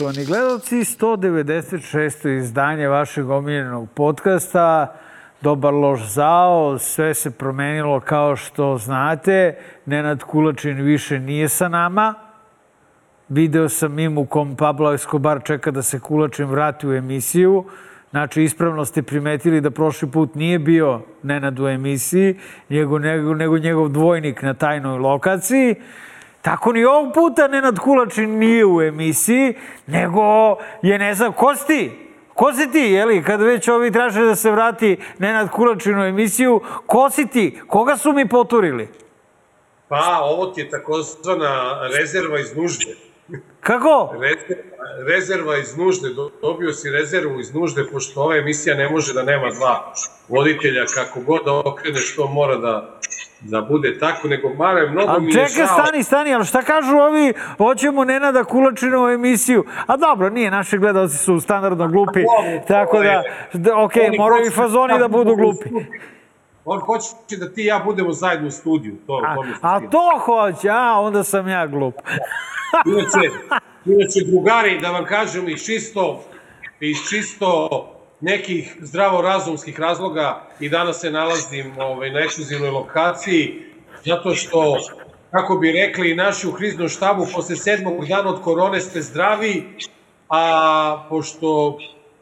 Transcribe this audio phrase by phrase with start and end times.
[0.00, 2.38] Poštovani gledalci, 196.
[2.38, 4.96] izdanje vašeg omiljenog podcasta
[5.40, 9.56] Dobar loš zao, sve se promenilo kao što znate.
[9.86, 12.14] Nenad Kulačin više nije sa nama.
[13.28, 17.64] Video sam im u kom Pablo Escobar čeka da se Kulačin vrati u emisiju.
[18.10, 23.58] Znači, ispravno ste primetili da prošli put nije bio Nenad u emisiji, nego, nego, nego
[23.58, 25.74] njegov dvojnik na tajnoj lokaciji.
[26.42, 29.54] Tako ni ovog puta Nenad Kulačin nije u emisiji,
[29.86, 30.22] nego
[30.82, 31.92] je, ne znam, ko si ti?
[32.34, 33.24] Ko si ti, jeli?
[33.24, 37.60] Kad već ovi traže da se vrati Nenad Kulačin u emisiju, ko si ti?
[37.66, 38.88] Koga su mi poturili?
[39.88, 42.96] Pa, ovo ti je takozvana rezerva iz nužde.
[43.60, 44.14] Kako?
[44.20, 46.08] Rezerva, rezerva iz nužde,
[46.42, 49.92] dobio si rezervu iz nužde, pošto ova emisija ne može da nema dva
[50.28, 52.98] voditelja, kako god da okreneš, to mora da
[53.42, 56.96] da bude tako, nego Mare, mnogo ali mi je čekaj, stani, stani, ali šta kažu
[56.96, 59.64] ovi, hoćemo Nenada Kulačina u emisiju?
[59.86, 62.24] A dobro, nije, naši gledalci su standardno glupi,
[62.68, 65.68] tako da, je- da ok, moraju i fazoni da budu glupi.
[66.64, 70.18] On hoće da ti i ja budemo zajedno u studiju, to, A, to a to
[70.18, 71.94] hoće, a onda sam ja glup.
[72.86, 73.30] Inače,
[73.86, 76.24] inače, drugari, da vam kažem, iz čisto,
[76.80, 77.68] iz čisto
[78.20, 83.62] nekih zdravorazumskih razloga i danas se nalazim ovaj, na ekskluzivnoj lokaciji,
[84.04, 84.78] zato što,
[85.30, 89.64] kako bi rekli naši u kriznom štabu, posle sedmog dana od korone ste zdravi,
[90.28, 91.78] a pošto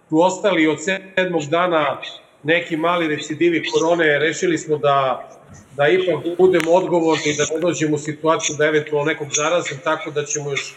[0.08, 2.00] su ostali od sedmog dana
[2.42, 5.28] neki mali recidivi korone, rešili smo da
[5.76, 10.24] da ipak budemo odgovorni, da ne dođemo u situaciju da eventualno nekog zarazim, tako da
[10.24, 10.74] ćemo još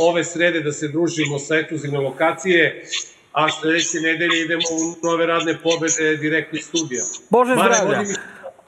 [0.00, 2.84] ove srede da se družimo sa ekskluzivne lokacije,
[3.36, 7.02] a sledeće nedelje idemo u nove radne pobede direktno iz studija.
[7.30, 7.98] Bože Mare, zdravlja.
[7.98, 8.14] vodi mi,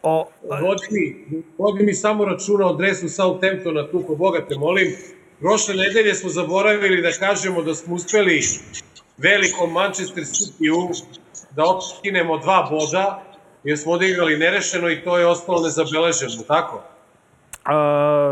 [0.03, 0.31] O,
[0.63, 1.27] vodi mi,
[1.59, 4.97] vodi mi samo računa o dresu Southamptona, tu ko Boga te molim.
[5.41, 8.41] Prošle nedelje smo zaboravili da kažemo da smo uspeli
[9.17, 10.91] velikom Manchester City-u
[11.57, 13.23] da otkinemo dva boda,
[13.65, 16.83] jer smo odigrali nerešeno i to je ostalo nezabeleženo, tako?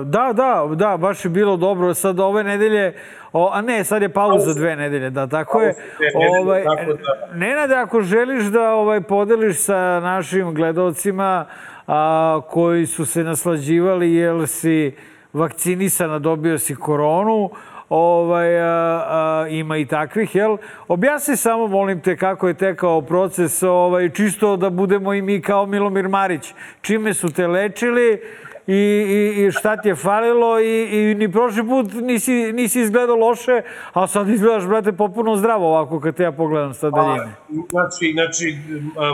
[0.05, 1.95] Da, da, da, baš je bilo dobro.
[1.95, 2.95] Sad ove nedelje,
[3.33, 5.75] o, a ne, sad je pauza dve nedelje, da, tako je.
[6.01, 11.47] Nedelje, Ovaj, da- Nenade, ako želiš da ovaj, podeliš sa našim gledalcima
[11.87, 14.95] a, koji su se naslađivali jer si
[15.33, 17.51] vakcinisana, dobio si koronu,
[17.89, 18.67] ovaj, a,
[19.09, 20.57] a, ima i takvih, jel?
[20.89, 25.67] Objasni samo, molim te, kako je tekao proces, ovaj, čisto da budemo i mi kao
[25.67, 26.55] Milomir Marić.
[26.81, 28.21] Čime su te lečili
[28.67, 33.17] i, i, i šta ti je falilo i, i ni prošli put nisi, nisi izgledao
[33.17, 33.63] loše,
[33.93, 37.35] a sad izgledaš, brate, popuno zdravo ovako kad te ja pogledam sa daljine.
[37.71, 38.57] Znači, znači,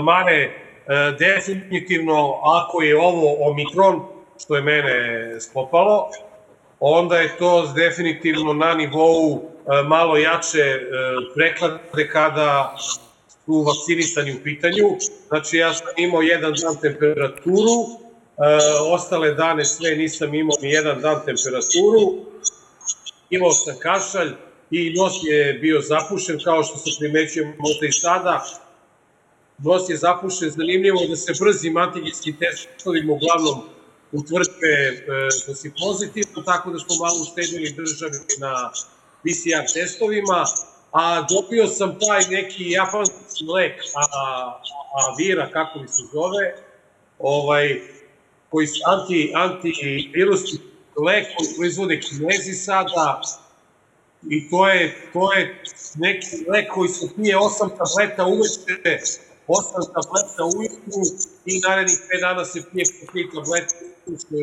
[0.02, 0.50] Mare, e,
[1.18, 4.00] definitivno, ako je ovo Omikron,
[4.40, 4.94] što je mene
[5.40, 6.10] skopalo,
[6.80, 10.80] onda je to definitivno na nivou e, malo jače e,
[11.34, 12.74] preklade kada
[13.44, 14.96] su vakcinisani u pitanju.
[15.28, 18.01] Znači, ja sam imao jedan dan temperaturu,
[18.90, 22.24] ostale dane sve nisam imao ni jedan dan temperaturu,
[23.30, 24.30] imao sam kašalj
[24.70, 28.44] i nos je bio zapušen, kao što se primećuje možda i sada.
[29.58, 33.62] Nos je zapušen, zanimljivo da se brzim antigenski testovima uglavnom
[34.12, 35.02] utvrde e,
[35.46, 38.70] da si pozitivno, tako da smo malo uštedili državi na
[39.22, 40.44] PCR testovima,
[40.92, 44.02] a dobio sam taj neki japanski lek, a,
[44.94, 46.54] a vira, kako li se zove,
[47.18, 47.80] ovaj,
[48.52, 50.58] koji su anti, antivirusni
[51.06, 53.22] lek koji proizvode kinezi sada,
[54.30, 55.62] i to je, to je
[55.94, 59.00] neki lek koji se pije 8 tableta uveče,
[59.48, 61.02] 8 tableta ujutru
[61.46, 63.74] i narednih 5 dana se pije po 3 tableta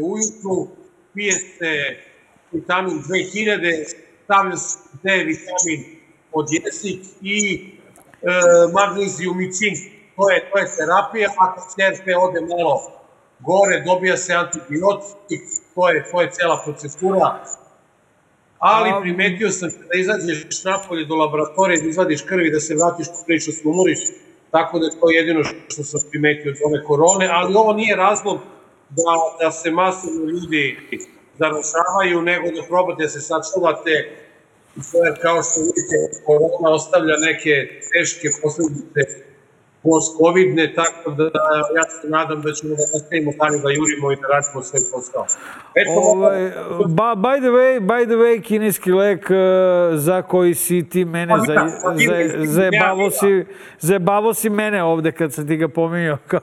[0.04, 0.68] ujutru,
[1.14, 1.72] pije se
[2.52, 3.94] vitamin 2000,
[4.24, 6.00] stavlja se D vitamin
[6.32, 8.28] pod jezik i e,
[8.74, 9.78] magnezijum i cink.
[10.16, 12.99] To je, to je terapija, ako CRP ode malo
[13.40, 15.42] gore, dobija se antibiotik,
[15.76, 17.44] to je, to je cela procedura,
[18.60, 23.52] ali primetio sam da izađeš napolje do laboratorije, da izvadiš krvi, da se vratiš priča
[23.52, 24.00] se umoriš,
[24.52, 28.40] tako da je to jedino što sam primetio od ove korone, ali ovo nije razlog
[28.90, 30.78] da, da se masovno ljudi
[31.40, 33.92] zaražavaju, nego da probate da se sačuvate,
[35.06, 35.96] jer kao što vidite,
[36.26, 37.54] korona ostavlja neke
[37.92, 39.29] teške posledice
[39.84, 41.24] post-covidne, tako da
[41.76, 45.26] ja se nadam da ćemo da nastavimo dalje da jurimo i da radimo sve posao.
[45.76, 46.52] Eto, ovaj,
[46.88, 49.36] ba, by, the way, by the way, kineski lek uh,
[50.00, 53.46] za koji si ti mene za, za, zajebavo, si,
[53.80, 56.18] zajebavo si mene ovde kad sam ti ga pominjao.
[56.28, 56.42] Kao,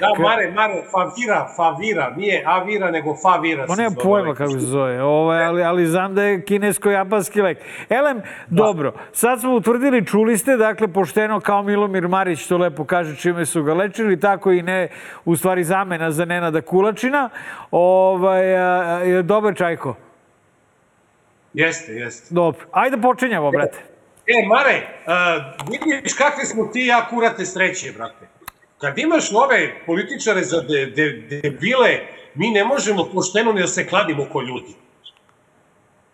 [0.00, 3.66] da, Mare, Mare, favira, favira, nije avira, nego favira.
[3.68, 7.58] Pa nema pojma kako se zove, ovaj, ali, ali znam da je kinesko-japanski lek.
[7.88, 8.24] Elem, da.
[8.48, 13.46] dobro, sad smo utvrdili, čuli ste, dakle, pošteno kao Milomir Marić to lepo kaže čime
[13.46, 14.88] su ga lečili, tako i ne,
[15.24, 17.30] u stvari, zamena za Nenada Kulačina.
[17.70, 18.46] Ovaj,
[19.10, 19.96] je dobar čajko?
[21.54, 22.34] Jeste, jeste.
[22.34, 22.66] Dobro.
[22.72, 23.78] Ajde počinjamo, brate.
[24.26, 28.28] E, Mare, uh, vidiš kakve smo ti ja kurate sreće, brate.
[28.78, 31.98] Kad imaš ove političare za de, de, debile,
[32.34, 34.74] mi ne možemo pošteno ni da se kladimo ko ljudi.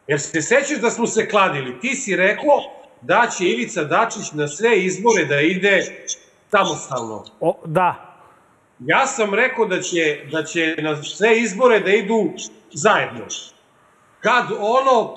[0.06, 1.80] Jer se sećaš da smo se kladili?
[1.80, 2.62] Ti si rekao
[3.00, 5.82] da će Ivica Dačić na sve izbore da ide
[6.50, 7.24] samostalno.
[7.40, 8.16] O, da.
[8.78, 12.30] Ja sam rekao da će, da će na sve izbore da idu
[12.72, 13.24] zajedno.
[14.20, 15.14] Kad ono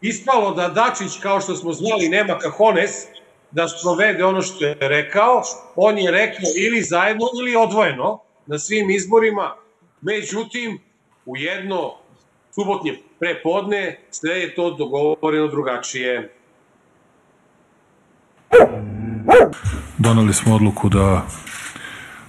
[0.00, 2.90] ispalo da Dačić, kao što smo znali, nema kahones,
[3.50, 5.42] da sprovede ono što je rekao,
[5.76, 9.54] on je rekao ili zajedno ili odvojeno na svim izborima,
[10.00, 10.80] međutim,
[11.26, 11.94] u jedno
[12.54, 16.34] subotnje prepodne sve je to dogovoreno drugačije.
[19.98, 21.26] Donali smo odluku da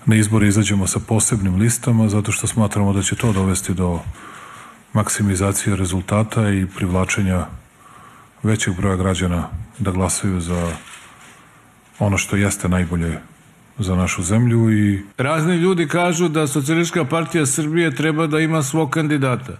[0.06, 4.00] na izbore izađemo sa posebnim listama, zato što smatramo da će to dovesti do
[4.94, 7.46] maksimizacije rezultata i privlačenja
[8.44, 9.48] većeg broja građana
[9.80, 10.72] da glasaju za
[12.00, 13.20] ono što jeste najbolje
[13.78, 15.04] za našu zemlju i...
[15.18, 19.58] Razni ljudi kažu da Socijalistička partija Srbije treba da ima svog kandidata.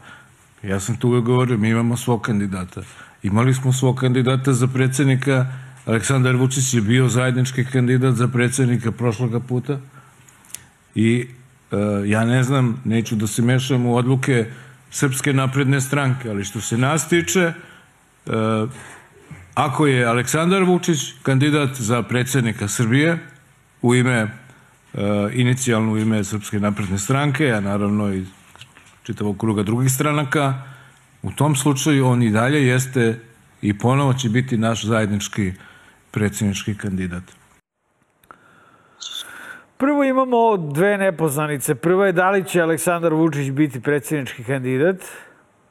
[0.64, 2.82] Ja sam tu uvek govorio, mi imamo svog kandidata.
[3.24, 5.46] Imali smo svog kandidata za predsednika
[5.90, 9.80] Aleksandar Vučić je bio zajednički kandidat za predsednika prošloga puta
[10.96, 11.26] i
[11.72, 11.76] e,
[12.06, 14.46] ja ne znam, neću da se mešam u odluke
[14.92, 17.54] Srpske napredne stranke, ali što se nas tiče, e,
[19.54, 23.18] ako je Aleksandar Vučić kandidat za predsednika Srbije
[23.82, 24.30] u ime, e,
[25.34, 28.26] inicijalno u ime Srpske napredne stranke, a naravno i
[29.04, 30.62] čitavog kruga drugih stranaka,
[31.22, 33.20] u tom slučaju on i dalje jeste
[33.62, 35.54] i ponovo će biti naš zajednički
[36.12, 37.24] predsjednički kandidat?
[39.78, 41.76] Prvo imamo dve nepoznanice.
[41.76, 44.96] Prva je da li će Aleksandar Vučić biti predsjednički kandidat,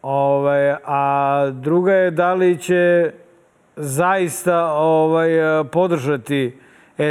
[0.02, 3.12] ovaj, a druga je da li će
[3.76, 5.30] zaista ovaj,
[5.72, 6.58] podržati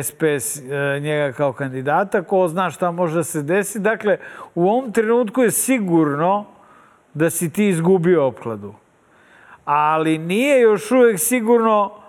[0.04, 2.24] SPS eh, njega kao kandidata.
[2.24, 3.80] Ko zna šta može da se desi.
[3.80, 4.18] Dakle,
[4.56, 6.46] u ovom trenutku je sigurno
[7.14, 8.74] da si ti izgubio opkladu.
[9.66, 12.07] Ali nije još uvek sigurno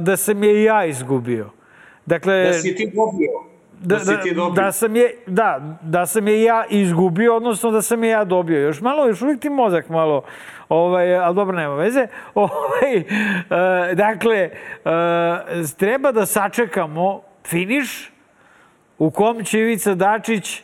[0.00, 1.50] da sam je i ja izgubio.
[2.06, 3.50] Dakle, da si ti dobio.
[3.80, 4.62] Da, da, da, ti dobio.
[4.62, 8.60] da, sam je, da, da sam je ja izgubio, odnosno da sam je ja dobio.
[8.60, 10.22] Još malo, još uvijek ti mozak malo,
[10.68, 12.06] ovaj, ali dobro, nema veze.
[12.34, 14.50] Ovaj, uh, dakle,
[14.84, 14.90] uh,
[15.76, 18.12] treba da sačekamo finiš
[18.98, 20.62] u kom će Ivica Dačić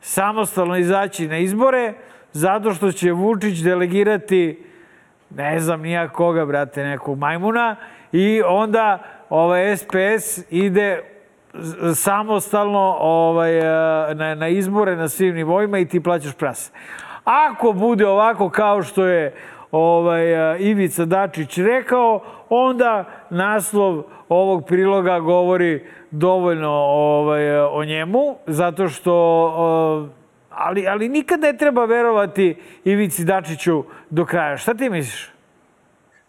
[0.00, 1.94] samostalno izaći na izbore,
[2.32, 4.64] zato što će Vučić delegirati
[5.30, 7.76] ne znam nija koga, brate, nekog majmuna,
[8.12, 8.98] i onda
[9.30, 11.02] ovaj SPS ide
[11.94, 16.72] samostalno ovaj, e, na, na izbore na svim nivoima i ti plaćaš prase.
[17.24, 19.34] Ako bude ovako kao što je
[19.70, 28.88] ovaj, e, Ivica Dačić rekao, onda naslov ovog priloga govori dovoljno ovaj, o njemu, zato
[28.88, 30.08] što
[30.56, 34.56] ali, ali nikad ne treba verovati Ivici Dačiću do kraja.
[34.56, 35.28] Šta ti misliš?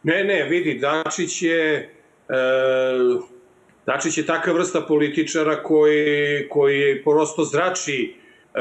[0.04, 1.90] Ne, ne, vidi, Dačić je...
[2.30, 3.38] E,
[3.86, 8.60] Dačić je takva vrsta političara koji, koji prosto zrači e,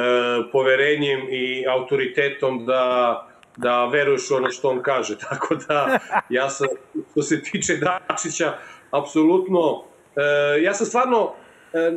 [0.52, 5.18] poverenjem i autoritetom da, da veruješ ono što on kaže.
[5.28, 5.98] Tako da,
[6.30, 6.66] ja sam,
[7.10, 8.52] što se tiče Dačića,
[8.90, 9.84] apsolutno,
[10.16, 11.34] e, ja sam stvarno
[11.72, 11.92] e, e,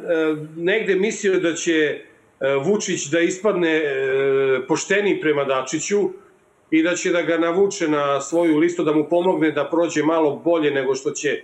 [0.55, 2.08] negde mislio da će
[2.63, 6.09] Vučić da ispadne e, pošteni prema Dačiću,
[6.71, 10.35] i da će da ga navuče na svoju listu, da mu pomogne da prođe malo
[10.35, 11.41] bolje nego što će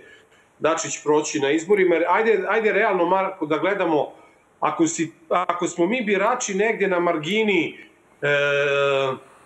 [0.58, 1.96] Dačić proći na izborima.
[2.08, 4.12] Ajde, ajde realno, Marko, da gledamo,
[4.60, 7.78] ako, si, ako smo mi birači negde na margini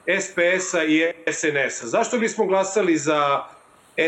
[0.06, 3.44] e, SPS-a i SNS-a, zašto bismo glasali za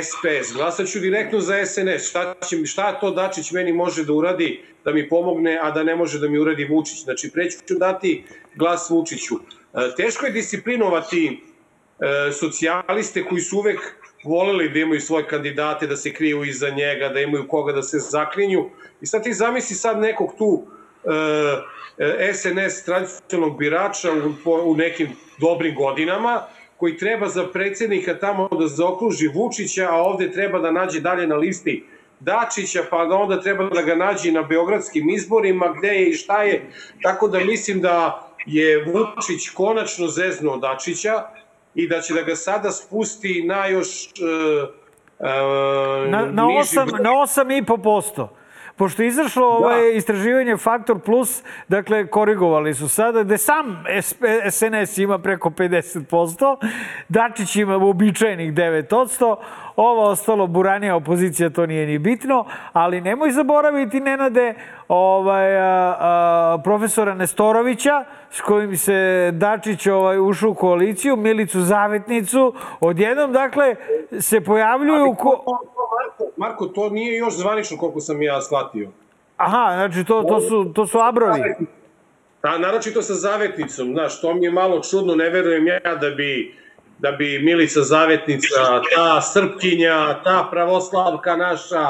[0.02, 0.52] SPS?
[0.52, 2.08] Glasat ću direktno za SNS.
[2.08, 5.96] Šta, će, šta to Dačić meni može da uradi da mi pomogne, a da ne
[5.96, 7.04] može da mi uradi Vučić?
[7.04, 9.34] Znači, preću ću dati glas Vučiću.
[9.34, 11.40] E, teško je disciplinovati
[12.02, 13.80] E, socijaliste koji su uvek
[14.24, 17.98] voleli da imaju svoje kandidate, da se kriju iza njega, da imaju koga da se
[17.98, 18.70] zaklinju.
[19.00, 20.66] I sad ti zamisli sad nekog tu
[21.98, 25.08] e, SNS tradicionalnog birača u, u nekim
[25.38, 26.42] dobrim godinama,
[26.82, 31.36] koji treba za predsednika tamo da zaokruži Vučića, a ovde treba da nađe dalje na
[31.36, 31.84] listi
[32.20, 36.42] Dačića, pa da onda treba da ga nađe na beogradskim izborima, gde je i šta
[36.42, 36.70] je.
[37.02, 41.22] Tako da mislim da je Vučić konačno zeznuo Dačića
[41.74, 43.88] i da će da ga sada spusti na još...
[44.06, 44.68] Uh,
[45.18, 48.41] uh, na, na, 8, na 8,5%.
[48.82, 49.56] Pošto je izašlo da.
[49.56, 53.84] ovaj istraživanje Faktor Plus, dakle, korigovali su sada, gde sam
[54.50, 56.56] SNS ima preko 50%,
[57.08, 59.36] Dačić ima uobičajenih 9%,
[59.76, 64.54] ovo ostalo buranija opozicija, to nije ni bitno, ali nemoj zaboraviti, Nenade,
[64.88, 72.54] ovaj, a, a, profesora Nestorovića, s kojim se Dačić ovaj, ušao u koaliciju, Milicu Zavetnicu,
[72.80, 73.76] odjednom, dakle,
[74.20, 75.14] se pojavljuju...
[75.14, 75.28] Ko...
[75.28, 78.88] Marko, Marko, to nije još zvanično koliko sam ja shvatio.
[79.36, 81.40] Aha, znači to, to, su, to su abrovi.
[82.42, 86.54] A, naročito sa zavetnicom, znaš, to mi je malo čudno, ne verujem ja da bi,
[86.98, 91.86] da bi Milica Zavetnica, ta Srpkinja, ta pravoslavka naša,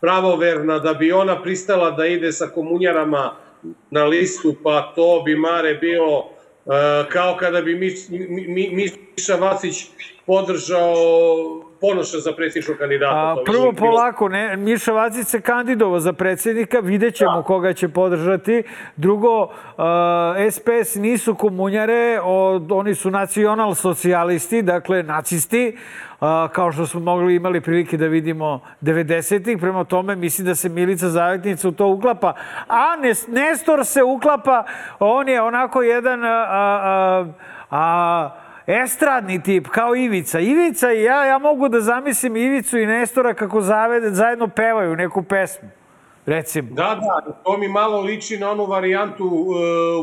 [0.00, 3.34] pravoverna, da bi ona pristala da ide sa komunjarama
[3.90, 6.74] na listu, pa to bi Mare bilo uh,
[7.08, 9.86] kao kada bi Miš, Mi, Mi, Miša Vacić
[10.26, 10.94] podržao
[11.88, 13.14] Ponoša za predsjedničkog kandidata.
[13.16, 17.42] A, prvo polako, ne, Miša Vacić se kandidovao za predsjednika, vidjet ćemo da.
[17.42, 18.62] koga će podržati.
[18.96, 19.50] Drugo, uh,
[20.50, 25.76] SPS nisu komunjare, od, oni su nacional socijalisti, dakle nacisti,
[26.20, 29.58] uh, kao što smo mogli imali prilike da vidimo 90-ih.
[29.58, 32.34] Prema tome, mislim da se Milica Zavetnica u to uklapa.
[32.68, 32.96] A
[33.28, 34.64] Nestor se uklapa,
[34.98, 36.24] on je onako jedan...
[36.24, 37.26] A, a,
[37.70, 40.40] a, estradni tip, kao Ivica.
[40.40, 45.22] Ivica i ja, ja mogu da zamislim Ivicu i Nestora kako zavede, zajedno pevaju neku
[45.22, 45.68] pesmu.
[46.26, 46.68] Recimo.
[46.70, 49.56] Da, da, to mi malo liči na onu varijantu uh,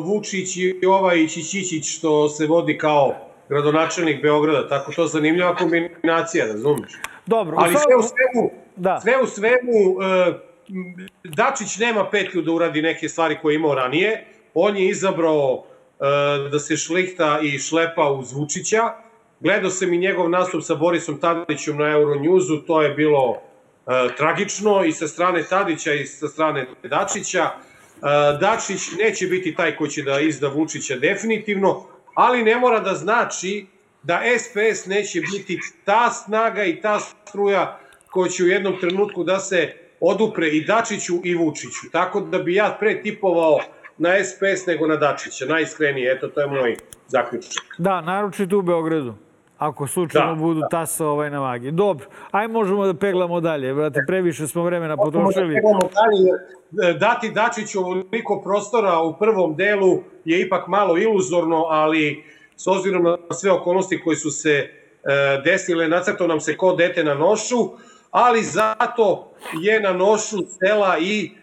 [0.06, 3.16] Vučić i ovaj Čičićić što se vodi kao
[3.50, 6.92] gradonačelnik Beograda, tako to zanimljiva kombinacija, razumiješ?
[7.26, 7.58] Dobro.
[7.60, 9.00] Ali sve u svemu, da.
[9.02, 10.36] sve u svemu, uh,
[11.24, 14.26] Dačić nema petlju da uradi neke stvari koje je imao ranije.
[14.54, 15.64] On je izabrao
[16.52, 18.94] da se šlihta i šlepa uz Vučića.
[19.40, 23.42] Gledao sam i njegov nastup sa Borisom Tadićem na Euronewsu, to je bilo
[23.88, 27.44] e, tragično i sa strane Tadića i sa strane Dačića.
[27.44, 27.52] E,
[28.40, 33.66] Dačić neće biti taj ko će da izda Vučića definitivno, ali ne mora da znači
[34.04, 37.80] da SPS neće biti ta snaga i ta struja
[38.12, 41.92] koja će u jednom trenutku da se odupre i Dačiću i Vučiću.
[41.92, 43.60] Tako da bi ja pre tipovao
[43.98, 46.76] na SPS nego na Dačića, najiskrenije, eto, to je moj
[47.08, 47.64] zaključak.
[47.78, 49.14] Da, naročito u Beogradu.
[49.58, 50.68] Ako slučajno da, budu da.
[50.68, 51.72] tasa ovaj na vagi.
[51.72, 55.56] Dobro, aj možemo da peglamo dalje, brate, previše smo vremena potrošili.
[55.56, 62.24] Da dalje, dati Dačiću ovoliko prostora u prvom delu je ipak malo iluzorno, ali
[62.56, 64.70] s obzirom na sve okolnosti koje su se e,
[65.44, 67.70] desile, nacrto nam se ko dete na nošu,
[68.12, 69.32] ali zato
[69.62, 71.32] je na nošu stela i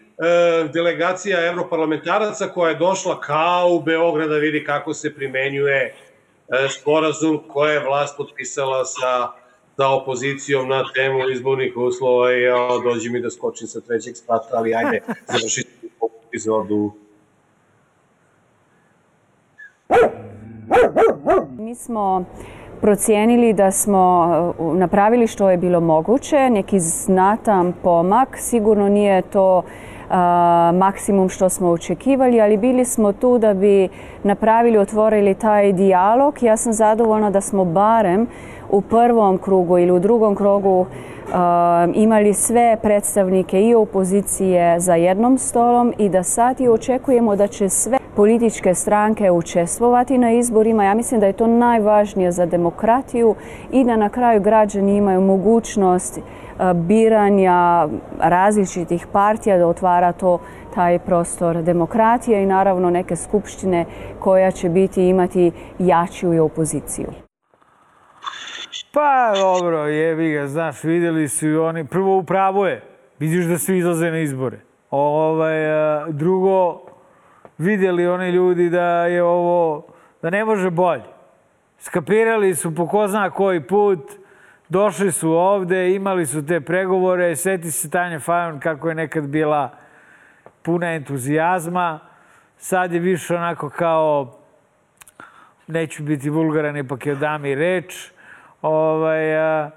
[0.73, 5.93] delegacija evroparlamentaraca koja je došla kao u Beograd da vidi kako se primenjuje e,
[6.69, 9.27] sporazum koje je vlast potpisala sa,
[9.75, 14.47] sa opozicijom na temu izbornih uslova i ja, dođi mi da skočim sa trećeg sprata,
[14.51, 15.01] ali ajde,
[15.31, 15.89] završiti
[16.27, 16.91] epizodu.
[21.57, 22.25] Mi smo
[22.81, 29.57] procijenili da smo e, napravili što je bilo moguće, neki znatan pomak, sigurno nije to
[29.57, 29.90] uh,
[30.73, 33.89] maksimum što smo očekivali, ali bili smo tu da bi
[34.23, 36.43] napravili, otvorili taj dijalog.
[36.43, 38.27] Ja sam zadovoljna da smo barem
[38.69, 40.85] u prvom krugu ili u drugom krugu
[41.93, 47.69] imali sve predstavnike i opozicije za jednom stolom i da sad i očekujemo da će
[47.69, 50.83] sve političke stranke učestvovati na izborima.
[50.83, 53.35] Ja mislim da je to najvažnije za demokratiju
[53.71, 56.19] i da na kraju građani imaju mogućnost
[56.75, 57.87] biranja
[58.19, 60.39] različitih partija da otvara to
[60.75, 63.85] taj prostor demokratije i naravno neke skupštine
[64.19, 67.07] koja će biti imati jačiju i opoziciju.
[68.93, 72.83] Pa dobro, jebi ga, znaš, videli su i oni, prvo upravo je,
[73.19, 74.59] vidiš da svi izlaze na izbore.
[74.91, 75.53] Ovaj,
[76.09, 76.81] drugo,
[77.57, 79.85] vidjeli oni ljudi da je ovo,
[80.21, 81.03] da ne može bolje.
[81.77, 84.20] Skapirali su po ko zna koji put,
[84.71, 89.69] došli su ovde, imali su te pregovore, seti se Tanja Fajon kako je nekad bila
[90.61, 91.99] puna entuzijazma,
[92.57, 94.37] sad je više onako kao,
[95.67, 98.11] neću biti vulgaran, ipak je dami reč,
[98.61, 99.69] ovaj, a,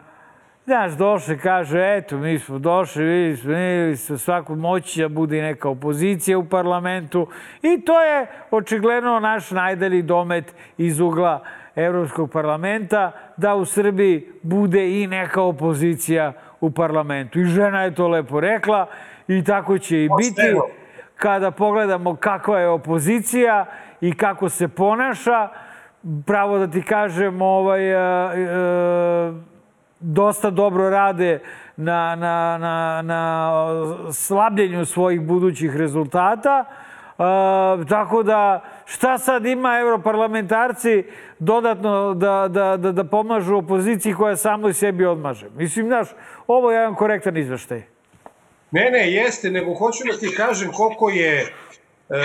[0.67, 5.43] Znaš, došli, kaže, eto, mi smo došli, vidjeli smo, vidjeli smo svaku moći da bude
[5.43, 7.27] neka opozicija u parlamentu.
[7.63, 11.45] I to je očigledno naš najdalji domet iz ugla
[11.77, 17.41] Evropskog parlamenta, da u Srbiji bude i neka opozicija u parlamentu.
[17.41, 18.87] I žena je to lepo rekla
[19.29, 20.55] i tako će i biti
[21.17, 23.67] kada pogledamo kakva je opozicija
[24.01, 25.49] i kako se ponaša.
[26.27, 29.33] Pravo da ti kažem, ovaj, e, e,
[30.01, 31.41] dosta dobro rade
[31.77, 33.53] na, na, na, na
[34.13, 36.65] slabljenju svojih budućih rezultata.
[36.65, 41.05] E, tako da, šta sad ima europarlamentarci
[41.39, 45.47] dodatno da, da, da, da pomažu opoziciji koja samo i sebi odmaže?
[45.57, 46.09] Mislim, znaš,
[46.47, 47.83] ovo je jedan korektan izveštaj.
[48.71, 51.55] Ne, ne, jeste, nego hoću da ti kažem koliko je
[52.11, 52.25] E,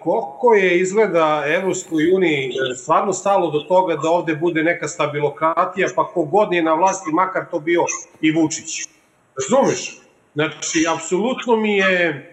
[0.00, 5.88] koliko je izgleda Evropskoj uniji e, stvarno stalo do toga da ovde bude neka stabilokratija,
[5.96, 7.84] pa kogod je na vlasti, makar to bio
[8.20, 8.88] i Vučić.
[9.36, 10.00] Razumeš?
[10.34, 12.30] Znači, apsolutno mi je,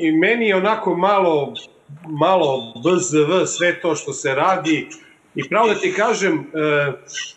[0.00, 1.54] i, meni je onako malo,
[2.08, 4.88] malo BZV sve to što se radi,
[5.34, 6.92] I pravo da ti kažem, e,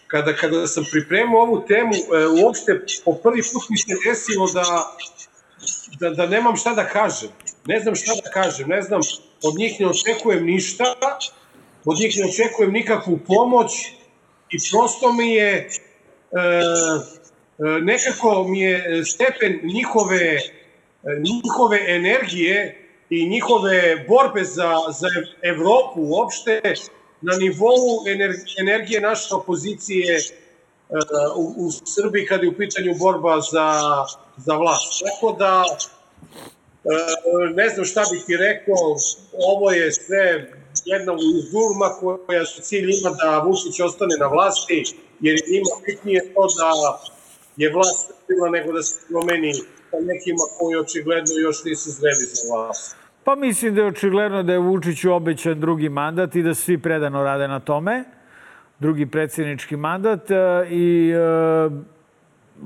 [0.08, 4.64] kada, kada sam pripremao ovu temu, e, uopšte po prvi put mi se desilo da,
[6.00, 7.30] da, da nemam šta da kažem.
[7.66, 9.02] Ne znam šta da kažem, ne znam,
[9.44, 10.96] od njih ne očekujem ništa,
[11.86, 13.72] od njih ne očekujem nikakvu pomoć
[14.50, 15.70] i prosto mi je, e,
[17.82, 20.38] nekako mi je stepen njihove,
[21.20, 22.83] njihove energije
[23.16, 25.08] i njihove borbe za, za
[25.42, 26.62] Evropu uopšte
[27.22, 28.04] na nivou
[28.60, 30.20] energije naše opozicije
[31.36, 33.68] u, u Srbiji kada je u pitanju borba za,
[34.38, 35.04] za vlast.
[35.06, 35.64] Tako da
[36.84, 38.96] E, ne znam šta bih ti rekao,
[39.34, 40.52] ovo je sve
[40.86, 41.90] jedna uzurma
[42.26, 44.84] koja su cilj ima da Vučić ostane na vlasti,
[45.20, 47.00] jer ima bitnije to da
[47.58, 52.54] je vlast stabilna nego da se promeni sa nekima koji očigledno još nisu zreli za
[52.54, 52.96] vlast.
[53.24, 57.24] Pa mislim da je očigledno da je Vučiću obećan drugi mandat i da svi predano
[57.24, 58.04] rade na tome.
[58.80, 60.36] Drugi predsjednički mandat e,
[60.70, 61.70] i e,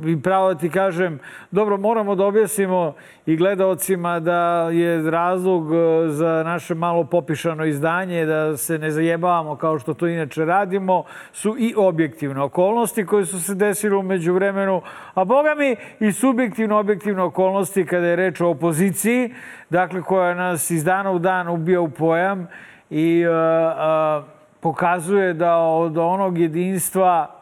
[0.05, 1.19] i pravo da ti kažem,
[1.51, 2.93] dobro, moramo da objasnimo
[3.25, 9.55] i gledalcima da je razlog e, za naše malo popišano izdanje, da se ne zajebavamo
[9.55, 14.81] kao što to inače radimo, su i objektivne okolnosti koje su se desile umeđu vremenu,
[15.13, 15.75] a boga mi
[16.07, 19.33] i subjektivno objektivne okolnosti kada je reč o opoziciji,
[19.69, 22.47] dakle koja nas iz dana u dan ubija u pojam
[22.89, 24.25] i uh, uh,
[24.59, 27.36] pokazuje da od onog jedinstva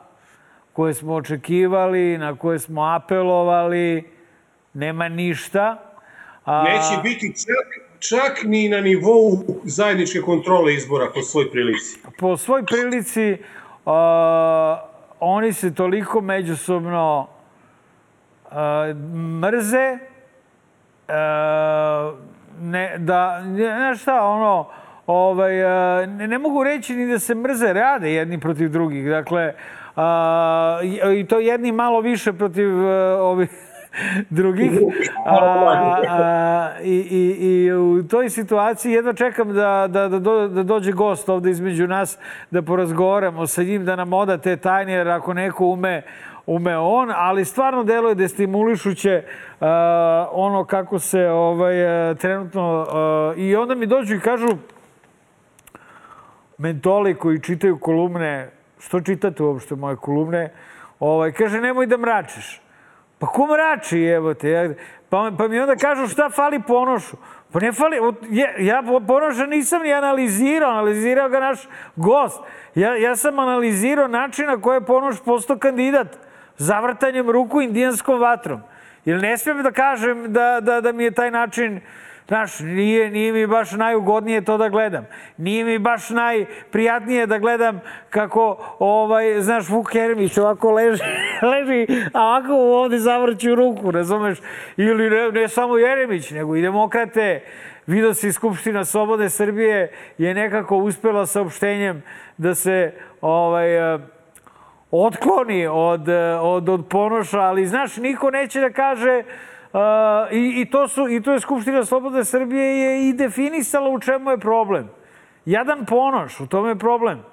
[0.75, 4.03] koje smo očekivali, na koje smo apelovali,
[4.73, 5.77] nema ništa.
[6.45, 6.63] A...
[6.63, 7.67] Neće biti čak,
[7.99, 11.99] čak ni na nivou zajedničke kontrole izbora po svoj prilici.
[12.19, 13.37] Po svoj prilici
[13.85, 14.85] a,
[15.19, 17.27] oni se toliko međusobno
[18.51, 18.93] a,
[19.41, 19.97] mrze
[21.07, 22.13] a,
[22.61, 24.67] ne, da, ne, šta, ono,
[25.07, 29.09] ovaj, a, ne, ne mogu reći ni da se mrze, rade jedni protiv drugih.
[29.09, 29.53] Dakle,
[29.95, 30.79] a,
[31.17, 33.49] i to jedni malo više protiv uh, ovih
[34.29, 34.71] drugih.
[35.25, 35.35] A,
[36.09, 40.91] a, i, i, I u toj situaciji jedva čekam da, da, da, do, da dođe
[40.91, 42.17] gost ovde između nas,
[42.51, 46.03] da porazgovaramo sa njim, da nam oda te tajne, jer ako neko ume
[46.47, 49.67] ume on, ali stvarno deluje destimulišuće uh,
[50.31, 52.81] ono kako se ovaj, uh, trenutno...
[52.81, 54.47] Uh, I onda mi dođu i kažu
[56.57, 60.49] mentoli koji čitaju kolumne što čitate uopšte moje kolumne,
[60.99, 62.61] ovaj, kaže, nemoj da mračiš.
[63.19, 64.49] Pa ko mrači, evo te?
[64.49, 64.69] Ja,
[65.09, 67.17] pa, pa mi onda kažu šta fali Ponošu.
[67.51, 67.97] Pa ne fali,
[68.29, 72.43] ja, ja Ponoša nisam ni analizirao, analizirao ga naš gost.
[72.75, 76.07] Ja, ja sam analizirao način na koje je Ponoš postao kandidat
[76.57, 78.61] zavrtanjem ruku indijanskom vatrom.
[79.05, 81.81] Jer ne smijem da kažem da, da, da mi je taj način
[82.27, 85.05] Znaš, nije, nije mi baš najugodnije to da gledam.
[85.37, 91.03] Nije mi baš najprijatnije da gledam kako, ovaj, znaš, Vuk Jeremić ovako leži,
[91.51, 94.37] leži a ovako ovde zavrću ruku, razumeš?
[94.77, 97.41] Ili ne, ne samo Jeremić, nego i demokrate.
[97.87, 102.03] Vidio si Skupština Slobode Srbije je nekako uspela saopštenjem
[102.37, 103.67] da se ovaj,
[104.91, 106.09] otkloni od,
[106.41, 109.23] od, od ponoša, ali znaš, niko neće da kaže
[110.31, 114.31] i, i, to su, I to je Skupština Slobodne Srbije je i definisala u čemu
[114.31, 114.89] je problem.
[115.45, 117.23] Jadan ponoš, u tome je problem.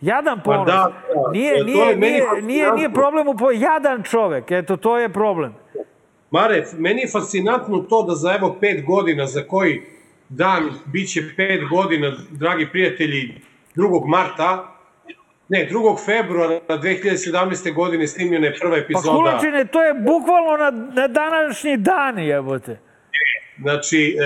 [0.00, 0.66] Jadan pa ponoš.
[0.66, 0.92] Da,
[1.32, 3.50] nije, nije, nije, nije, nije problem u po...
[3.50, 5.54] Jadan čovek, eto, to je problem.
[6.30, 9.82] Mare, meni je fascinantno to da za evo pet godina, za koji
[10.28, 13.40] dan biće pet godina, dragi prijatelji,
[13.76, 14.06] 2.
[14.06, 14.73] marta,
[15.48, 16.04] Ne, 2.
[16.04, 17.74] februara 2017.
[17.74, 19.16] godine snimljena je prva Pa epizoda.
[19.16, 22.78] Kulačine, to je bukvalno na, na današnji dan, jebote.
[23.60, 24.16] Znači,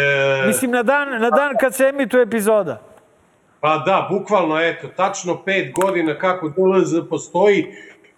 [0.43, 2.83] e, Mislim, na dan, na dan kad se emituje epizoda.
[3.61, 7.67] pa da, bukvalno, eto, tačno pet godina kako DLZ postoji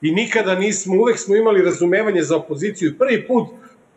[0.01, 2.99] i nikada nismo, uvek smo imali razumevanje za opoziciju.
[2.99, 3.49] Prvi put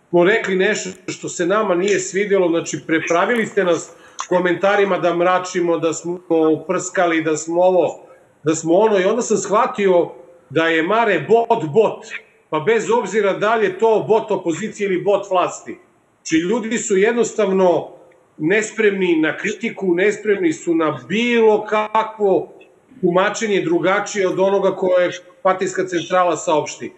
[0.09, 3.91] smo rekli nešto što se nama nije svidjelo, znači prepravili ste nas
[4.29, 6.19] komentarima da mračimo, da smo
[6.61, 8.05] uprskali, da smo ovo,
[8.43, 10.09] da smo ono i onda sam shvatio
[10.49, 12.05] da je Mare bot bot,
[12.49, 15.77] pa bez obzira da li je to bot opozicije ili bot vlasti.
[16.23, 17.89] Či ljudi su jednostavno
[18.37, 22.53] nespremni na kritiku, nespremni su na bilo kakvo
[23.01, 26.91] tumačenje drugačije od onoga koje partijska centrala saopšti.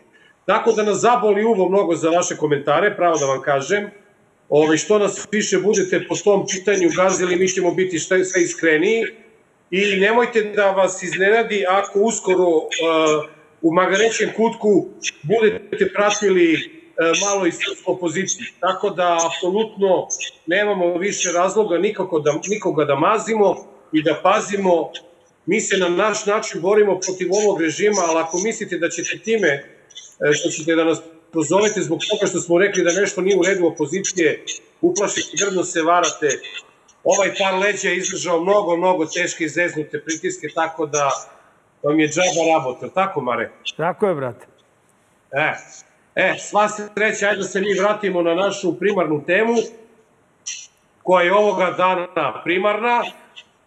[0.46, 3.90] Tako da nas zaboli uvo mnogo za vaše komentare, pravo da vam kažem.
[4.50, 9.06] Ove, što nas više budete po tom pitanju gazili, mi ćemo biti sve iskreniji.
[9.72, 12.66] I nemojte da vas iznenadi ako uskoro uh,
[13.62, 14.88] u magarećem kutku
[15.24, 18.46] budete pratili uh, malo i srpsku opoziciju.
[18.60, 20.08] Tako da, apsolutno,
[20.46, 23.56] nemamo više razloga nikako da, nikoga da mazimo
[23.94, 24.92] i da pazimo.
[25.46, 29.48] Mi se na naš način borimo protiv ovog režima, ali ako mislite da ćete time,
[29.48, 29.64] e,
[30.34, 31.02] što ćete da nas
[31.32, 34.44] pozovete zbog toga što smo rekli da nešto nije u redu opozicije,
[34.82, 36.30] uplašite, grdno se varate.
[37.06, 41.10] Ovaj par leđa je izdržao mnogo, mnogo teške i zeznute pritiske, tako da
[41.84, 42.90] vam je džaba rabota.
[42.90, 43.52] Tako, Mare?
[43.78, 44.46] Tako je, brate.
[45.32, 45.54] E,
[46.16, 49.54] e, sva sreća, ajde da se mi vratimo na našu primarnu temu,
[51.04, 53.04] koja je ovoga dana primarna.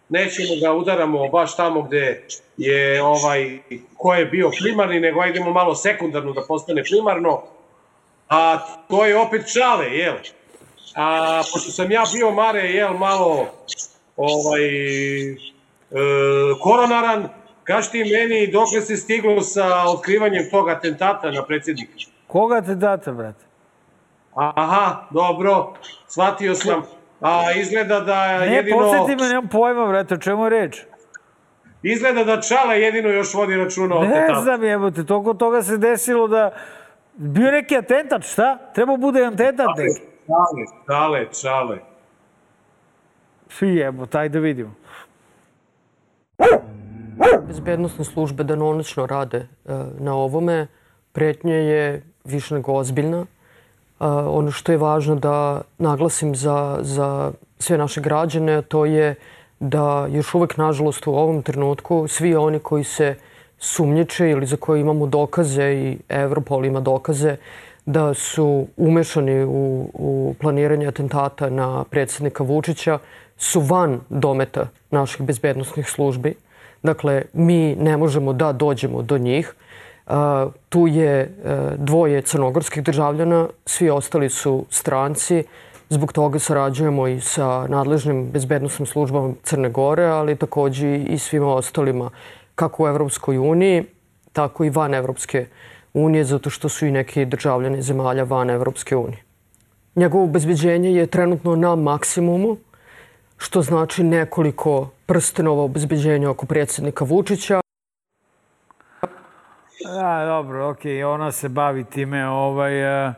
[0.09, 2.23] Nećemo da udaramo baš tamo gde
[2.57, 3.59] je ovaj,
[3.97, 7.43] ko je bio primarni, nego ajdemo malo sekundarno da postane primarno.
[8.29, 10.15] A to je opet čale, jel?
[11.01, 13.45] A pošto sam ja bio, Mare, jel, malo
[14.17, 14.65] ovaj,
[15.31, 15.35] e,
[16.61, 17.29] koronaran,
[17.63, 21.93] kaži ti meni dokle se stiglo sa otkrivanjem tog atentata na predsjednika?
[22.27, 23.45] Koga te date, brate?
[24.35, 25.73] Aha, dobro,
[26.07, 26.83] shvatio sam.
[27.21, 28.77] A izgleda da Ne, jedino...
[28.77, 30.81] podsjeti me, nemam pojma, brate, o čemu je reč?
[31.83, 34.41] Izgleda da Čale jedino još vodi računa o Ne atentatu.
[34.41, 36.51] znam, jebote, toliko toga se desilo da...
[37.15, 38.57] Bio neki atentat, šta?
[38.75, 40.08] Treba bude atentat neki.
[40.29, 41.77] Čale, čale, čale.
[43.49, 44.73] Svi jebote, ajde da vidimo.
[47.47, 49.47] Bezbednostne službe danonoćno rade e,
[49.99, 50.67] na ovome.
[51.11, 53.17] Pretnja je više nego ozbiljna.
[53.19, 53.25] E,
[54.05, 59.15] ono što je važno da naglasim za, za sve naše građane, to je
[59.59, 63.15] da još uvek, nažalost, u ovom trenutku svi oni koji se
[63.59, 67.37] sumnjiče ili za koje imamo dokaze i Evropol ima dokaze
[67.89, 72.99] da su umešani u, u planiranje atentata na predsjednika Vučića
[73.37, 76.35] su van dometa naših bezbednostnih službi.
[76.83, 79.53] Dakle, mi ne možemo da dođemo do njih.
[80.07, 80.13] Uh,
[80.69, 85.43] tu je uh, dvoje crnogorskih državljana, svi ostali su stranci.
[85.89, 92.09] Zbog toga sarađujemo i sa nadležnim bezbednostnim službama Crne Gore, ali takođe i svima ostalima,
[92.55, 93.83] kako u Evropskoj uniji,
[94.33, 95.69] tako i van Evropske unije,
[96.23, 99.23] zato što su i neki državljani zemalja van Evropske unije.
[99.95, 102.57] Njegovo obezbeđenje je trenutno na maksimumu,
[103.37, 107.61] što znači nekoliko prstenova obezbeđenja oko predsjednika Vučića.
[110.01, 112.27] A, dobro, okej, ona se bavi time.
[112.27, 113.13] Ovaj, a,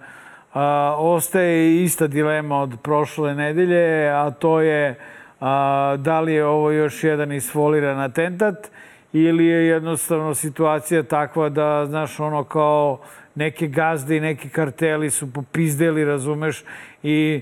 [0.53, 4.99] a, ostaje ista dilema od prošle nedelje, a to je
[5.39, 8.71] a, da li je ovo još jedan isfoliran atentat
[9.13, 12.99] ili je jednostavno situacija takva da, znaš, ono kao
[13.35, 16.63] neke gazde i neki karteli su popizdeli, razumeš,
[17.03, 17.41] i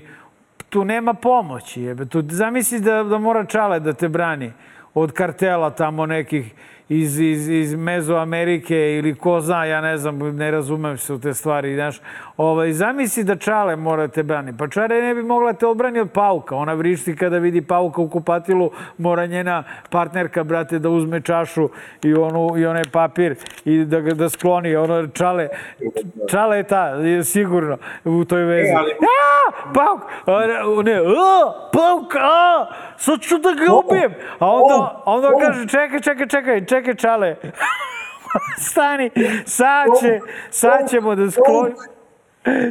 [0.68, 1.82] tu nema pomoći.
[1.82, 2.06] Jebe.
[2.06, 4.52] Tu, zamisli da, da mora čale da te brani
[4.94, 6.54] od kartela tamo nekih
[6.90, 11.34] iz, iz, iz Mezoamerike ili ko zna, ja ne znam, ne razumem se u te
[11.34, 12.00] stvari, znaš.
[12.36, 14.52] Ovaj, zamisli da čale mora te brani.
[14.58, 16.56] Pa čare ne bi mogla te odbrani od pauka.
[16.56, 21.68] Ona vrišti kada vidi pauka u kupatilu, mora njena partnerka, brate, da uzme čašu
[22.02, 24.76] i, onu, i onaj papir i da, da skloni.
[24.76, 25.48] Ono, čale,
[26.30, 28.70] čale je ta, je sigurno u toj vezi.
[28.70, 30.00] E, A, pauk!
[30.26, 34.14] A, ne, a, pauk, a, sad ću da ga ubijem.
[34.38, 37.36] A onda, onda on kaže, čekaj, čekaj, čekaj, čekaj, čale.
[38.70, 39.10] Stani,
[39.44, 41.76] sad, će, sad ćemo da sklonimo.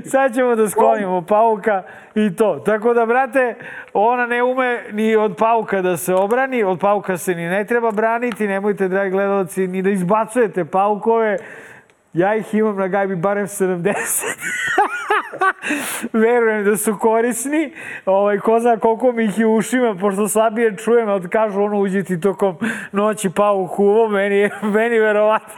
[0.06, 1.84] Sad ćemo da sklonimo pauka
[2.16, 2.60] i to.
[2.66, 3.56] Tako da, brate,
[3.94, 7.92] ona ne ume ni od pauka da se obrani, od pauka se ni ne treba
[7.92, 11.38] braniti, nemojte, dragi gledalci, ni da izbacujete paukove.
[12.14, 13.94] Ja ih imam na gajbi barem 70.
[16.14, 17.74] Verujem da su korisni.
[18.06, 22.04] Ovaj, ko zna koliko mi ih je ušima, pošto slabije čujem, od kažu ono uđi
[22.04, 22.58] ti tokom
[22.92, 25.54] noći pa u huvo, meni, meni verovatno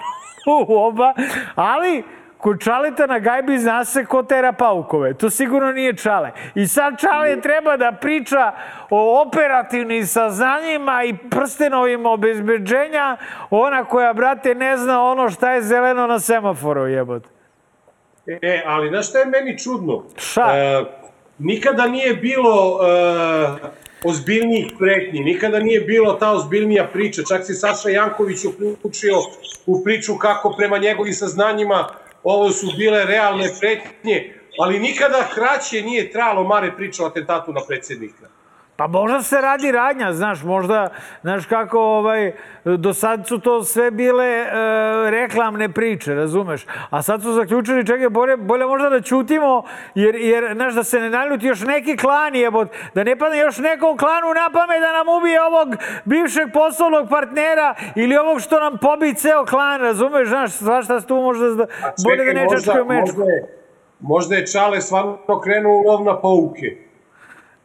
[0.70, 1.14] u oba.
[1.56, 2.04] Ali,
[2.42, 5.14] Kod Čaleta na gajbi zna se ko tera paukove.
[5.14, 6.32] To sigurno nije Čale.
[6.56, 8.52] I sad Čale treba da priča
[8.90, 13.18] o operativnim saznanjima i prstenovima obezbeđenja.
[13.50, 17.24] Ona koja, brate, ne zna ono šta je zeleno na semaforu, jebot.
[18.28, 20.04] E, ali znaš šta je meni čudno?
[20.16, 20.52] Šta?
[20.56, 20.84] E,
[21.40, 23.72] nikada nije bilo e,
[24.04, 27.22] ozbiljnijih pretnji, nikada nije bilo ta ozbiljnija priča.
[27.30, 29.18] Čak se Saša Janković uključio
[29.66, 31.88] u priču kako prema njegovim saznanjima
[32.24, 37.62] ovo su bile realne pretnje, ali nikada kraće nije trajalo Mare priča o atentatu na
[37.68, 38.30] predsjednika.
[38.82, 40.90] Pa možda se radi radnja, znaš, možda,
[41.22, 42.32] znaš kako, ovaj,
[42.66, 44.48] do sad su to sve bile e,
[45.12, 46.66] reklamne priče, razumeš?
[46.90, 49.64] A sad su zaključili, čekaj, bolje, bolje možda da ćutimo,
[49.96, 53.58] jer, jer, znaš, da se ne naljuti još neki klan, jebot, da ne padne još
[53.58, 55.68] nekom klanu na pamet da nam ubije ovog
[56.06, 61.50] bivšeg poslovnog partnera ili ovog što nam pobi ceo klan, razumeš, znaš, svašta tu možda,
[61.50, 61.66] da,
[62.06, 63.18] bolje da ne čačkaju mečku.
[63.18, 63.48] Možda je,
[64.00, 66.91] možda je Čale stvarno krenuo u lov na pouke.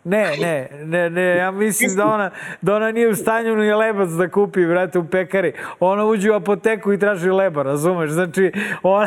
[0.09, 4.11] Ne, ne, ne, ne, ja mislim da ona, da ona nije u stanju ni lebac
[4.11, 5.53] da kupi, vrate, u pekari.
[5.81, 8.11] Ona uđe u apoteku i traži leba, razumeš?
[8.11, 9.07] Znači, ona...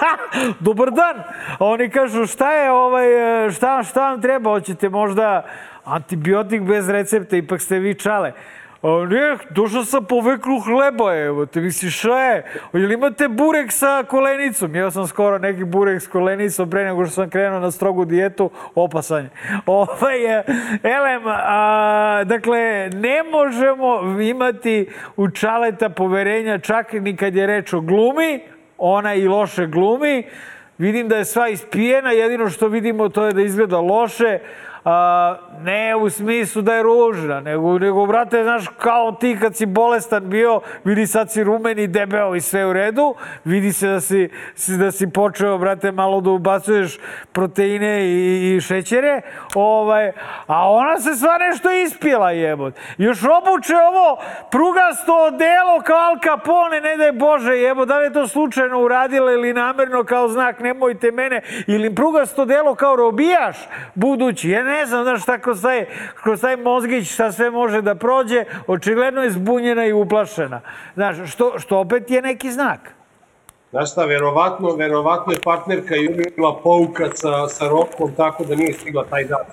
[0.60, 1.22] Dobar dan!
[1.58, 3.06] A oni kažu, šta je ovaj,
[3.50, 4.50] šta, šta vam treba?
[4.50, 5.46] Hoćete možda
[5.84, 8.32] antibiotik bez recepta, ipak ste vi čale.
[8.82, 12.44] A ne, došao sam po vekru hleba, evo te, misliš, šta je?
[12.72, 14.74] Jel imate burek sa kolenicom?
[14.74, 18.50] Jeo sam skoro neki burek s kolenicom pre nego što sam krenuo na strogu dijetu,
[18.74, 19.30] opasan je.
[19.66, 20.24] Ovaj,
[20.82, 27.80] elem, a, dakle, ne možemo imati u čaleta poverenja čak ni kad je reč o
[27.80, 28.40] glumi,
[28.78, 30.24] ona i loše glumi,
[30.78, 34.38] vidim da je sva ispijena, jedino što vidimo to je da izgleda loše,
[34.84, 39.66] a, ne u smislu da je ružna, nego, nego, brate, znaš, kao ti kad si
[39.66, 43.14] bolestan bio, vidi sad si rumen i debeo i sve u redu,
[43.44, 44.28] vidi se da si,
[44.78, 46.98] da si počeo, brate, malo da ubacuješ
[47.32, 49.20] proteine i, i šećere,
[49.54, 50.12] ovaj,
[50.46, 52.74] a ona se sva nešto ispila, jebot.
[52.98, 54.18] Još obuče ovo
[54.50, 59.32] prugasto odelo kao Al Capone, ne daj Bože, jebot, da li je to slučajno uradila
[59.32, 63.56] ili namerno kao znak, nemojte mene, ili prugasto delo kao robijaš
[63.94, 65.86] budući, ne znam, znaš, šta kroz taj,
[66.22, 70.60] kroz taj mozgić šta sve može da prođe, očigledno je zbunjena i uplašena.
[70.94, 72.80] Znaš, što, što opet je neki znak.
[73.70, 79.04] Znaš šta, verovatno, verovatno je partnerka jurila poukac sa, sa rokom tako da nije stigla
[79.10, 79.44] taj dan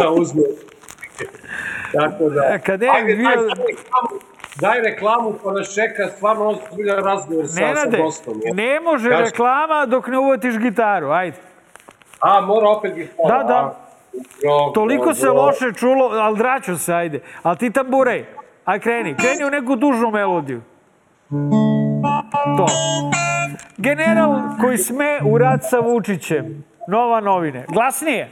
[0.00, 0.42] da uzme.
[1.92, 2.58] tako da...
[2.58, 3.28] Kad je Ajde, bio...
[3.28, 4.20] daj, daj, reklamu,
[4.60, 8.40] daj reklamu pa nas čeka stvarno ozbiljan razgovor sa, Nenade, sa gostom.
[8.54, 9.22] ne može Kaži.
[9.24, 11.36] reklama dok ne uvatiš gitaru, ajde.
[12.20, 13.38] A, mora opet gitara.
[13.38, 13.54] Da, da.
[13.54, 13.81] a?
[14.74, 17.20] Toliko se loše čulo, ali draću se, ajde.
[17.42, 18.26] Ali ti tamburej,
[18.64, 20.62] aj kreni, kreni u neku dužnu melodiju.
[22.56, 22.66] To.
[23.76, 26.64] General koji sme u rad sa Vučićem.
[26.88, 27.64] Nova novine.
[27.68, 28.30] Glasnije.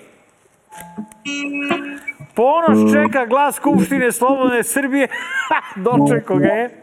[2.35, 5.09] Ponoš čeka glas Skupštine Slobodne Srbije.
[5.85, 6.83] Dočeko ga je.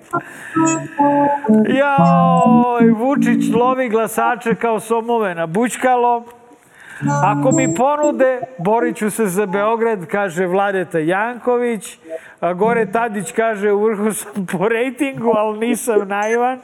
[1.68, 6.24] Joj, Vučić lovi glasače kao somove na bućkalo.
[7.24, 11.98] Ako mi ponude, borit ću se za Beograd, kaže Vladeta Janković.
[12.40, 16.60] A gore Tadić kaže, u vrhu sam po rejtingu, ali nisam naivan.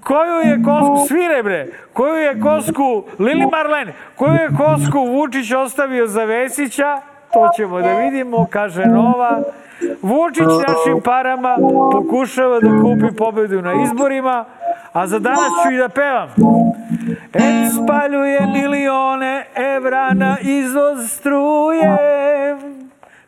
[0.00, 6.06] Koju je kosku, svire bre, koju je kosku, Lili Marlen, koju je kosku Vučić ostavio
[6.06, 7.00] za Vesića,
[7.32, 9.42] to ćemo da vidimo, kaže Nova.
[10.02, 11.56] Vučić našim parama
[11.92, 14.44] pokušava da kupi pobedu na izborima,
[14.92, 16.28] a za danas ću i da pevam.
[17.34, 21.98] Et spaljuje milione evra na izvoz struje.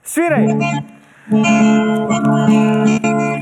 [0.02, 0.46] Sviraj!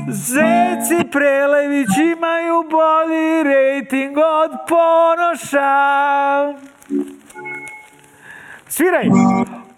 [0.09, 5.69] Zeci Prelević imaju bolji rejting od Ponoša.
[8.67, 9.09] Sviraj!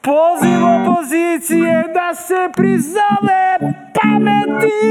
[0.04, 3.58] Poziv opozicije da se prizove
[3.94, 4.82] pameti.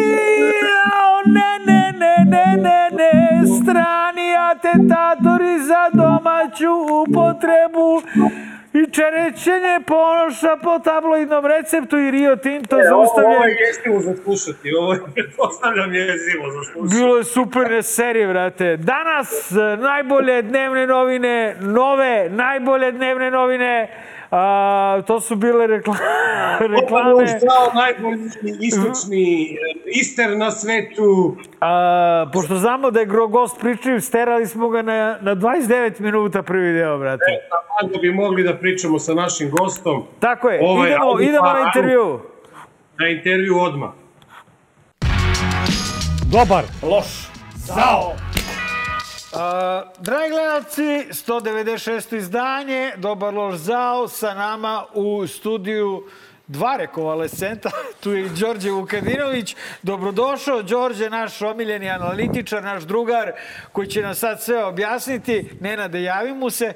[1.04, 3.12] O, ne, ne, ne, ne, ne, ne.
[3.56, 8.02] Strani atentatori za domaću upotrebu.
[8.72, 13.36] I Čerečenje ponoša po tabloidnom receptu i Rio Tinto E, ovo, zaustavljen.
[13.36, 15.00] ovo je jezivo za slušati, ovo je,
[15.38, 16.96] postavljam jezivo za slušati.
[16.96, 18.76] Bilo je super serije, vrate.
[18.76, 23.88] Danas e, najbolje dnevne novine, nove najbolje dnevne novine.
[24.30, 25.94] A, to su bile rekla...
[26.80, 27.26] reklame.
[27.26, 29.56] Zdravo, najbolji istočni,
[30.00, 31.36] ister na svetu.
[31.60, 36.42] A, pošto znamo da je gro gost pričaju, sterali smo ga na, na 29 minuta
[36.42, 37.24] prvi deo, brate.
[37.82, 40.02] Onda bi mogli da pričamo sa našim gostom.
[40.20, 41.68] Tako je, Ovaj, idemo, ajde, idemo pa, na ajde.
[41.68, 42.20] intervju.
[42.98, 43.90] Na intervju odmah.
[46.32, 46.64] Dobar.
[46.82, 47.28] Loš.
[47.54, 48.12] Zao.
[49.32, 49.38] Uh,
[49.98, 52.16] dragi gledalci, 196.
[52.16, 56.08] izdanje, Dobar loš zao, sa nama u studiju
[56.46, 57.70] dva rekovalescenta,
[58.02, 59.56] tu je Đorđe Vukadinović.
[59.82, 63.32] Dobrodošao, Đorđe, naš omiljeni analitičar, naš drugar,
[63.72, 65.50] koji će nam sad sve objasniti.
[65.60, 66.72] Nenade, javi mu se.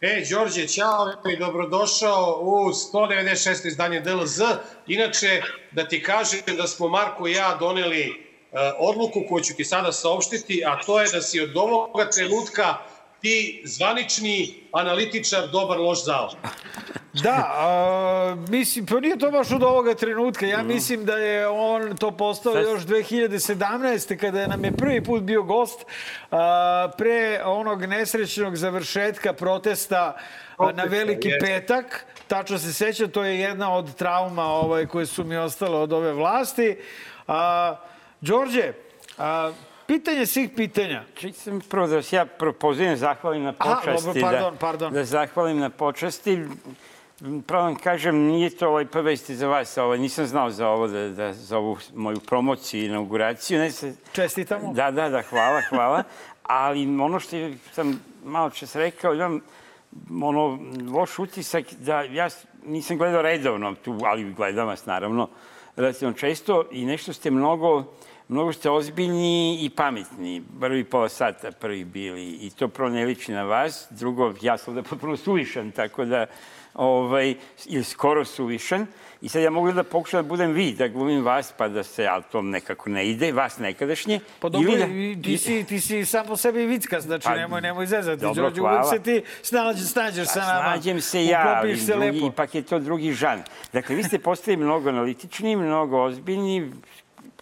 [0.00, 3.66] E, Đorđe, čao i dobrodošao u 196.
[3.66, 4.40] izdanje DLZ.
[4.86, 8.31] Inače, da ti kažem da smo Marko i ja doneli
[8.78, 12.76] odluku koju ću ti sada saopštiti, a to je da si od ovoga trenutka
[13.20, 16.30] ti zvanični analitičar dobar loš zao.
[17.12, 20.46] Da, a, mislim, pa nije to baš od ovoga trenutka.
[20.46, 24.16] Ja mislim da je on to postao još 2017.
[24.16, 25.84] kada nam je prvi put bio gost
[26.30, 30.16] a, pre onog nesrećnog završetka protesta
[30.58, 32.06] a, na Veliki petak.
[32.26, 36.12] Tačno se seća, to je jedna od trauma ovaj, koje su mi ostale od ove
[36.12, 36.76] vlasti.
[37.28, 37.76] A,
[38.22, 38.72] Đorđe,
[39.18, 39.52] a,
[39.86, 41.02] pitanje svih pitanja.
[41.14, 44.06] Čitam prvo da vas ja prvo pozivam, zahvalim na Aha, počasti.
[44.06, 44.92] dobro, pardon, da, pardon.
[44.92, 46.38] Da zahvalim na počasti.
[47.46, 49.78] Pravo vam kažem, nije to ovaj prva vesti za vas.
[49.78, 53.58] Ovaj, nisam znao za ovo, da, da, za ovu moju promociju i inauguraciju.
[53.58, 54.72] Ne se, Čestitamo.
[54.72, 56.02] Da, da, da, hvala, hvala.
[56.42, 57.36] Ali ono što
[57.72, 59.40] sam malo čas rekao, imam
[60.22, 60.58] ono,
[60.92, 62.28] loš utisak da ja
[62.66, 65.28] nisam gledao redovno tu, ali gledam vas naravno
[65.76, 67.84] relativno često i nešto ste mnogo,
[68.32, 70.42] mnogo ste ozbiljni i pametni.
[70.60, 73.86] Prvi pola sata prvi bili i to prvo ne liči na vas.
[73.90, 76.26] Drugo, ja sam da potpuno suvišan, tako da
[76.74, 77.34] ovaj,
[77.66, 78.86] ili skoro suvišan.
[79.20, 82.06] I sad ja mogu da pokušam da budem vi, da glumim vas, pa da se,
[82.06, 84.20] ali to nekako ne ide, vas nekadašnje.
[84.40, 87.86] Pa dobro, da- ti, si, ti si sam po sebi vickas, znači Pa, nemoj, nemoj
[87.86, 88.20] zezati.
[88.22, 88.84] dobro, Đorđe, hvala.
[88.84, 90.62] se ti snađeš, snađeš sa nama.
[90.62, 92.26] Snađem se ja, ali se drugi, lepo.
[92.26, 93.42] ipak je to drugi žan.
[93.72, 96.70] Dakle, vi ste postali mnogo analitični, mnogo ozbiljni,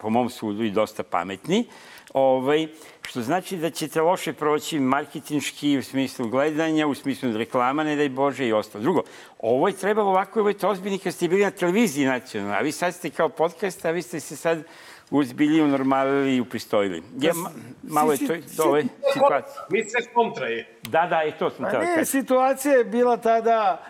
[0.01, 1.65] po mom sudu i dosta pametni,
[2.13, 2.67] ovaj,
[3.01, 8.09] što znači da ćete loše proći marketinški u smislu gledanja, u smislu reklama, ne daj
[8.09, 8.81] Bože i ostalo.
[8.81, 9.03] Drugo,
[9.39, 12.59] ovo je trebalo ovako, ovo je to ozbiljni kad ste bili na televiziji nacionalno, a
[12.59, 14.63] vi sad ste kao podcast, a vi ste se sad
[15.11, 17.03] uzbilji, unormalili i upristojili.
[17.19, 17.49] Ja, ma,
[17.83, 18.83] malo je to dole
[19.13, 19.65] situacija.
[19.69, 20.67] Mi sve kontra je.
[20.83, 22.05] Da, da, i to sam Pa teo ne, kažem.
[22.05, 23.83] situacija je bila tada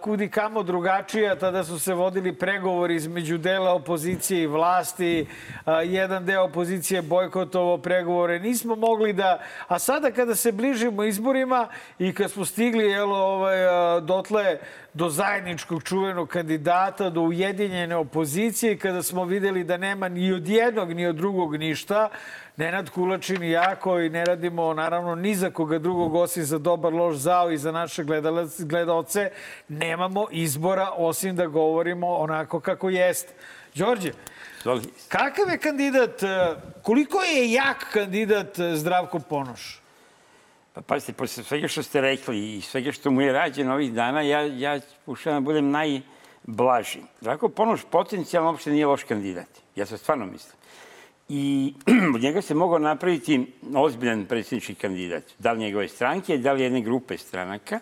[0.00, 1.36] kudi kamo drugačija.
[1.36, 5.26] Tada su se vodili pregovori između dela opozicije i vlasti.
[5.84, 8.38] Jedan deo opozicije bojkotovo pregovore.
[8.38, 9.38] Nismo mogli da...
[9.68, 13.56] A sada kada se bližimo izborima i kad smo stigli jel, ovaj,
[14.00, 14.58] dotle
[14.94, 20.92] do zajedničkog čuvenog kandidata, do ujedinjene opozicije, kada smo videli da nema ni od jednog
[20.92, 22.08] ni od drugog ništa,
[22.56, 26.92] Nenad Kulačin i ja koji ne radimo naravno ni za koga drugog osim za dobar
[26.94, 29.30] loš zao i za naše gledalac- gledaoce,
[29.68, 33.32] nemamo izbora osim da govorimo onako kako jeste.
[33.74, 34.12] Đorđe,
[35.08, 39.82] kakav je kandidat, e, koliko je jak kandidat e, Zdravko Ponoš?
[40.72, 44.20] Pa pazite, posle svega što ste rekli i svega što mu je rađeno ovih dana,
[44.20, 47.00] ja, ja pokušavam da budem najblaži.
[47.20, 49.48] Zdravko Ponoš potencijalno uopšte nije loš kandidat.
[49.76, 50.56] Ja se stvarno mislim.
[51.28, 51.74] I
[52.14, 55.22] od njega se mogao napraviti ozbiljan predsjednički kandidat.
[55.38, 57.80] Da li njegove stranke, da li jedne grupe stranaka.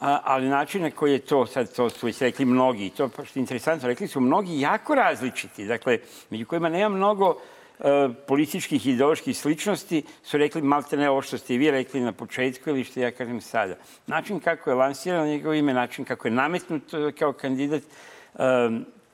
[0.00, 3.24] A, ali način na koji je to, sad to su već rekli mnogi, to pa
[3.24, 5.98] što je interesantno, rekli su mnogi jako različiti, dakle,
[6.30, 7.36] među kojima nema mnogo
[7.78, 12.00] e, političkih i ideoloških sličnosti, su rekli malte ne ovo što ste i vi rekli
[12.00, 13.74] na početku ili što ja kažem sada.
[14.06, 18.38] Način kako je lansirano njegovo ime, način kako je nametnut e, kao kandidat, e,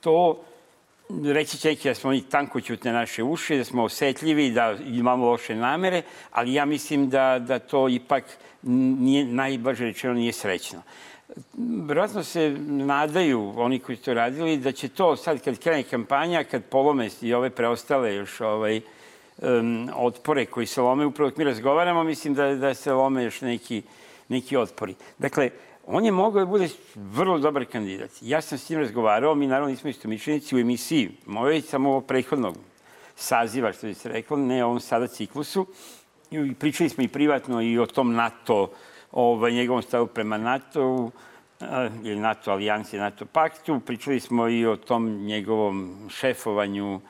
[0.01, 0.43] to
[1.09, 6.01] reći će da smo i tankoćutne naše uši, da smo osetljivi, da imamo loše namere,
[6.31, 8.23] ali ja mislim da, da to ipak
[8.61, 10.81] nije, najblaže rečeno nije srećno.
[11.85, 16.43] Vjerojatno se nadaju oni koji su to radili da će to sad kad krene kampanja,
[16.43, 18.81] kad polome i ove preostale još ovaj,
[19.37, 23.81] um, otpore koji se lome, upravo mi razgovaramo, mislim da, da se lome još neki,
[24.27, 24.95] neki otpori.
[25.17, 25.49] Dakle,
[25.87, 28.11] on je mogao da bude vrlo dobar kandidat.
[28.21, 32.57] Ja sam s njim razgovarao, mi naravno nismo istomišljenici u emisiji, mojoj samo ovo prethodnog
[33.15, 35.67] saziva, što bi se reklo, ne ovom sada ciklusu.
[36.31, 38.71] I pričali smo i privatno i o tom NATO,
[39.11, 41.11] ovaj, njegovom stavu prema NATO-u,
[42.03, 43.79] ili NATO alijansi, NATO paktu.
[43.85, 47.01] Pričali smo i o tom njegovom šefovanju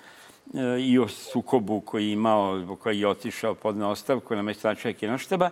[0.80, 4.94] i o sukobu koji je imao, zbog koji je otišao pod ostavku na mesto načina
[4.94, 5.50] Kinoštaba.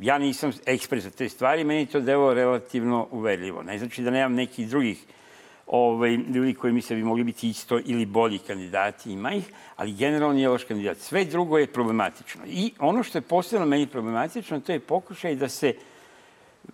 [0.00, 3.62] Ja nisam ekspert za te stvari, meni to delo relativno uverljivo.
[3.62, 5.04] Ne znači da nemam nekih drugih
[5.66, 9.44] ovaj, ljudi koji misle da bi mogli biti isto ili bolji kandidati, ima ih,
[9.76, 10.98] ali generalno nije loš kandidat.
[10.98, 12.42] Sve drugo je problematično.
[12.46, 15.74] I ono što je posebno meni problematično, to je pokušaj da se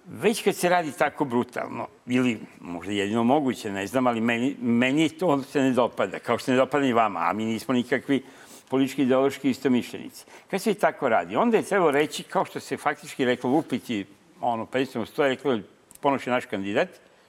[0.06, 5.08] već kad se radi tako brutalno, ili možda jedino moguće, ne znam, ali meni, meni
[5.08, 8.22] to se ne dopada, kao što ne dopada ni vama, a mi nismo nikakvi
[8.72, 10.24] politički ideološki istomišljenici.
[10.50, 14.06] Kad se tako radi, onda je trebalo reći, kao što se faktički reklo, lupiti,
[14.40, 15.58] ono, predstavno stoje, reklo,
[16.00, 16.88] ponoš je naš kandidat,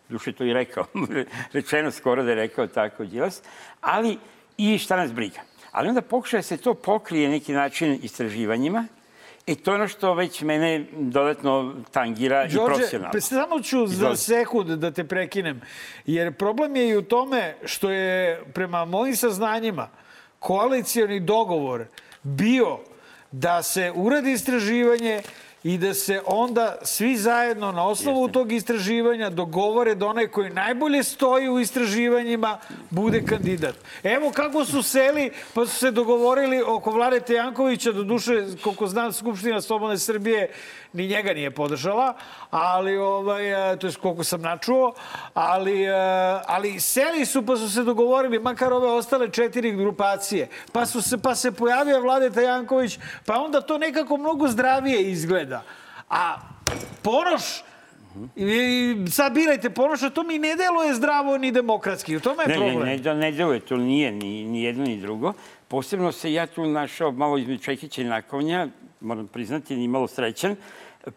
[0.09, 0.85] duše to i rekao,
[1.53, 3.41] rečeno skoro da je rekao tako Đilas,
[3.81, 4.17] ali
[4.57, 5.41] i šta nas briga.
[5.71, 8.87] Ali onda pokušaje da se to pokrije neki način istraživanjima,
[9.45, 13.21] I to je ono što već mene dodatno tangira Đorđe, i profesionalno.
[13.21, 15.59] Samo ću za sekund da te prekinem,
[16.05, 19.89] jer problem je i u tome što je prema mojim saznanjima
[20.43, 21.85] koalicioni dogovor
[22.23, 22.79] bio
[23.31, 25.21] da se uradi istraživanje
[25.63, 28.33] i da se onda svi zajedno na osnovu Jeste.
[28.33, 32.57] tog istraživanja dogovore da onaj koji najbolje stoji u istraživanjima
[32.89, 33.75] bude kandidat.
[34.03, 39.13] Evo kako su seli, pa su se dogovorili oko Vladete Jankovića, do duše, koliko znam,
[39.13, 40.51] Skupština Slobodne Srbije
[40.93, 42.13] ni njega nije podržala,
[42.51, 43.43] ali, ovaj,
[43.79, 44.93] to je koliko sam načuo,
[45.33, 45.87] ali,
[46.45, 51.17] ali seli su pa su se dogovorili, makar ove ostale četiri grupacije, pa, su se,
[51.17, 55.52] pa se pojavio Vladeta Janković, pa onda to nekako mnogo zdravije izgleda.
[56.09, 56.37] A
[57.01, 57.63] Ponoš,
[58.35, 62.17] I sad birajte Ponoša, to mi ne deluje zdravo ni demokratski.
[62.17, 62.87] U tome je ne, problem.
[62.87, 65.33] Ne, ne, ne deluje, to nije ni, ni jedno ni drugo.
[65.67, 68.67] Posebno se ja tu našao malo između Čekića i Nakovnja,
[69.01, 70.55] moram priznati, ni malo srećan.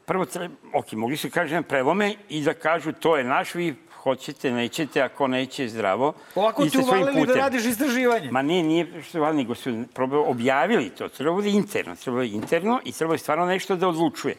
[0.05, 3.75] Prvo, treba, ok, mogli su kažem prelome i da kažu to je naš, vi
[4.07, 6.13] hoćete, nećete, ako neće, zdravo.
[6.35, 8.31] Ovako ti uvalili da radiš istraživanje.
[8.31, 9.85] Ma nije, nije što uvalili, nego su
[10.27, 11.09] objavili to.
[11.09, 14.35] Treba bude interno, treba bude interno i treba je stvarno nešto da odlučuje.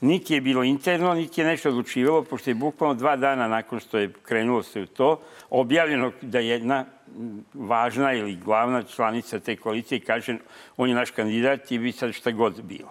[0.00, 3.98] Niti je bilo interno, niti je nešto odlučivalo, pošto je bukvalno dva dana nakon što
[3.98, 6.84] je krenulo se u to, objavljeno da jedna
[7.54, 10.38] važna ili glavna članica te koalicije kaže
[10.76, 12.90] on je naš kandidat i bi sad šta god bilo.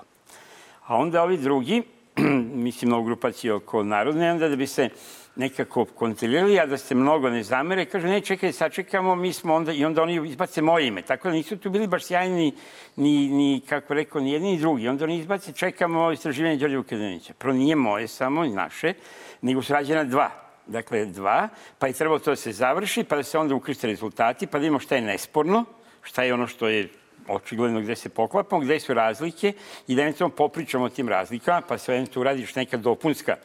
[0.88, 1.84] A onda ovi drugi,
[2.68, 4.90] mislim na grupaciju oko Narodne, onda da bi se
[5.36, 9.72] nekako kontrolirali, a da se mnogo ne zamere, kaže, ne, čekaj, sačekamo, mi smo onda,
[9.72, 11.02] i onda oni izbace moje ime.
[11.02, 12.54] Tako da nisu tu bili baš sjajni
[12.96, 14.88] ni, ni, kako rekao, ni jedni ni drugi.
[14.88, 17.34] Onda oni izbace, čekamo istraživanje Đorđe Vukadinovića.
[17.34, 18.94] Pro nije moje samo, naše,
[19.42, 20.30] nego su rađena dva.
[20.68, 24.48] Dakle, dva, pa je trebalo to da se završi, pa da se onda ukriste rezultati,
[24.48, 25.66] pa da vidimo šta je nesporno,
[26.02, 26.90] šta je ono što je
[27.28, 29.54] očigledno gde se poklapamo, gde su razlike
[29.88, 33.36] i da eventualno popričamo o tim razlikama, pa se eventualno uradiš neka dopunska,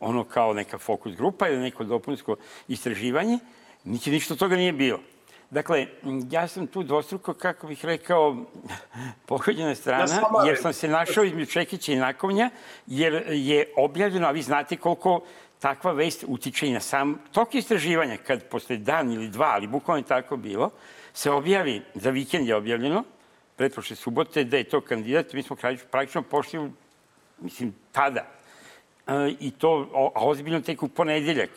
[0.00, 2.36] ono kao neka fokus grupa ili neko dopunsko
[2.68, 3.38] istraživanje,
[3.84, 5.00] niti ništa toga nije bilo.
[5.50, 5.86] Dakle,
[6.30, 8.36] ja sam tu dvostruko, kako bih rekao,
[9.26, 12.50] pohođena strana, jer sam se našao između Čekića i Nakovnja,
[12.86, 15.20] jer je objavljeno, a vi znate koliko
[15.58, 19.98] takva vest utiče i na sam tok istraživanja, kad posle dan ili dva, ali bukvalno
[19.98, 20.70] je tako bilo,
[21.12, 23.04] se objavi, za vikend je objavljeno,
[23.56, 25.56] pretprošle subote, da je to kandidat, mi smo
[25.90, 26.70] praktično pošli,
[27.40, 28.37] mislim, tada.
[29.08, 31.50] E, I to, a ozbiljno tek u ponedeljak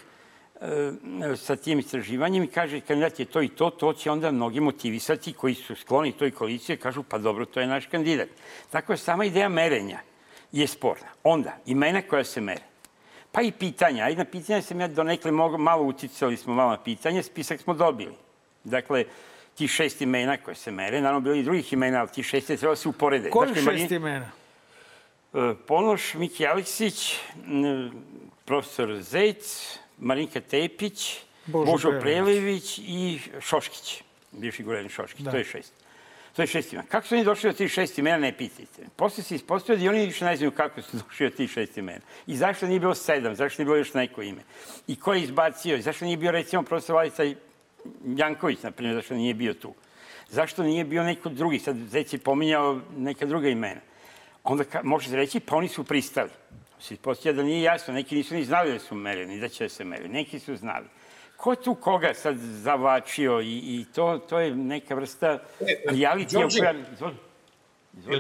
[0.62, 0.92] e,
[1.36, 5.34] sa tim istraživanjem i kaže kandidat je to i to, to će onda mnogi motivisati
[5.34, 8.30] koji su skloni toj koaliciji, kažu pa dobro, to je naš kandidat.
[8.70, 10.00] Tako je sama ideja merenja
[10.52, 11.08] je sporna.
[11.24, 12.62] Onda, imena koja se mere.
[13.32, 14.04] Pa i pitanja.
[14.04, 18.14] Ajde, na pitanja sam ja donekle malo uticali smo malo na pitanje, spisak smo dobili.
[18.64, 19.06] Dakle,
[19.56, 22.58] ti šest imena koje se mere, naravno bilo i drugih imena, ali ti šest je
[22.58, 23.30] trebalo da se uporede.
[23.30, 24.32] Koji dakle, šest imena?
[25.34, 27.20] E, Ponoš, Miki Aleksić,
[28.46, 35.32] profesor Zec, Marinka Tepić, Božo, Božo Prelević i Šoškić, bivši guverner Šoškić, da.
[35.32, 35.74] to je šest.
[36.36, 36.88] To je šest imena.
[36.88, 38.88] Kako su oni došli do tih šest imena, ne pitajte.
[38.96, 41.78] Posle se ispostavio da i oni više ne znaju kako su došli do tih šest
[41.78, 42.02] imena.
[42.28, 44.42] I zašto nije bilo sedam, zašto nije bilo još neko ime.
[44.88, 47.24] I ko je izbacio, i zašto nije bio recimo profesor Vladica
[48.06, 49.74] Janković, na primjer, zašto nije bio tu?
[50.30, 51.60] Zašto nije bio neko drugi?
[51.60, 53.82] Sad Zec je pominjao neka druga imena.
[54.44, 56.30] Onda ka, može se reći, pa oni su pristali.
[56.80, 59.70] Se ispostavlja da nije jasno, neki nisu ni znali da su mereni, da će da
[59.70, 60.10] se meri.
[60.10, 60.86] Neki su znali.
[61.38, 65.40] Ko tu koga sad zavlačio i, i to, to je neka vrsta
[65.86, 66.48] realitija.
[66.48, 66.84] Izvoli.
[66.94, 67.16] Izvoli.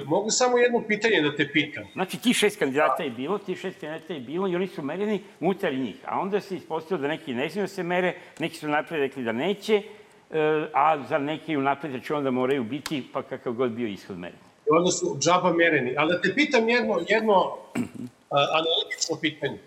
[0.05, 1.83] Mogu samo jedno pitanje da te pitam?
[1.93, 5.23] Znači, ti šest kandidata je bilo, ti šest kandidata je bilo i oni su mereni
[5.39, 5.95] unutar njih.
[6.05, 9.23] A onda se ispostavilo da neki ne znaju da se mere, neki su napred rekli
[9.23, 9.83] da neće, e,
[10.73, 14.50] a za neki unapred će onda moraju biti, pa kakav god bio ishod merenja.
[14.77, 15.95] Onda su džaba mereni.
[15.97, 17.57] Ali da te pitam jedno, jedno
[18.29, 19.59] analitično pitanje.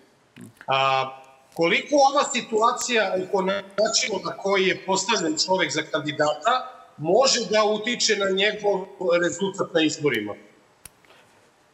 [0.66, 1.11] A,
[1.55, 8.16] koliko ova situacija oko načina na koji je postavljen čovek za kandidata može da utiče
[8.16, 8.86] na njegov
[9.22, 10.34] rezultat na izborima?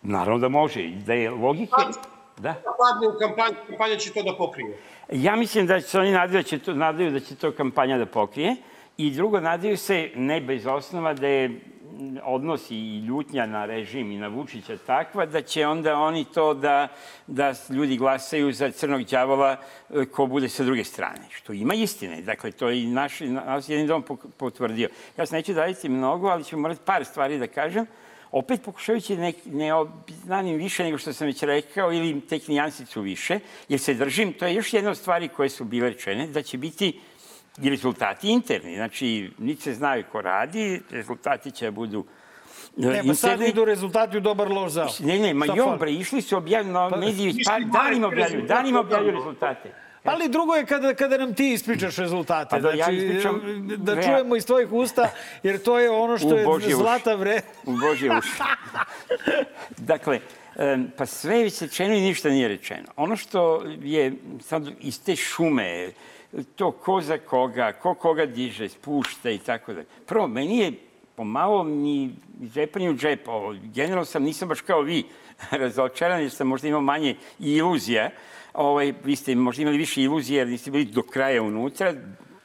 [0.03, 0.91] Naravno da može.
[1.07, 1.83] Da je logike...
[2.39, 2.49] Da.
[2.49, 4.79] Da padne u kampanju, kampanja će to da pokrije.
[5.13, 8.07] Ja mislim da se oni nadaju da će to, nadaju da će to kampanja da
[8.07, 8.57] pokrije.
[8.97, 11.61] I drugo, nadaju se, ne bez osnova, da je
[12.23, 16.89] odnos i ljutnja na režim i na Vučića takva da će onda oni to da,
[17.27, 19.57] da ljudi glasaju za crnog đavola
[19.91, 21.23] e, ko bude sa druge strane.
[21.31, 22.23] Što ima istine.
[22.23, 24.05] Dakle, to je i naš, naš jedni dom
[24.37, 24.89] potvrdio.
[25.19, 27.87] Ja se neću daviti mnogo, ali ću morati par stvari da kažem
[28.33, 29.71] opet pokušavajući ne, ne
[30.25, 33.39] znanim više nego što sam već rekao ili tek nijansicu više,
[33.69, 36.59] jer se držim, to je još jedna od stvari koje su bile rečene, da će
[36.59, 37.01] biti
[37.63, 38.75] i rezultati interni.
[38.75, 42.05] Znači, niti se znaju ko radi, rezultati će da budu
[42.79, 44.89] e, Ne, pa sad idu rezultati u dobar loš zao.
[45.01, 49.15] Ne, ne, ma jo, bre, išli su objavljeno, pa, mediji, pa, danima objavljuju, danima objavljuju
[49.15, 49.73] rezultate.
[50.05, 52.51] Ali drugo je kada, kada nam ti ispričaš rezultate.
[52.51, 53.41] Pa da, znači, ja ispričam,
[53.77, 55.11] da čujemo iz tvojih usta,
[55.43, 57.41] jer to je ono što je zlata vre.
[57.67, 58.31] U Božje uši.
[59.93, 60.21] dakle,
[60.97, 62.87] pa sve je već rečeno i ništa nije rečeno.
[62.97, 65.91] Ono što je sad iz te šume,
[66.57, 69.87] to ko za koga, ko koga diže, spušta i tako dalje.
[70.07, 70.73] Prvo, meni je
[71.17, 73.27] pomalo ni džepanje u džep.
[73.75, 75.05] Generalno sam, nisam baš kao vi
[75.51, 78.11] razočaran, jer sam možda imao manje iluzija,
[78.53, 81.95] ovaj, vi ste možda imali više iluzije jer niste bili do kraja unutra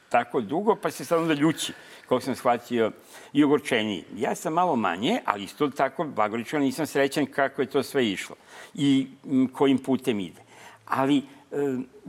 [0.08, 1.72] tako dugo, pa ste sad onda ljući,
[2.02, 2.92] kako sam shvatio,
[3.32, 4.04] i ogorčeniji.
[4.16, 8.36] Ja sam malo manje, ali isto tako, blagorično, nisam srećan kako je to sve išlo
[8.74, 9.06] i
[9.52, 10.42] kojim putem ide.
[10.86, 11.22] Ali,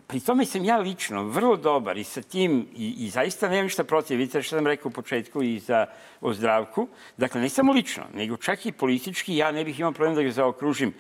[0.08, 3.84] pri tome sam ja lično vrlo dobar i sa tim, i, i zaista nemam ništa
[3.84, 5.86] protiv, vidite što sam rekao u početku i za
[6.22, 10.24] ozdravku, dakle, ne samo lično, nego čak i politički, ja ne bih imao problem da
[10.24, 10.94] ga zaokružim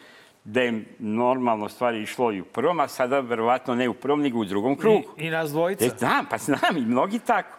[0.43, 4.39] da je normalno stvari išlo i u prvom, a sada verovatno ne u prvom, nego
[4.39, 5.13] u drugom krugu.
[5.17, 5.85] I, i nas dvojica.
[5.85, 7.57] E, da, pa znam, i mnogi tako.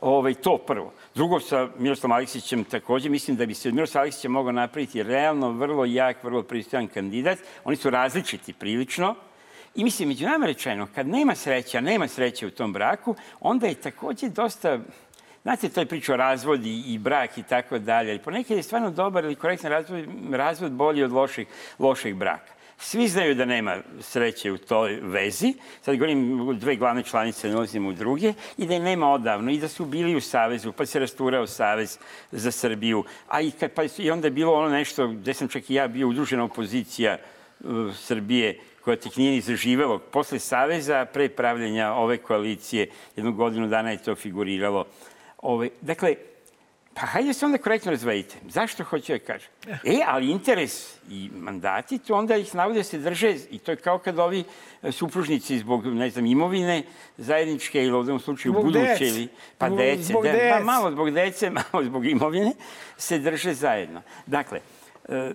[0.00, 0.92] Ove, ovaj, to prvo.
[1.14, 5.50] Drugo, sa Miroslavom Aleksićem takođe, mislim da bi se od Miroslava Aleksića mogao napraviti realno
[5.50, 7.38] vrlo jak, vrlo pristojan kandidat.
[7.64, 9.14] Oni su različiti prilično.
[9.74, 13.74] I mislim, među nama rečeno, kad nema sreća, nema sreće u tom braku, onda je
[13.74, 14.78] takođe dosta
[15.42, 19.24] Znate, to je priča o razvodi i brak i tako dalje, ponekad je stvarno dobar
[19.24, 21.46] ili korektan razvod, razvod bolji od loših,
[21.78, 22.52] loših braka.
[22.78, 27.86] Svi znaju da nema sreće u toj vezi, sad govorim dve glavne članice, ne ulazim
[27.86, 30.98] u druge, i da je nema odavno, i da su bili u Savezu, pa se
[30.98, 31.98] rasturao Savez
[32.32, 35.70] za Srbiju, a i, kad, pa, i onda je bilo ono nešto gde sam čak
[35.70, 37.16] i ja bio udružena opozicija
[37.60, 39.98] uh, Srbije, koja tek nije ni zaživelo.
[39.98, 44.86] Posle Saveza, pre pravljenja ove koalicije, jednu godinu dana je to figuriralo
[45.42, 46.14] Ove, dakle,
[46.94, 48.36] pa hajde se onda korektno razvedite.
[48.48, 49.48] Zašto hoću da kažem?
[49.66, 53.76] E, ali interes i mandati, to onda ih navode da se drže, i to je
[53.76, 54.44] kao kad ovi
[54.82, 56.82] e, supružnici zbog, ne znam, imovine
[57.16, 59.00] zajedničke ili u ovom slučaju zbog buduće, dec.
[59.00, 59.28] ili
[59.58, 62.52] pa dece, zbog de, pa malo zbog dece, malo zbog imovine,
[62.96, 64.02] se drže zajedno.
[64.26, 64.60] Dakle,
[65.08, 65.32] e,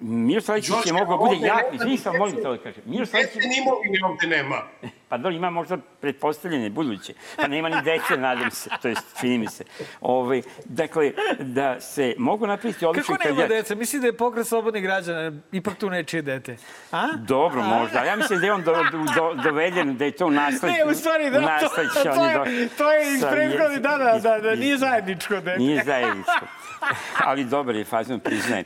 [0.00, 2.82] Miroslav Aleksić je mogao bude jak, izvini sam, molim te da kažem.
[2.86, 3.42] Miroslav Aleksić...
[3.42, 4.62] Dece imovine ovde nema.
[5.10, 7.14] Pa da, ima možda pretpostavljene buduće.
[7.36, 9.64] Pa nema ni dece, nadam se, to jest čini mi se.
[10.00, 13.74] Ove, ovaj, dakle, da se mogu napraviti odlični Kako nema dece?
[13.74, 16.56] Misli da je pokret slobodnih građana, ipak tu nečije dete.
[16.92, 17.06] A?
[17.16, 18.04] Dobro, možda.
[18.04, 18.74] Ja mislim da je on do,
[19.14, 20.72] do, doveden, da je to u nasled.
[20.72, 21.68] Ne, u stvari, da, to,
[22.02, 25.58] to, je, to je iz prethodnih dana, da, da, nije zajedničko dete.
[25.58, 26.46] Nije zajedničko.
[27.28, 28.64] Ali dobar je fazon, priznajem.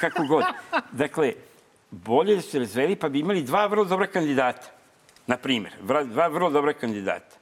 [0.00, 0.44] Kako god.
[0.92, 1.32] Dakle,
[1.90, 4.66] bolje da se razveli, pa bi imali dva vrlo dobra kandidata.
[5.26, 5.72] Na primjer,
[6.04, 7.37] dva vrlo dobra kandidata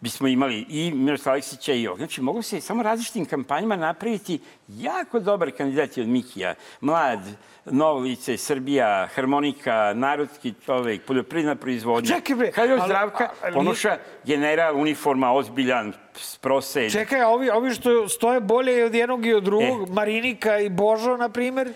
[0.00, 1.98] bismo imali i Miroslav Aleksića i ovog.
[1.98, 6.54] Znači, mogu se samo različitim kampanjama napraviti jako dobar kandidat od Mikija.
[6.80, 7.20] Mlad,
[7.64, 12.14] Novovice, Srbija, harmonika, narodski čovek, poljoprivredna proizvodnja.
[12.14, 12.52] Čekaj bre!
[12.52, 15.92] Kada je zdravka, Ponoša, general, uniforma, ozbiljan,
[16.40, 16.92] prosed.
[16.92, 19.92] Čekaj, a ovi, ovi što stoje bolje od jednog i od drugog, e.
[19.92, 21.72] Marinika i Božo, na primer?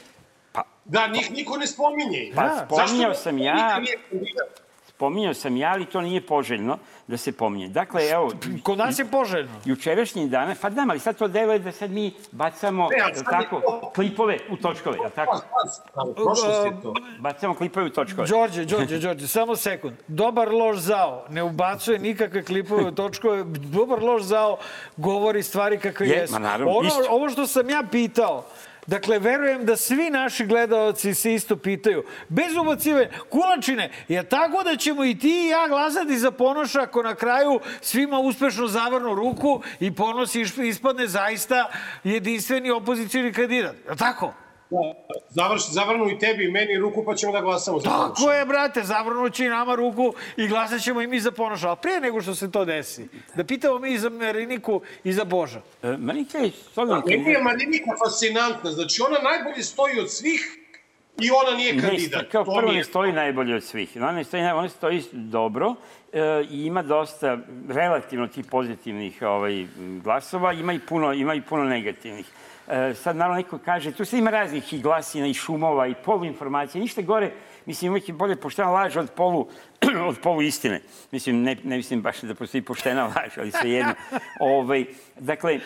[0.52, 2.32] Pa, da, njih niko ne spominje.
[2.34, 2.66] Pa, da.
[2.66, 3.80] spominjao sam ja
[5.03, 7.68] Pominjao sam ja, ali to nije poželjno da se pominje.
[7.68, 8.30] Dakle, evo...
[8.62, 9.50] Kod nas je poželjno.
[9.64, 13.90] Jučerašnji dan, pa da, ali sad to deluje da sad mi bacamo, ne, tako, to...
[13.94, 15.40] klipove u točkove, je tako?
[17.18, 18.28] Bacamo klipove u točkove.
[18.28, 19.96] Đorđe, Đorđe, Đorđe, samo sekund.
[20.09, 23.44] Dobar loš zao ne ubacuje nikakve klipove u točkove.
[23.44, 24.59] Dobar loš zao
[24.96, 26.32] govori stvari kakve je, jesu.
[26.32, 27.07] Ma naravno, ono, isto.
[27.11, 28.44] Ovo što sam ja pitao,
[28.86, 32.04] Dakle, verujem da svi naši gledalci se isto pitaju.
[32.28, 33.08] Bez ubacivanja.
[33.28, 37.60] Kulačine, je tako da ćemo i ti i ja glasati za Ponoša ako na kraju
[37.80, 41.70] svima uspešno zavrnu ruku i Ponos ispadne zaista
[42.04, 43.76] jedinstveni opozicijni kandidat.
[43.90, 44.41] Je tako?
[45.28, 48.14] Završ, zavrnu i tebi i meni ruku pa ćemo da glasamo za Ponoša.
[48.14, 51.70] Tako je, brate, zavrnući nama ruku i glasat ćemo i mi za Ponoša.
[51.70, 55.24] A pre nego što se to desi, da pitamo mi i za Mariniku i za
[55.24, 55.60] Boža.
[55.82, 56.50] E, Marinika je.
[57.06, 60.58] Meni je Marinika fascinantna, znači ona najbolje stoji od svih
[61.20, 62.22] i ona nije kandidat.
[62.22, 63.92] Ne, kao To prvo ne stoji najbolje od svih.
[63.96, 65.74] Ona ne stoji, ona stoji dobro
[66.12, 69.66] e, i ima dosta relativno tih pozitivnih ovaj,
[70.02, 72.26] glasova, ima i puno, ima i puno negativnih.
[72.68, 76.80] E, sad naravno neko kaže, tu se ima raznih i glasina i šumova i poluinformacija,
[76.80, 77.30] ništa gore,
[77.66, 79.48] mislim uvijek je bolje poštena laž od polu,
[80.08, 80.80] od polu istine.
[81.10, 83.94] Mislim, ne, ne mislim baš da postoji poštena laž, ali svejedno.
[84.40, 84.84] ovaj,
[85.18, 85.60] dakle,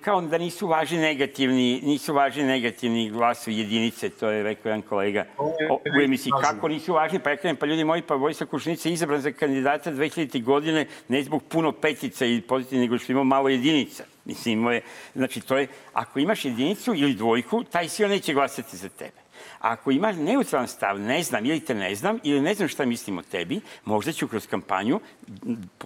[0.00, 5.24] kao da nisu važni negativni, nisu važni negativni glasovi jedinice, to je rekao jedan kolega
[5.38, 6.32] o, u emisiji.
[6.42, 7.18] Kako nisu važni?
[7.18, 10.42] Pa ja kažem, pa ljudi moji, pa Vojsa Košunica je izabran za kandidata 2000.
[10.42, 14.15] godine ne zbog puno petica i pozitivnih, nego što ima malo jedinica.
[14.26, 14.80] Mislim, je,
[15.14, 19.26] znači, to je, ako imaš jedinicu ili dvojku, taj si neće glasati za tebe.
[19.60, 22.84] A ako imaš neutralan stav, ne znam ili te ne znam, ili ne znam šta
[22.84, 25.00] mislim o tebi, možda ću kroz kampanju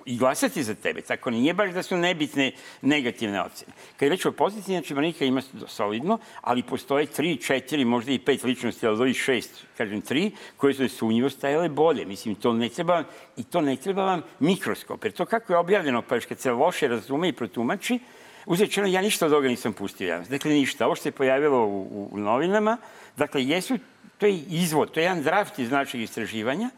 [0.06, 1.00] i glasati za tebe.
[1.00, 3.72] Tako nije baš da su nebitne negativne ocene.
[3.96, 8.18] Kad je reč o poziciji, znači Manika ima solidno, ali postoje tri, četiri, možda i
[8.18, 12.04] pet ličnosti, ali ovih šest, kažem tri, koje su sunjivo stajale bolje.
[12.04, 13.04] Mislim, to ne treba,
[13.36, 15.04] i to ne treba vam mikroskop.
[15.04, 17.98] Jer to kako je objavljeno, pa još kad se loše razume i protumači,
[18.46, 20.30] ono, ja ništa od toga nisam pustio javnost.
[20.30, 20.86] Dakle, ništa.
[20.86, 22.76] Ovo što se pojavilo u, u, u novinama,
[23.16, 23.78] dakle, jesu,
[24.18, 26.70] to je izvod, to je jedan draft iz našeg istraživanja,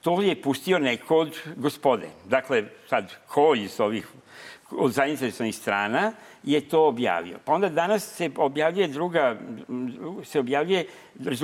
[0.00, 2.08] to je pustio neko od gospode.
[2.24, 4.06] Dakle, sad, ko iz ovih
[4.70, 6.12] od zainteresovanih strana
[6.42, 7.38] je to objavio.
[7.44, 9.36] Pa onda danas se objavljuje druga,
[10.24, 10.86] se objavljuje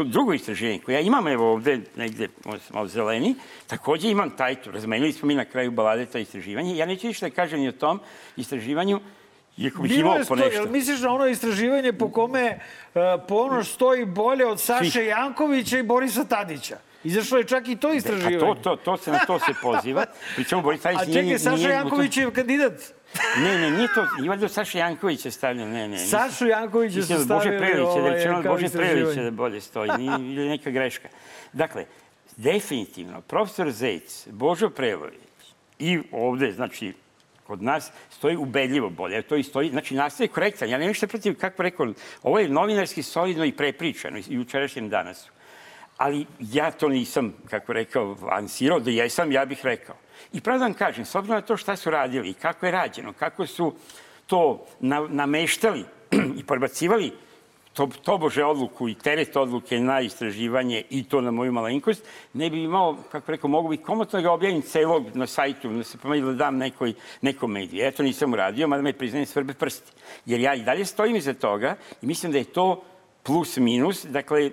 [0.04, 2.28] drugo istraživanje koje ja imam evo ovde negde
[2.70, 3.34] malo zeleni,
[3.66, 6.76] takođe imam taj, razmenili smo mi na kraju balade to istraživanje.
[6.76, 8.00] Ja neću ništa da kažem ni o tom
[8.36, 9.00] istraživanju,
[9.56, 10.52] iako bih imao je po nešto.
[10.52, 12.58] jel misliš na ono istraživanje po kome
[12.94, 15.06] uh, Ponoš stoji bolje od Saše Svih.
[15.06, 16.76] Jankovića i Borisa Tadića?
[17.04, 18.38] Izašlo je čak i to Pa istraživanje.
[18.38, 20.04] to, to, to se na to se poziva.
[20.36, 21.22] Pričemu Boris Tadić A nije...
[21.22, 22.72] čekaj, Saša Janković je kandidat.
[23.38, 25.88] Ne, ne, nije to, ima da Saša Jankovića stavlja, ne, ne.
[25.88, 29.60] nisam- Sašu Jankovića su da Bože Prelića, da ovaj, rečeno od Bože Prelića da bolje
[29.60, 31.08] stoji, nije, ili neka greška.
[31.52, 31.84] Dakle,
[32.36, 35.14] definitivno, profesor Zec, Božo Prelović
[35.78, 36.92] i ovde, znači,
[37.46, 39.22] kod nas stoji ubedljivo bolje.
[39.22, 40.68] To i stoji, znači nastaje korektan.
[40.68, 41.92] Ja nemam ništa protiv, kako rekao,
[42.22, 45.30] ovo je novinarski solidno i prepričano i jučerašnjem danasu.
[45.96, 49.96] Ali ja to nisam, kako rekao, lansirao, da jesam, ja bih rekao.
[50.32, 53.12] I pravo da vam kažem, s obzirom na to šta su radili, kako je rađeno,
[53.12, 53.74] kako su
[54.26, 55.84] to na, nameštali
[56.40, 57.12] i prebacivali
[57.74, 62.62] to, tobože odluku i teret odluke na istraživanje i to na moju malenkost, ne bi
[62.62, 66.26] imao, kako rekao, mogu bi komotno da ga objavim celog na sajtu, da se pomeni
[66.26, 67.84] da dam nekoj, nekom mediju.
[67.84, 69.92] Ja to nisam uradio, mada me priznajem svrbe prsti.
[70.26, 72.82] Jer ja i dalje stojim iza toga i mislim da je to
[73.22, 74.50] plus minus, dakle, e,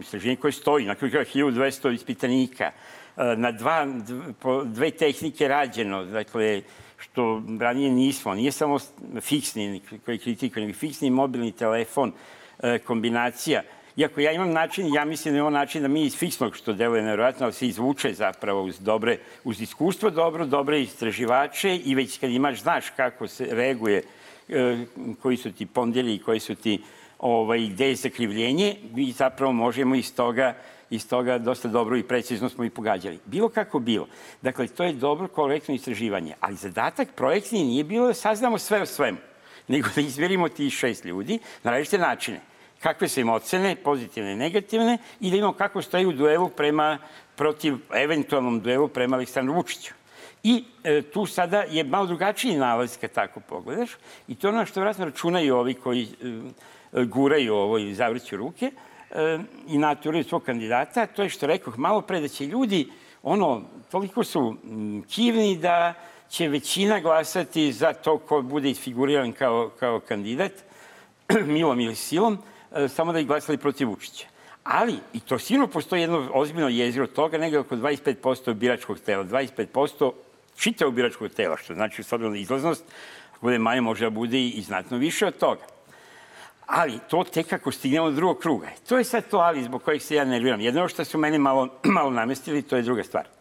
[0.00, 2.72] istraživanje koje stoji, na kraju kraja 1200 ispitanika, e,
[3.36, 3.86] na dva,
[4.64, 6.62] dve tehnike rađeno, dakle,
[6.98, 8.78] što ranije nismo, nije samo
[9.20, 12.12] fiksni koji kritikuje, nego fiksni mobilni telefon,
[12.86, 13.62] kombinacija.
[13.96, 17.02] Iako ja imam način, ja mislim da on način da mi iz fiksnog, što deluje
[17.02, 22.30] nevjerojatno, ali se izvuče zapravo uz dobre, uz iskustvo dobro, dobre istraživače i već kad
[22.30, 24.02] imaš, znaš kako se reaguje,
[24.48, 24.84] e,
[25.22, 26.82] koji su ti pondeli i koji su ti
[27.18, 30.54] ovaj, ideje za krivljenje, mi zapravo možemo iz toga
[30.90, 33.18] iz toga dosta dobro i precizno smo i pogađali.
[33.24, 34.06] Bilo kako bilo.
[34.42, 38.86] Dakle, to je dobro korektno istraživanje, ali zadatak projekcije nije bilo da saznamo sve o
[38.86, 39.18] svemu,
[39.72, 42.40] nego da izmerimo tih šest ljudi na različite načine.
[42.82, 46.98] Kakve su im ocene, pozitivne i negativne, i da imamo kako stoji u duelu prema,
[47.36, 49.94] protiv, eventualnom duelu prema Aleksandru Vučiću.
[50.42, 53.90] I e, tu sada je malo drugačiji nalaz kad tako pogledaš
[54.28, 58.70] i to ono što vratno računaju ovi koji e, guraju ovo i zavrću ruke
[59.10, 59.38] e,
[59.68, 62.88] i naturaju svog kandidata, to je što rekoh malo pre da će ljudi
[63.22, 65.94] ono, toliko su m, kivni da
[66.30, 70.52] će većina glasati za to ko bude isfiguriran kao, kao kandidat,
[71.46, 72.38] milom ili silom,
[72.76, 74.26] e, samo da ih glasali protiv Vučića.
[74.64, 80.12] Ali, i to sigurno postoji jedno ozbiljno jeziro toga, negde oko 25% biračkog tela, 25%
[80.56, 82.84] čitavog biračkog tela, što znači s obzirom na izlaznost,
[83.30, 85.62] ako bude manje, može da bude i znatno više od toga.
[86.66, 88.68] Ali to tek ako stignemo do drugog kruga.
[88.88, 90.60] To je sad to ali zbog kojeg se ja nerviram.
[90.60, 91.68] Jedno što su meni malo,
[91.98, 93.35] malo namestili, to je druga stvar.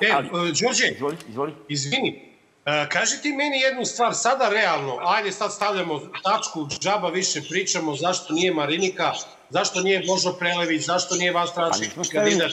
[0.00, 1.54] E, Ali- e, Đorđe, Izvoli, izvoli.
[1.68, 2.22] izvini,
[2.66, 7.96] e, kaži ti meni jednu stvar, sada realno, ajde sad stavljamo tačku, džaba više pričamo,
[7.96, 9.12] zašto nije Marinika,
[9.50, 12.52] zašto nije Božo Prelević, zašto nije Vas Pa stavili, kandidat.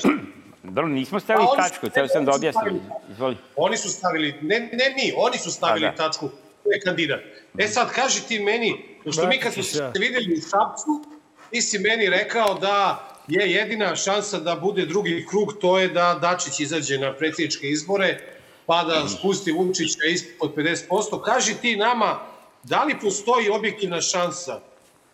[0.63, 2.81] dobro, nismo stavili tačku, teo sam da objasnim.
[3.11, 3.37] Izvoli.
[3.55, 5.95] Oni su stavili, ne, ne mi, oni su stavili A, da.
[5.97, 6.29] tačku,
[6.63, 7.19] ko je kandidat.
[7.57, 8.73] E sad, kaži ti meni,
[9.03, 11.05] pošto mi kad smo se videli u Šapcu,
[11.51, 16.19] ti si meni rekao da je jedina šansa da bude drugi krug, to je da
[16.21, 18.19] Dačić izađe na predsjedničke izbore,
[18.65, 21.21] pa da spusti Vučića ispod 50%.
[21.21, 22.19] Kaži ti nama,
[22.63, 24.59] da li postoji objektivna šansa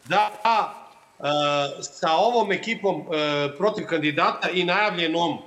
[0.05, 1.23] da e,
[1.81, 5.37] sa ovom ekipom e, protiv kandidata i najavljenom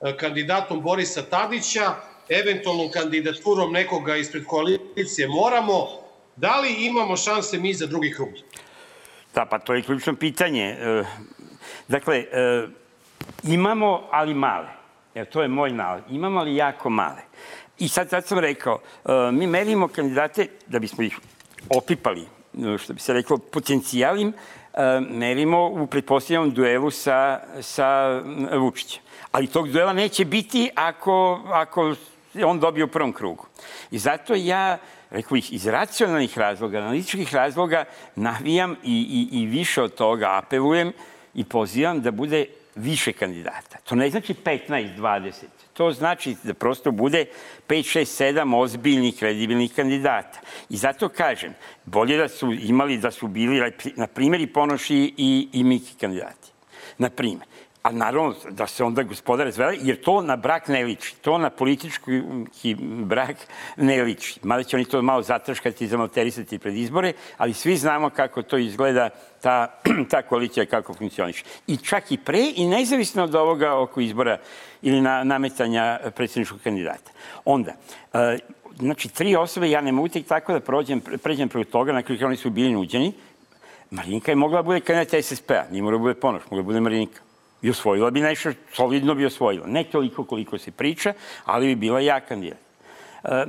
[0.00, 1.94] e, kandidatom Borisa Tadića,
[2.28, 5.86] eventualnom kandidaturom nekoga ispred koalicije moramo,
[6.36, 8.28] da li imamo šanse mi za drugi krug?
[9.34, 10.76] Da, pa to je ključno pitanje.
[11.88, 12.24] Dakle,
[13.42, 14.68] imamo, ali male.
[15.14, 16.02] Jer to je moj nalaz.
[16.10, 17.22] Imamo, ali jako male.
[17.78, 18.78] I sad, sad sam rekao,
[19.32, 21.18] mi merimo kandidate da bismo ih
[21.76, 22.26] opipali,
[22.78, 24.32] što bi se reklo, potencijalim,
[25.10, 28.20] merimo u pretpostavljenom duelu sa, sa
[28.58, 29.02] Vučićem.
[29.32, 31.94] Ali tog duela neće biti ako, ako
[32.44, 33.46] on dobije u prvom krugu.
[33.90, 34.78] I zato ja,
[35.10, 37.84] rekao bih, iz racionalnih razloga, analitičkih razloga,
[38.16, 40.92] navijam i, i, i više od toga apelujem
[41.34, 43.78] i pozivam da bude više kandidata.
[43.84, 45.32] To ne znači 15, 20.
[45.72, 47.26] To znači da prosto bude
[47.68, 50.40] 5, 6, 7 ozbiljnih, kredibilnih kandidata.
[50.68, 51.54] I zato kažem,
[51.84, 56.50] bolje da su imali, da su bili, na primjer, i Ponoši i, i Miki kandidati.
[56.98, 57.46] Na primjer.
[57.82, 61.14] A naravno da se onda gospodar razvela, jer to na brak ne liči.
[61.20, 63.36] To na politički brak
[63.76, 64.40] ne liči.
[64.42, 68.58] Mada će oni to malo zatrškati i zamalterisati pred izbore, ali svi znamo kako to
[68.58, 69.10] izgleda,
[69.40, 71.44] ta, ta koalicija kako funkcioniše.
[71.66, 74.38] I čak i pre i nezavisno od ovoga oko izbora
[74.82, 77.10] ili na, nametanja predsjedničkog kandidata.
[77.44, 77.72] Onda,
[78.12, 78.38] e,
[78.78, 82.26] znači, tri osobe, ja ne mogu tek tako da prođem, pređem preko toga, na kraju
[82.26, 83.12] oni su bili nuđeni.
[83.90, 86.80] Marinka je mogla da bude kandidat SSP-a, nije mora da bude ponoš, mogla da bude
[86.80, 87.29] Marinka
[87.62, 89.66] i osvojila bi nešto, solidno bi osvojila.
[89.66, 91.12] Ne toliko koliko se priča,
[91.44, 92.58] ali bi bila ja kandidat.
[93.24, 93.44] E,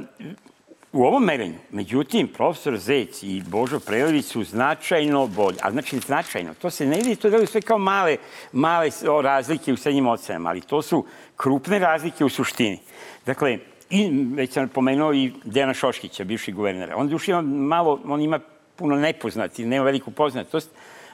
[0.94, 5.58] u ovom merenju, međutim, profesor Zec i Božo Prelević su značajno bolji.
[5.62, 8.18] A znači značajno, to se ne vidi, to je sve kao male,
[8.52, 8.90] male
[9.24, 11.06] razlike u srednjim ocenama, ali to su
[11.36, 12.80] krupne razlike u suštini.
[13.26, 13.58] Dakle,
[13.90, 16.96] i već sam pomenuo i Dejana Šoškića, bivši guvernera.
[16.96, 18.40] On još ima malo, on ima
[18.76, 20.70] puno nepoznati, nema veliku poznatost,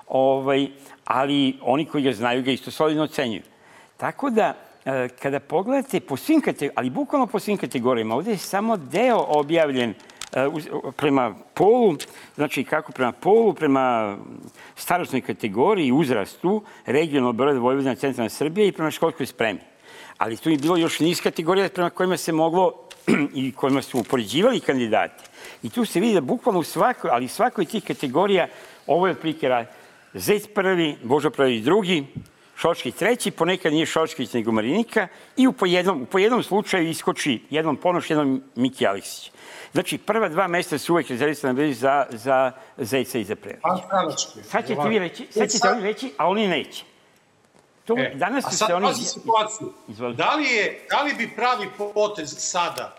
[0.07, 0.67] ovaj,
[1.05, 3.41] ali oni koji ga znaju ga isto solidno ocenjuju.
[3.97, 4.53] Tako da,
[4.85, 9.25] e, kada pogledate po svim kategorijama, ali bukvalno po svim kategorijama, ovde je samo deo
[9.27, 10.47] objavljen e,
[10.97, 11.95] prema polu,
[12.35, 14.17] znači kako prema polu, prema
[14.75, 19.59] starostnoj kategoriji, uzrastu, regionalno Beograd, Vojvodina, centralna Srbija i prema školskoj spremi.
[20.17, 22.73] Ali tu je bilo još niz kategorija prema kojima se moglo
[23.33, 25.23] i kojima su upoređivali kandidati.
[25.63, 28.47] I tu se vidi da bukvalno u svakoj, ali svakoj tih kategorija
[28.87, 29.49] ovo je otprilike
[30.17, 32.05] Zec prvi, Božo prvi drugi,
[32.57, 35.07] Šoškić treći, ponekad nije Šoškić nego Marinika
[35.37, 39.31] i u po jednom, u po jednom slučaju iskoči jednom Ponoš, jednom Miki Aleksić.
[39.71, 43.61] Znači, prva dva mesta su uvek rezervisana bili za, za Zeca i za Prević.
[44.43, 46.83] Sad ćete vi reći, sad ćete oni reći, a oni neće.
[47.85, 48.93] To, e, danas a sad se oni...
[48.93, 49.73] situaciju.
[50.15, 52.95] Da li, je, da li bi pravi potez sada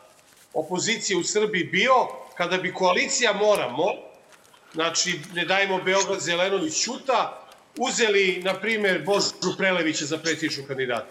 [0.55, 1.95] opozicije u Srbiji bio
[2.35, 4.08] kada bi koalicija Moramo
[4.73, 7.43] znači ne dajemo Beograd Zelenović Ćuta,
[7.79, 11.07] uzeli, na primer, Božu Prelevića za predsjedničkog kandidata.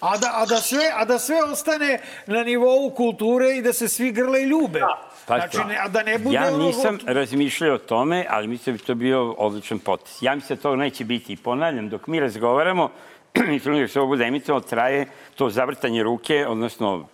[0.00, 3.88] A da, a, da sve, a da sve ostane na nivou kulture i da se
[3.88, 4.78] svi grle i ljube.
[4.78, 5.10] Da.
[5.26, 7.14] Pa, znači, ne, a da ne bude ja nisam ovo...
[7.14, 10.22] razmišljao o tome, ali mislim da bi to bio odličan potes.
[10.22, 11.32] Ja mislim da to neće biti.
[11.32, 12.90] I ponavljam, dok mi razgovaramo,
[13.54, 17.08] i da se ovo bude emitovano, traje to zavrtanje ruke, odnosno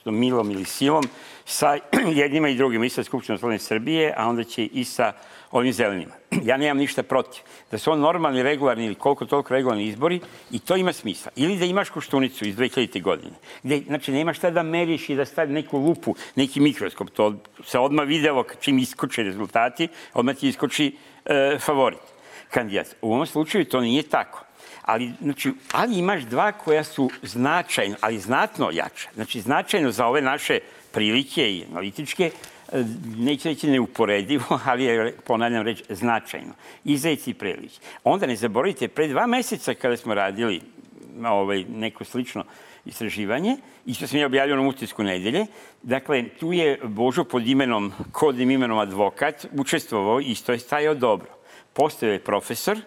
[0.00, 1.04] što milom ili silom,
[1.50, 1.76] sa
[2.22, 5.12] jednima i drugima, i sa Skupštinom Slovene Srbije, a onda će i sa
[5.50, 6.14] ovim zelenima.
[6.44, 7.42] Ja nemam ništa protiv.
[7.70, 10.20] Da su on normalni, regularni ili koliko toliko regularni izbori
[10.50, 11.32] i to ima smisla.
[11.36, 13.02] Ili da imaš koštunicu iz 2000.
[13.02, 17.10] godine, gde, znači, nema šta da meriš i da stavi neku lupu, neki mikroskop.
[17.10, 17.34] To
[17.64, 22.00] se odmah videlo čim iskoče rezultati, odmah ti iskoči e, favorit
[22.50, 22.96] kandidat.
[23.02, 24.44] U ovom slučaju to nije tako
[24.82, 29.08] ali, znači, ali imaš dva koja su značajno, ali znatno jača.
[29.14, 30.58] Znači, značajno za ove naše
[30.92, 32.30] prilike i analitičke,
[32.72, 32.84] e,
[33.16, 36.52] neće reći neuporedivo, ali je, ponavljam reč, značajno.
[36.84, 37.80] I Zec i Prelić.
[38.04, 40.60] Onda ne zaboravite, pre dva meseca kada smo radili
[41.26, 42.44] ovaj, neko slično
[42.84, 43.56] istraživanje,
[43.94, 45.46] što sam je objavio na utisku nedelje,
[45.82, 51.28] dakle, tu je Božo pod imenom, kodnim imenom advokat, učestvovao i isto je stajao dobro.
[51.72, 52.78] Postoje je profesor,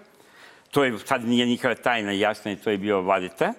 [0.72, 3.54] to je, sad nije nikada tajna, jasno je, to je bio Vladeta,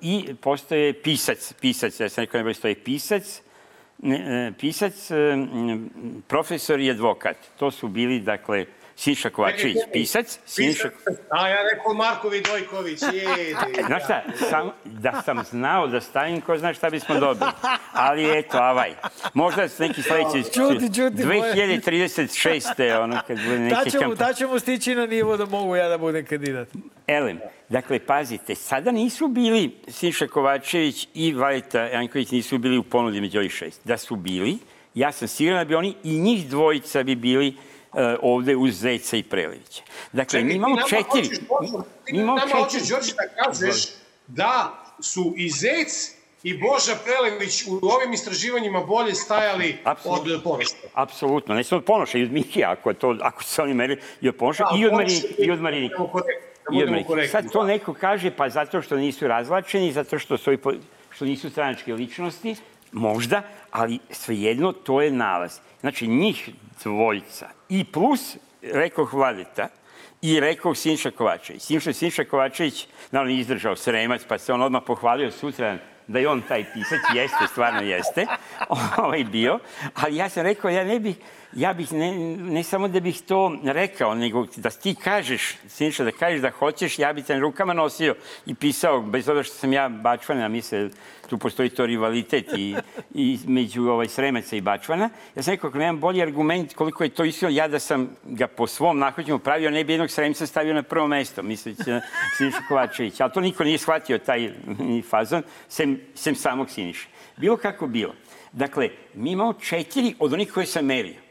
[0.00, 3.42] i postoje pisac, pisac, ja sam rekao ne postoje pisac,
[3.98, 5.14] ne, pisac, e,
[6.28, 7.36] profesor i advokat.
[7.58, 8.66] To su bili, dakle,
[8.96, 10.90] Sinša Kovačević, pisac, Sinša...
[11.30, 13.56] A ja rekao Marko Vidojković, jedi.
[13.86, 17.50] Znaš šta, sam, da sam znao da stavim, ko zna šta bismo dobili.
[17.92, 18.94] Ali eto, avaj.
[19.34, 20.52] Možda s neki sledeći...
[20.52, 23.02] Čuti, čuti, 2036.
[23.02, 24.28] ono, kad bude neke Da ćemo, kampanje.
[24.28, 26.68] da ćemo stići na nivo da mogu ja da budem kandidat.
[27.06, 27.40] Elem,
[27.72, 33.38] dakle, pazite, sada nisu bili Sinša Kovačević i Valeta Janković nisu bili u ponudi među
[33.38, 33.80] ovih šest.
[33.84, 34.58] Da su bili,
[34.94, 39.16] ja sam siguran da bi oni i njih dvojica bi bili uh, ovde uz Zeca
[39.16, 39.82] i Prelevića.
[40.12, 41.04] Dakle, Čekaj, mi imamo četiri.
[41.04, 42.62] hoćeš, Božo, Ti Mi imamo nama četiri.
[42.62, 43.84] hoćeš, Đorđe, da kažeš
[44.26, 46.12] da su i Zec
[46.42, 50.34] i Boža Prelević u ovim istraživanjima bolje stajali Apsolutno.
[50.34, 50.74] od Ponoša.
[50.94, 54.28] Apsolutno, ne samo od Ponoša, i od Mikija, ako, to, ako se oni merili, i
[54.28, 55.94] od Ponoša, Da, i od Marinike, i od Marinike.
[56.74, 57.28] I korektni.
[57.28, 60.50] Sad to neko kaže, pa zato što nisu razlačeni, zato što, su,
[61.10, 62.56] što nisu stranačke ličnosti,
[62.92, 65.58] možda, ali svejedno to je nalaz.
[65.80, 66.50] Znači, njih
[66.82, 69.68] dvojica i plus, rekoh Vladeta,
[70.22, 71.62] i rekao Sinša Kovačević.
[71.62, 76.42] Sinša, Sinša Kovačević, naravno, izdržao sremac, pa se on odmah pohvalio sutra da je on
[76.48, 78.26] taj pisac, jeste, stvarno jeste,
[79.04, 79.58] ovaj bio,
[79.94, 81.16] ali ja sam rekao, ja ne bih,
[81.56, 86.10] ja bih, ne, ne samo da bih to rekao, nego da ti kažeš, Sinša, da
[86.10, 88.14] kažeš da hoćeš, ja bih te na rukama nosio
[88.46, 90.88] i pisao, bez obzira što sam ja bačvana, misle,
[91.28, 92.76] tu postoji to rivalitet i,
[93.14, 95.10] i među ovaj, Sremaca i Bačvana.
[95.36, 98.46] Ja sam rekao, ako nemam bolji argument koliko je to iskreno, ja da sam ga
[98.46, 102.00] po svom nahođenju pravio, ne bi jednog Sremca stavio na prvo mesto, misleći na
[102.36, 103.20] Siniša Kovačević.
[103.20, 104.50] Ali to niko nije shvatio, taj
[105.10, 107.08] fazon, sem, sem samog Siniša.
[107.36, 108.14] Bilo kako bilo.
[108.52, 111.21] Dakle, mi imamo četiri od onih koje sam merio.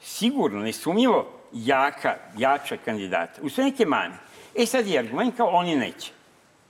[0.00, 3.42] Sigurno, nesumnjivo, jaka, jača kandidata.
[3.42, 4.14] U sve neke mane.
[4.54, 6.12] E sad je argument kao oni neće.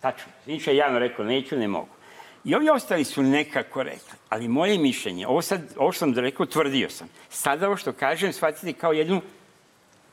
[0.01, 0.33] Tačno.
[0.45, 1.89] Siniša je javno rekao neću, ne mogu.
[2.45, 4.19] I ovi ostali su nekako rekli.
[4.29, 7.09] Ali moje mišljenje, ovo, sad, ovo što sam da rekao, tvrdio sam.
[7.29, 9.21] Sada ovo što kažem, shvatite kao jednu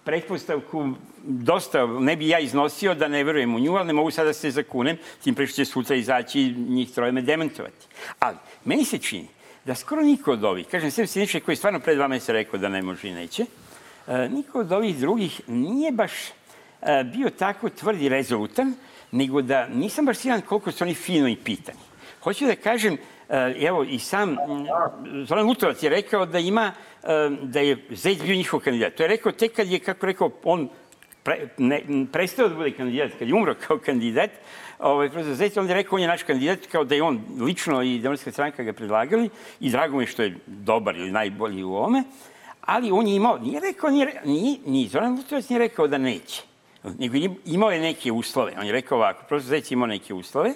[0.03, 0.89] pretpostavku
[1.23, 4.33] dosta, ne bi ja iznosio da ne verujem u nju, ali ne mogu sada da
[4.33, 7.87] se zakunem, tim pre će sutra izaći njih troje me demantovati.
[8.19, 9.27] Ali, meni se čini
[9.65, 12.69] da skoro niko od ovih, kažem, sem Siniše koji stvarno pred vama se rekao da
[12.69, 13.45] ne može i neće,
[14.07, 18.73] e, niko od ovih drugih nije baš e, bio tako tvrd i rezolutan,
[19.11, 21.79] nego da nisam baš siguran koliko su oni fino i pitani.
[22.23, 22.97] Hoću da kažem,
[23.29, 24.37] e, evo i sam m,
[25.25, 26.71] Zoran Lutovac je rekao da ima,
[27.41, 28.95] da je Zec bio njihov kandidat.
[28.95, 30.69] To je rekao tek kad je, kako rekao, on
[31.23, 34.29] pre, ne, prestao da bude kandidat, kad je umro kao kandidat,
[34.79, 37.81] ovaj, profesor Zec, on je rekao on je naš kandidat, kao da je on lično
[37.83, 42.03] i Demokratska stranka ga predlagali i drago mi što je dobar ili najbolji u ovome,
[42.61, 46.41] ali on je imao, nije rekao, nije, nije, ni Zoran Lutovac nije rekao da neće,
[46.99, 48.53] nego je imao je neke uslove.
[48.59, 50.53] On je rekao ovako, profesor Zec imao neke uslove,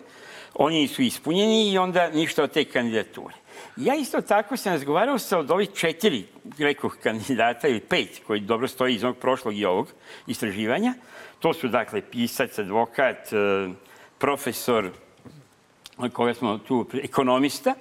[0.54, 3.36] oni su ispunjeni i onda ništa od te kandidature.
[3.76, 6.26] Ja isto tako sam razgovarao sa od ovih četiri,
[6.58, 9.88] rekoh, kandidata ili pet, koji dobro stoji iz onog prošlog i ovog
[10.28, 10.94] istraživanja.
[11.40, 13.70] To su, dakle, pisac, advokat, e,
[14.20, 14.92] profesor,
[16.14, 17.74] koga smo tu, ekonomista,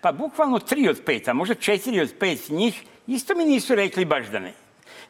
[0.00, 4.04] pa bukvalno tri od pet, a možda četiri od pet njih, isto mi nisu rekli
[4.04, 4.52] baš da ne.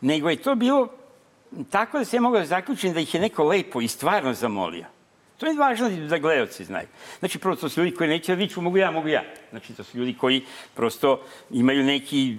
[0.00, 0.88] Nego je to bilo
[1.70, 4.84] tako da se ja mogu da zaključim da ih je neko lepo i stvarno zamolio.
[5.38, 6.86] To je važno da gledalci znaju.
[7.18, 9.22] Znači, prvo, to su ljudi koji neće da viču, mogu ja, mogu ja.
[9.50, 10.44] Znači, to su ljudi koji
[10.74, 12.36] prosto imaju neki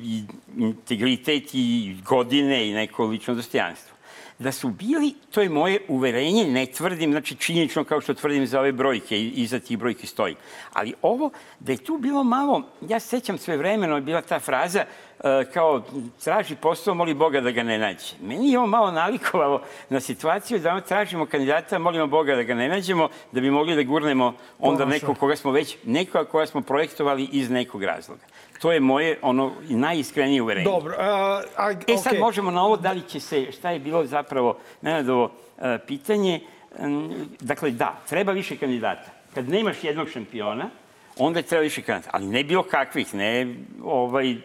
[0.58, 3.96] integritet i godine i neko lično dostojanstvo.
[4.42, 8.60] Da su bili, to je moje uverenje, ne tvrdim, znači činjenično kao što tvrdim za
[8.60, 10.36] ove brojke, i iza tih brojki stoji.
[10.74, 11.30] Ali ovo,
[11.60, 15.46] da je tu bilo malo, ja se sećam sve vremeno, je bila ta fraza, e,
[15.54, 15.82] kao
[16.24, 18.16] traži posao, moli Boga da ga ne nađe.
[18.22, 22.70] Meni je ovo malo nalikovalo na situaciju da tražimo kandidata, molimo Boga da ga ne
[22.70, 27.30] nađemo, da bi mogli da gurnemo onda nekog koga smo već, nekoga koga smo projektovali
[27.32, 28.26] iz nekog razloga.
[28.62, 30.66] To je moje ono najiskrenije uverenje.
[30.66, 34.06] Dobro, a, a, E sad možemo na ovo da li će se, šta je bilo
[34.06, 34.31] zapravo
[34.82, 36.40] Nenadovo e, pitanje.
[37.40, 39.12] Dakle, da, treba više kandidata.
[39.36, 40.70] Kad nemaš jednog šampiona,
[41.18, 42.10] onda je treba više kandidata.
[42.14, 44.36] Ali ne bilo kakvih, ne ovaj,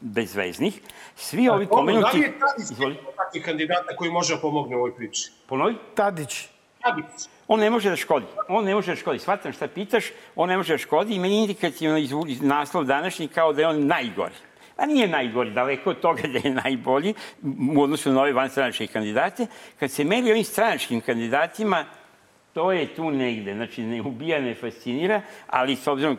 [0.00, 0.80] bezveznih.
[1.16, 2.18] Svi ovi Dobro, Da li pomenuti...
[2.18, 5.30] je Tadić Izvoli, takvih kandidata koji može da pomogne u ovoj priči?
[5.46, 5.74] ponovi.
[5.94, 6.48] Tadić.
[6.82, 7.28] Tadić.
[7.48, 8.26] On ne može da škodi.
[8.48, 9.18] On ne može da škodi.
[9.18, 10.04] Shvatam šta pitaš,
[10.36, 13.86] on ne može da škodi i meni indikativno iz naslov današnji kao da je on
[13.86, 14.34] najgori.
[14.76, 17.14] A nije najgori, daleko od toga da je najbolji
[17.76, 19.46] u odnosu na ove vanstranačke kandidate.
[19.78, 21.84] Kad se meri ovim stranačkim kandidatima,
[22.52, 23.54] to je tu negde.
[23.54, 26.16] Znači, ne ubija, ne fascinira, ali s obzirom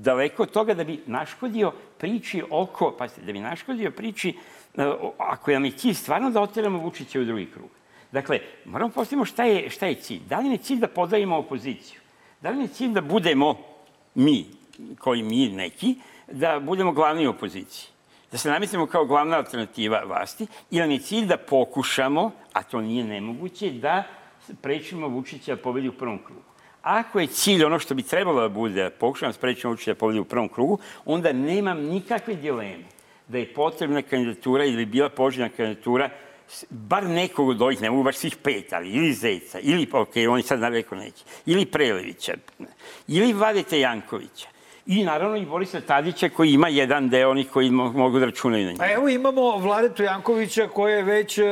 [0.00, 4.34] daleko od toga da bi naškodio priči oko, pa da bi naškodio priči,
[4.76, 7.68] e, ako nam je cilj stvarno da oteramo Vučića u drugi krug.
[8.12, 10.20] Dakle, moramo postavimo šta je, šta je cilj.
[10.28, 12.00] Da li je cilj da podavimo opoziciju?
[12.40, 13.58] Da li je cilj da budemo
[14.14, 14.46] mi,
[14.98, 15.94] koji mi neki,
[16.32, 17.96] da budemo glavni opoziciji?
[18.32, 22.80] da se nametnemo kao glavna alternativa vlasti ili nam je cilj da pokušamo, a to
[22.80, 24.04] nije nemoguće, da
[24.62, 26.42] prečimo Vučića da pobedi u prvom krugu.
[26.82, 29.98] Ako je cilj ono što bi trebalo da bude, da pokušamo da sprečimo Vučića da
[29.98, 32.84] pobedi u prvom krugu, onda nemam nikakve dileme
[33.28, 36.10] da je potrebna kandidatura ili bi bila poželjna kandidatura
[36.70, 40.42] bar nekog od ovih, ne mogu baš svih pet, ali ili Zeca, ili, ok, oni
[40.42, 42.34] sad na veku neće, ili Prelevića,
[43.08, 44.48] ili Vladeta Jankovića,
[44.86, 48.70] I naravno i Borisa Tadića koji ima jedan deo onih koji mogu da računaju na
[48.70, 48.84] njega.
[48.84, 51.44] A evo imamo Vladetu Jankovića koji je već uh,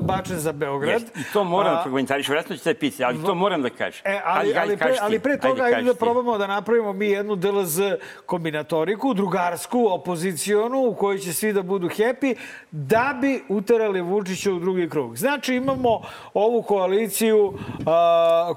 [0.00, 1.02] bačen za Beograd.
[1.02, 1.16] Jest.
[1.16, 4.02] I to moram da prokomentariš, vjerojatno ćete pitati, ali to moram da kažem.
[4.04, 7.36] E, ali, ali, pre, ali pre toga ajde, ajde da probamo da napravimo mi jednu
[7.36, 7.80] DLZ
[8.26, 12.34] kombinatoriku, drugarsku, opozicionu, u kojoj će svi da budu happy,
[12.70, 15.16] da bi uterali Vučića u drugi krug.
[15.16, 16.00] Znači imamo
[16.34, 17.54] ovu koaliciju uh,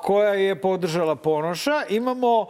[0.01, 2.47] koja je podržala Ponoša, imamo uh,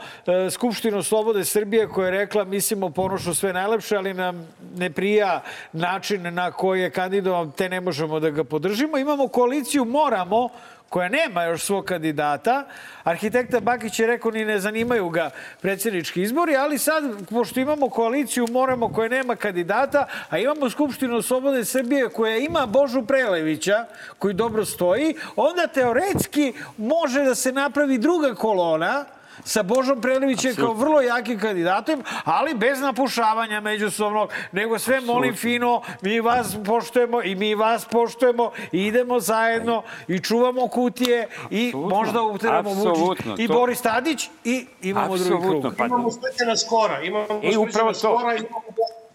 [0.52, 5.42] Skupštinu Slobode Srbije koja je rekla mislimo ponošu sve najlepše, ali nam ne prija
[5.74, 8.98] način na koji je kandidovan, te ne možemo da ga podržimo.
[8.98, 10.50] Imamo koaliciju Moramo,
[10.94, 12.66] koja nema još svog kandidata.
[13.04, 15.30] Arhitekta Bakić je rekao ni ne zanimaju ga
[15.62, 21.66] predsjednički izbori, ali sad, pošto imamo koaliciju Moramo koja nema kandidata, a imamo Skupštinu Slobode
[21.66, 23.86] Srbije koja ima Božu Prelevića,
[24.20, 29.06] koji dobro stoji, onda teoretski može da se napravi druga kolona,
[29.44, 35.14] sa Božom Prelevićem kao vrlo jakim kandidatom, ali bez napušavanja međusobnog, nego sve Absolutno.
[35.14, 41.28] molim fino, mi vas poštujemo i mi vas poštujemo i idemo zajedno i čuvamo kutije
[41.50, 41.98] i Absolutno.
[41.98, 43.26] možda uteramo Vučić.
[43.38, 43.54] I to...
[43.54, 45.40] Boris Tadić i imamo Absolutno.
[45.40, 45.74] drugi krug.
[45.78, 45.86] Pa...
[45.86, 48.64] Imamo Svetljana Skora, imamo e, Skora, imamo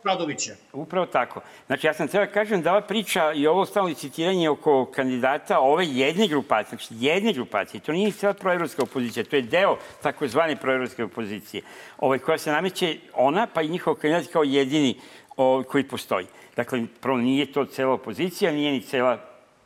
[0.09, 0.53] Radovića.
[0.73, 1.41] Upravo tako.
[1.67, 5.61] Znači, ja sam treba da kažem da ova priča i ovo stalno citiranje oko kandidata
[5.61, 10.57] ove jedne grupacije, znači jedne grupacije, to nije cijela proevropska opozicija, to je deo takozvane
[10.57, 11.63] proevropske opozicije,
[11.99, 15.01] ovaj, koja se nameće ona, pa i njihov kandidat kao jedini
[15.37, 16.27] ovaj, koji postoji.
[16.57, 19.19] Dakle, prvo nije to cela opozicija, nije ni cela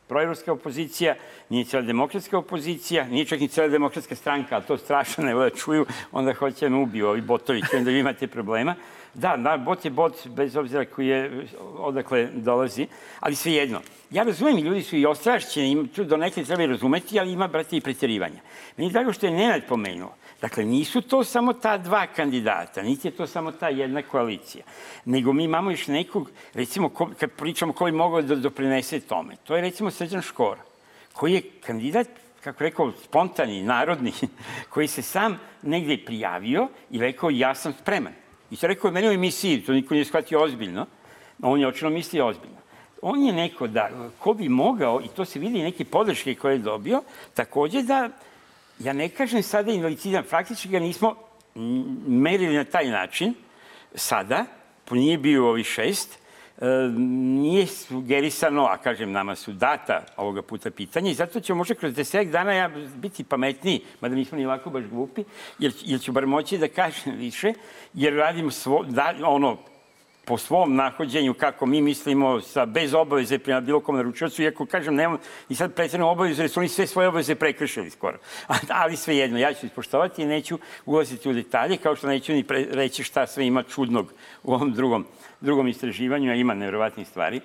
[0.09, 1.15] proevropska opozicija,
[1.49, 5.51] nije cela demokratska opozicija, nije čak ni cela demokratska stranka, ali to strašno ne da
[5.51, 8.75] čuju, onda hoće da me ubiju ovi botovi, onda vi imate problema.
[9.15, 11.47] Da, da, bot je bot, bez obzira koji je,
[11.79, 12.87] odakle dolazi,
[13.21, 13.81] ali svejedno.
[14.11, 17.81] Ja razumem, ljudi su i ostrašćeni, tu do neke treba razumeti, ali ima, brate, i
[17.81, 18.41] pretjerivanja.
[18.77, 20.15] Meni je drago što je Nenad pomenuo.
[20.41, 24.65] Dakle, nisu to samo ta dva kandidata, niti je to samo ta jedna koalicija,
[25.05, 29.37] nego mi imamo još nekog, recimo, ko, kad pričamo ko bi mogao da doprinese tome,
[29.45, 30.59] to je recimo Srđan Škor,
[31.13, 32.09] koji je kandidat
[32.45, 34.13] kako rekao, spontani, narodni,
[34.73, 38.22] koji se sam negde prijavio i rekao ja sam spreman.
[38.53, 40.87] I to rekao meni u emisiji, to niko nije shvatio ozbiljno,
[41.43, 42.57] on je očino misli ozbiljno.
[43.03, 46.59] On je neko da, ko bi mogao, i to se vidi neke podrške koje je
[46.59, 47.03] dobio,
[47.35, 48.11] takođe da,
[48.79, 51.15] ja ne kažem sada invalicidan, faktički ga nismo
[52.07, 53.35] merili na taj način,
[53.95, 54.45] sada,
[54.91, 56.19] nije bio ovi šest,
[56.99, 61.95] nije sugerisano, a kažem, nama su data ovoga puta pitanja i zato ćemo možda kroz
[61.95, 65.25] desetak dana ja biti pametniji, mada nismo ni lako baš glupi,
[65.59, 67.53] jer, jer ću bar moći da kažem više,
[67.95, 69.59] jer radim svo, da, ono,
[70.25, 74.95] po svom nahođenju, kako mi mislimo, sa, bez obaveze prema bilo kom naručiocu, iako kažem,
[74.95, 75.19] nemam
[75.49, 78.19] i sad pretredno obavezu, jer su oni sve svoje obaveze prekršili skoro.
[78.83, 82.67] Ali svejedno, ja ću ispoštovati i neću ulaziti u detalje, kao što neću ni pre,
[82.71, 84.13] reći šta sve ima čudnog
[84.43, 85.07] u ovom drugom,
[85.41, 87.41] drugom istraživanju, a ima nevjerovatnih stvari.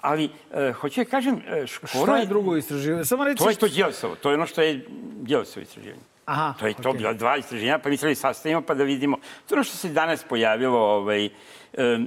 [0.00, 2.04] Ali, e, hoću da kažem, e, Škoro...
[2.04, 3.04] Šta je drugo istraživanje?
[3.04, 3.38] Samo reći...
[3.44, 4.86] To je to Đelsovo, to je ono što je
[5.22, 6.02] Đelsovo istraživanje.
[6.24, 6.96] Aha, to je to, okay.
[6.96, 9.16] bila dva istraživanja, pa mi trebali sastavimo pa da vidimo.
[9.16, 11.28] To je ono što se danas pojavilo ovaj,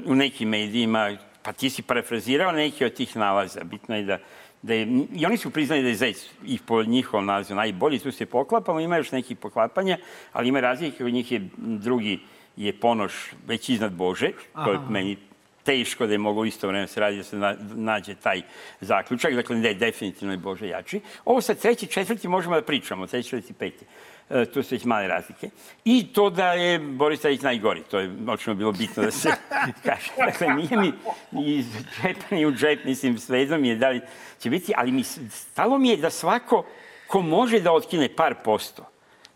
[0.06, 3.64] u nekim medijima, pa ti si parafrazirao neke od tih nalaza.
[3.64, 4.18] Bitno je da,
[4.62, 8.12] da je, i oni su priznali da je Zec i po njihovom nalazu najbolji, tu
[8.12, 9.98] se poklapamo, ima još nekih poklapanja,
[10.34, 12.20] ali ima razlike, od njih je drugi
[12.58, 13.14] je Ponoš
[13.48, 15.18] već iznad Bože, to je meni
[15.64, 17.38] teško da je mogo isto vreme se radi da se
[17.76, 18.42] nađe taj
[18.82, 21.02] zaključak, dakle da je definitivno je Bože jači.
[21.26, 23.86] Ovo sa treći, četvrti možemo da pričamo, treći, četvrti, peti.
[24.30, 25.50] E, to su već male razlike.
[25.86, 29.30] I to da je Boris Tadić najgori, to je očno bilo bitno da se
[29.86, 30.12] kaže.
[30.18, 30.94] Dakle, nije mi
[31.32, 34.02] ni iz džepa ni u džep, mislim, svejedno mi je da li
[34.40, 36.66] će biti, ali mi, stalo mi je da svako
[37.08, 38.86] ko može da otkine par posto,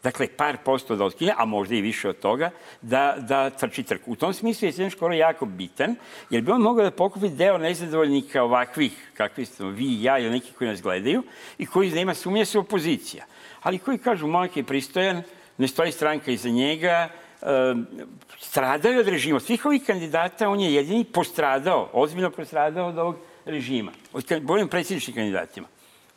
[0.03, 2.49] dakle par posto da otkine, a možda i više od toga,
[2.81, 4.11] da, da trči trku.
[4.11, 5.95] U tom smislu je Srednji škoro jako bitan,
[6.29, 10.31] jer bi on mogao da pokupi deo nezadovoljnika ovakvih, kakvi smo vi i ja ili
[10.31, 11.23] neki koji nas gledaju
[11.57, 13.25] i koji nema sumnje su opozicija
[13.61, 15.23] ali koji kažu momak je pristojan,
[15.57, 17.09] ne stoji stranka iza njega,
[18.39, 19.39] stradaju od režima.
[19.39, 23.91] Svih ovih kandidata on je jedini postradao, ozbiljno postradao od ovog režima.
[24.13, 25.67] Od boljim predsjedničkim kandidatima.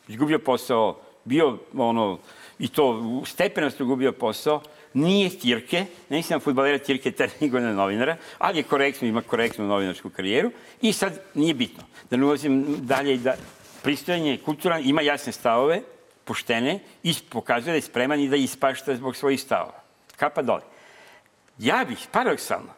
[0.07, 2.17] Izgubio posao, bio ono,
[2.59, 4.61] i to stepenasto gubio posao,
[4.93, 9.67] nije Tirke, ne na futbalera Tirke, taj nego na novinara, ali je korektno, ima korektnu
[9.67, 11.83] novinarsku karijeru i sad nije bitno.
[12.09, 13.35] Da ne ulazim dalje i da
[13.83, 15.81] pristojanje, kulturan, ima jasne stavove,
[16.25, 19.79] poštene i pokazuje da je spreman i da ispašta zbog svojih stavova.
[20.17, 20.61] Kapa dole.
[21.57, 22.73] Ja bih, paradoksalno,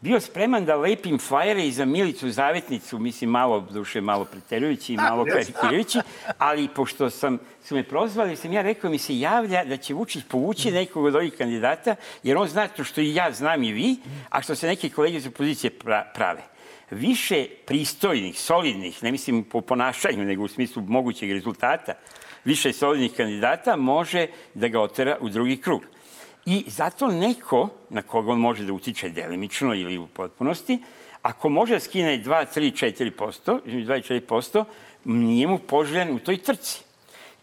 [0.00, 4.96] bio spreman da lepim flajere i za Milicu Zavetnicu, mislim malo, duše malo preterujući i
[4.96, 5.98] malo karikirajući,
[6.38, 10.24] ali pošto sam, su me prozvali, sam ja rekao mi se javlja da će Vučić
[10.28, 13.96] povući nekog od ovih kandidata, jer on zna to što i ja znam i vi,
[14.28, 15.70] a što se neke kolege iz opozicije
[16.14, 16.42] prave
[16.90, 21.92] više pristojnih, solidnih, ne mislim po ponašanju, nego u smislu mogućeg rezultata,
[22.44, 25.82] više solidnih kandidata može da ga otera u drugi krug.
[26.46, 30.78] I zato neko na koga on može da utiče delimično ili u potpunosti,
[31.22, 34.64] ako može da skine 2, 3, 4%, 2 i 4%,
[35.04, 36.82] nije mu poželjan u toj trci.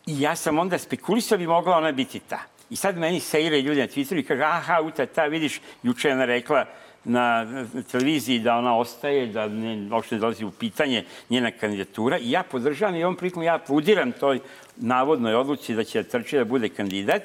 [0.05, 2.39] I ja sam onda spekulisao bi mogla ona biti ta.
[2.69, 6.25] I sad meni sejre ljudi na Twitteru i kaže, aha, uta, ta, vidiš, juče ona
[6.25, 6.65] rekla
[7.03, 7.45] na
[7.91, 12.17] televiziji da ona ostaje, da ne uopšte dolazi u pitanje njena kandidatura.
[12.17, 14.39] I ja podržavam i ovom prilikom ja aplaudiram toj
[14.77, 17.23] navodnoj odluci da će trči da bude kandidat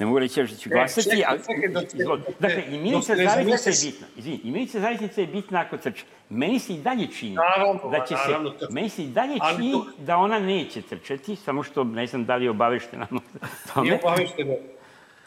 [0.00, 1.40] ne mogu reći da ću e, glasati, ali...
[2.38, 4.06] Dakle, i Milica Zavisnica je bitna.
[4.16, 6.04] Izvini, i Milica Zavisnica je bitna ako trče.
[6.30, 7.36] Meni se i dalje čini
[7.90, 8.66] da će se...
[8.70, 12.44] Meni se i dalje čini da ona neće trčati, samo što ne znam da li
[12.44, 13.06] je obaveštena.
[13.82, 14.54] Nije obaveštena.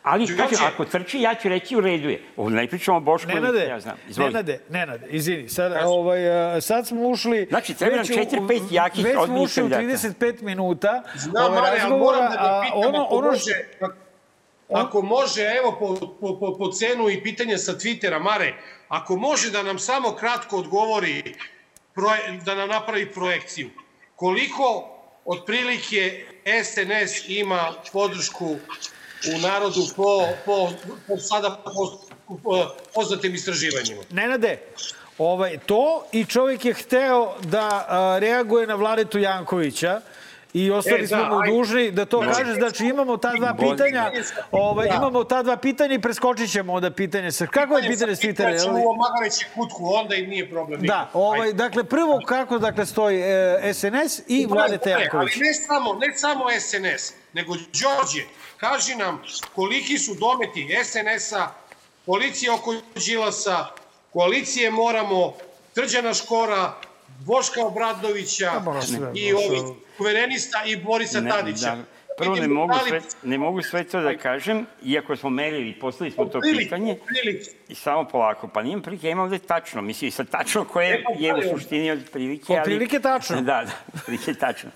[0.04, 2.22] Ali, kažem, ako trči, ja ću reći u redu je.
[2.38, 3.98] Ovo ne pričamo o Bošku, Nenade, ja znam.
[4.10, 4.30] Izvoli.
[4.30, 6.20] Nenade, Nenade, izvini, sad, ovaj,
[6.62, 7.48] sad smo ušli...
[7.50, 9.20] Znači, treba nam 4-5 jakih kandidata.
[9.20, 13.32] Već smo ušli u 35 minuta Znam, ovaj, razgovora, moram da ga pitam, ono, ono,
[13.32, 13.52] može,
[14.74, 18.54] Ako može, evo po, po, po, po cenu i pitanje sa Twittera, Mare,
[18.88, 21.36] ako može da nam samo kratko odgovori,
[21.96, 23.70] proje, da nam napravi projekciju,
[24.16, 24.90] koliko
[25.26, 26.26] otprilike
[26.64, 28.56] SNS ima podršku
[29.36, 30.70] u narodu po, po,
[31.08, 32.00] po sada po,
[32.44, 34.02] po, poznatim istraživanjima?
[34.12, 34.60] Nenade,
[35.18, 40.02] ovaj, to i čovjek je hteo da a, reaguje na Vladetu Jankovića,
[40.54, 42.54] i ostali e, smo da, mu dužni da to kaže.
[42.54, 44.12] Znači imamo ta dva pitanja,
[44.52, 44.96] ovaj, da.
[44.96, 47.32] imamo ta dva pitanja i preskočit ćemo onda pitanje.
[47.32, 48.58] Sa, kako je pitanje s Twittera?
[48.58, 50.82] Pitanje u Magareći kutku, onda i nije problem.
[50.82, 55.34] Da, ovaj, dakle, prvo kako dakle, stoji e, SNS i Vlade Tejaković.
[55.36, 58.24] Ali ne samo, ne samo SNS, nego Đorđe,
[58.58, 59.22] kaži nam
[59.56, 61.52] koliki su dometi SNS-a,
[62.06, 63.66] policija oko Đilasa,
[64.14, 65.34] koalicije Moramo,
[65.74, 66.74] Trđana Škora,
[67.20, 68.52] Boška Obradovića
[69.16, 69.62] i ovih
[69.98, 71.76] suverenista i Borisa ne, Tadića.
[71.76, 71.84] Da,
[72.18, 76.26] prvo, ne mogu, sve, ne mogu sve to da kažem, iako smo merili, poslali smo
[76.26, 76.98] to pitanje.
[77.68, 81.58] I samo polako, pa nijem prilike, imam ovde tačno, mislim, sad tačno koje je u
[81.58, 82.54] suštini od prilike.
[82.54, 83.42] Od prilike tačno.
[83.54, 84.70] Da, da, prilike tačno.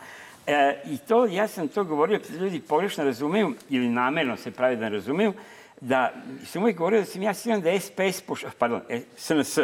[0.48, 4.76] E, I to, ja sam to govorio, da ljudi pogrešno razumeju, ili namerno se pravi
[4.76, 5.34] da razumeju,
[5.82, 6.14] da
[6.46, 8.82] sam uvijek govorio da sam ja siguran da SPS, poš, pardon,
[9.18, 9.60] SNS,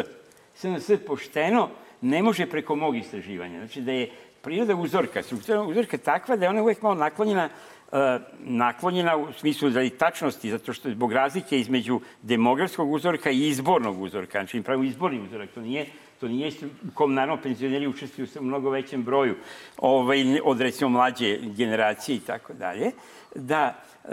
[0.54, 1.70] SNS pošteno
[2.04, 3.58] ne može preko mog istraživanja.
[3.58, 4.10] Znači da je
[4.42, 7.98] priroda uzorka, struktura uzorka takva da je ona uvek malo naklonjena uh,
[8.38, 14.38] naklonjena u smislu da tačnosti, zato što zbog razlike između demografskog uzorka i izbornog uzorka.
[14.38, 15.86] Znači, mi pravimo izborni uzorak, to nije
[16.20, 16.52] to nije
[16.88, 19.34] u kom naravno penzioneri učestvuju u mnogo većem broju
[19.78, 22.90] ovaj, od recimo mlađe generacije i tako dalje,
[23.34, 23.74] da
[24.04, 24.10] uh,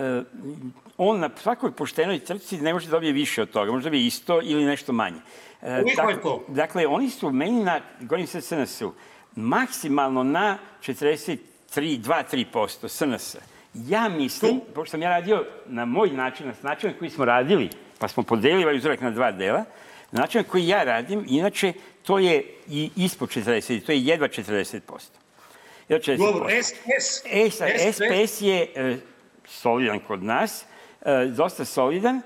[0.98, 4.08] on na svakoj poštenoj trci ne može da dobije više od toga, može da dobije
[4.08, 5.20] isto ili nešto manje.
[5.62, 5.84] E,
[6.22, 6.44] to?
[6.48, 8.94] Dakle, oni su meni na, govorim se SNS-u,
[9.36, 11.38] maksimalno na 43,
[11.76, 13.36] 2-3% SNS.
[13.74, 17.70] Ja mislim, pošto sam ja radio na moj način, na način na koji smo radili,
[18.00, 19.64] pa smo podelili ovaj uzorak na dva dela,
[20.12, 24.28] na način na koji ja radim, inače, to je i ispod 40, to je jedva
[24.28, 24.80] 40%.
[25.90, 26.18] Jedva 40%.
[26.18, 28.98] Dobro, SPS, e, SPS je e,
[29.46, 30.66] solidan kod nas,
[31.02, 32.22] e, dosta solidan,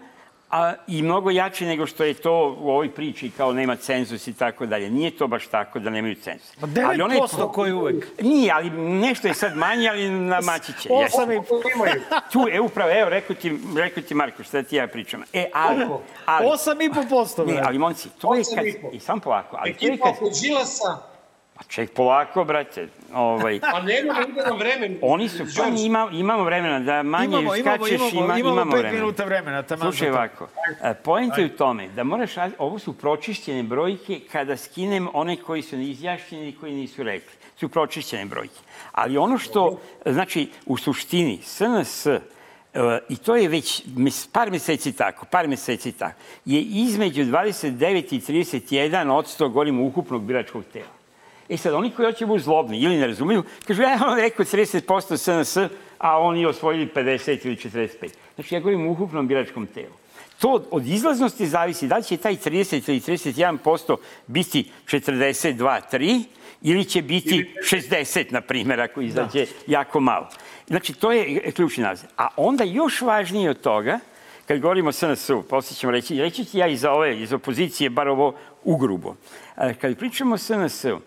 [0.55, 4.33] a, i mnogo jači nego što je to u ovoj priči kao nema cenzus i
[4.33, 4.89] tako dalje.
[4.89, 6.55] Nije to baš tako da nemaju cenzus.
[6.61, 7.19] Pa 9% ali onaj,
[7.53, 8.05] koji uvek.
[8.21, 10.89] Nije, ali nešto je sad manje, ali na maći će.
[10.89, 11.45] 8 i
[12.31, 15.23] Tu, e, upravo, evo, rekao ti, rekao ti Marko, šta ti ja pričam.
[15.33, 15.85] E, ali...
[16.25, 17.47] ali 8,5%.
[17.47, 18.93] Ne, ali, momci, to je kad...
[18.93, 19.57] I sam polako.
[19.59, 20.11] Ali Ekipa to je kad...
[20.11, 21.14] oko Đilasa
[21.55, 22.87] Pa ček polako, brate.
[23.13, 24.95] Ovaj, A nema nam vremena.
[25.01, 28.93] Oni su, pa ima, imamo vremena da manje imamo, skačeš, imamo, imamo, ima, imamo, vremena.
[28.93, 29.63] minuta vremena.
[29.63, 30.47] Tamo Slušaj ovako,
[30.83, 35.61] e, pojent je u tome da moraš, ovo su pročišćene brojke kada skinem one koji
[35.61, 37.31] su neizjašnjeni i koji nisu rekli.
[37.59, 38.59] Su pročišćene brojke.
[38.91, 42.19] Ali ono što, znači, u suštini, SNS, e,
[43.09, 43.83] i to je već
[44.31, 50.23] par meseci tako, par meseci tako, je između 29 i 31 od 100, govorimo, ukupnog
[50.23, 50.94] biračkog tela.
[51.49, 55.17] E sad, oni koji hoće budu zlobni ili ne razumiju, kažu, ja on rekao 30%
[55.17, 55.57] SNS,
[55.97, 58.09] a oni osvojili 50 ili 45.
[58.35, 59.93] Znači, ja govorim o ukupnom biračkom telu.
[60.39, 63.97] To od izlaznosti zavisi da li će taj 30 ili 31%
[64.27, 66.23] biti 42, 3
[66.61, 69.51] ili će biti 60, na primjer, ako izađe da.
[69.67, 70.29] jako malo.
[70.67, 72.09] Znači, to je ključni naziv.
[72.17, 73.99] A onda još važnije od toga,
[74.47, 78.07] kad govorimo o SNS-u, poslije ćemo reći, reći ću ja iz ove, iz opozicije, bar
[78.07, 79.15] ovo ugrubo.
[79.57, 80.99] E, kad pričamo o SNS-u,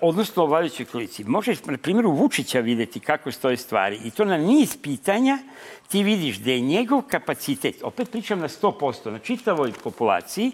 [0.00, 4.36] odnosno o vladajućoj koaliciji, možeš na primjeru Vučića videti kako stoje stvari i to na
[4.36, 5.38] niz pitanja
[5.88, 10.52] ti vidiš da je njegov kapacitet, opet pričam na 100%, na čitavoj populaciji,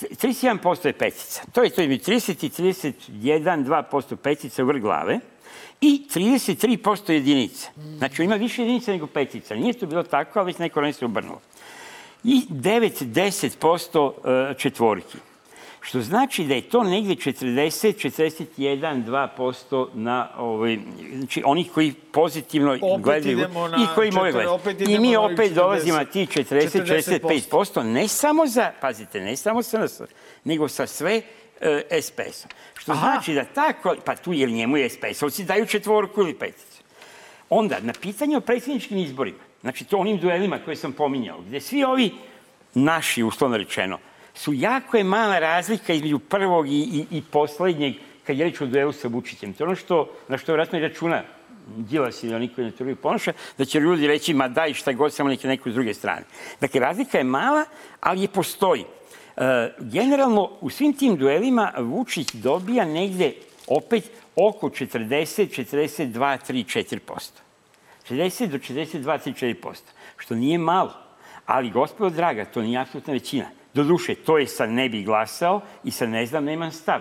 [0.00, 1.42] 31% je petica.
[1.52, 5.20] To je to je 30 i 31, 2% petica vrh glave
[5.80, 7.70] i 33% jedinica.
[7.98, 9.54] Znači, ima više jedinica nego petica.
[9.54, 11.40] Nije to bilo tako, ali već neko ne se obrnulo.
[12.24, 15.18] I 9-10% e, četvorki.
[15.88, 18.10] Što znači da je to negde 40,
[18.56, 20.78] 41, 2% na ovaj,
[21.14, 23.38] znači onih koji pozitivno opet gledaju
[23.82, 24.92] i koji mogu gledati.
[24.92, 29.88] I mi opet dolazimo na ti 40, 45%, ne samo za, pazite, ne samo sa
[29.88, 30.08] SNS,
[30.44, 31.22] nego sa sve
[31.60, 32.50] e, SPS-om.
[32.78, 33.00] Što Aha.
[33.00, 36.82] znači da tako, pa tu jer njemu je SPS-ovci daju četvorku ili peticu.
[37.50, 41.84] Onda, na pitanje o predsjedničkim izborima, znači to onim duelima koje sam pominjao, gde svi
[41.84, 42.14] ovi
[42.74, 43.98] naši, uslovno rečeno,
[44.38, 47.94] su jako je mala razlika između prvog i, i, i poslednjeg
[48.26, 49.52] kad je reč o duelu sa Vučićem.
[49.52, 51.22] To je ono što, na što vratno računa
[51.76, 55.12] Đilas ili oni koji na teoriju ponoša, da će ljudi reći, ma daj šta god,
[55.12, 56.22] samo neke neko s druge strane.
[56.60, 57.64] Dakle, razlika je mala,
[58.00, 58.84] ali je postoji.
[59.36, 63.32] E, generalno, u svim tim duelima Vučić dobija negde
[63.66, 67.30] opet oko 40, 42, 3, 4%.
[68.08, 69.74] 40 do 42, 3, 4%.
[70.16, 70.92] Što nije malo.
[71.46, 73.57] Ali, gospodo draga, to nije apsolutna većina.
[73.74, 77.00] Doduše, to je sa ne bi glasao i sa ne znam, nemam stav.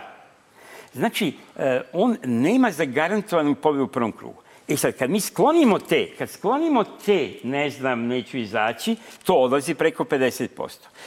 [0.94, 4.41] Znači, e, on nema zagarantovanu pobedu u prvom krugu.
[4.68, 9.73] E sad, kad mi sklonimo te, kad sklonimo te, ne znam, neću izaći, to odlazi
[9.73, 10.48] preko 50%.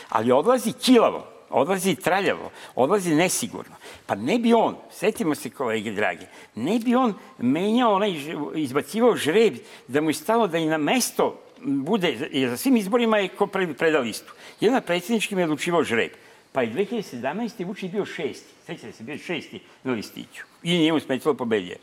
[0.08, 3.74] Ali odlazi kilavo, odlazi traljavo, odlazi nesigurno.
[4.06, 8.14] Pa ne bi on, setimo se kolege drage, ne bi on menjao onaj,
[8.54, 9.54] izbacivao žreb
[9.88, 13.46] da mu je stalo da i na mesto bude, za svim izborima je ko
[13.78, 14.32] preda listu.
[14.60, 16.10] Jedan na predsjedničkim je odlučivao žreb.
[16.52, 17.66] Pa je 2017.
[17.66, 18.54] Vučić bio šesti.
[18.66, 20.44] Sećate se, bio šesti na listiću.
[20.62, 21.76] I njemu smetilo pobedio.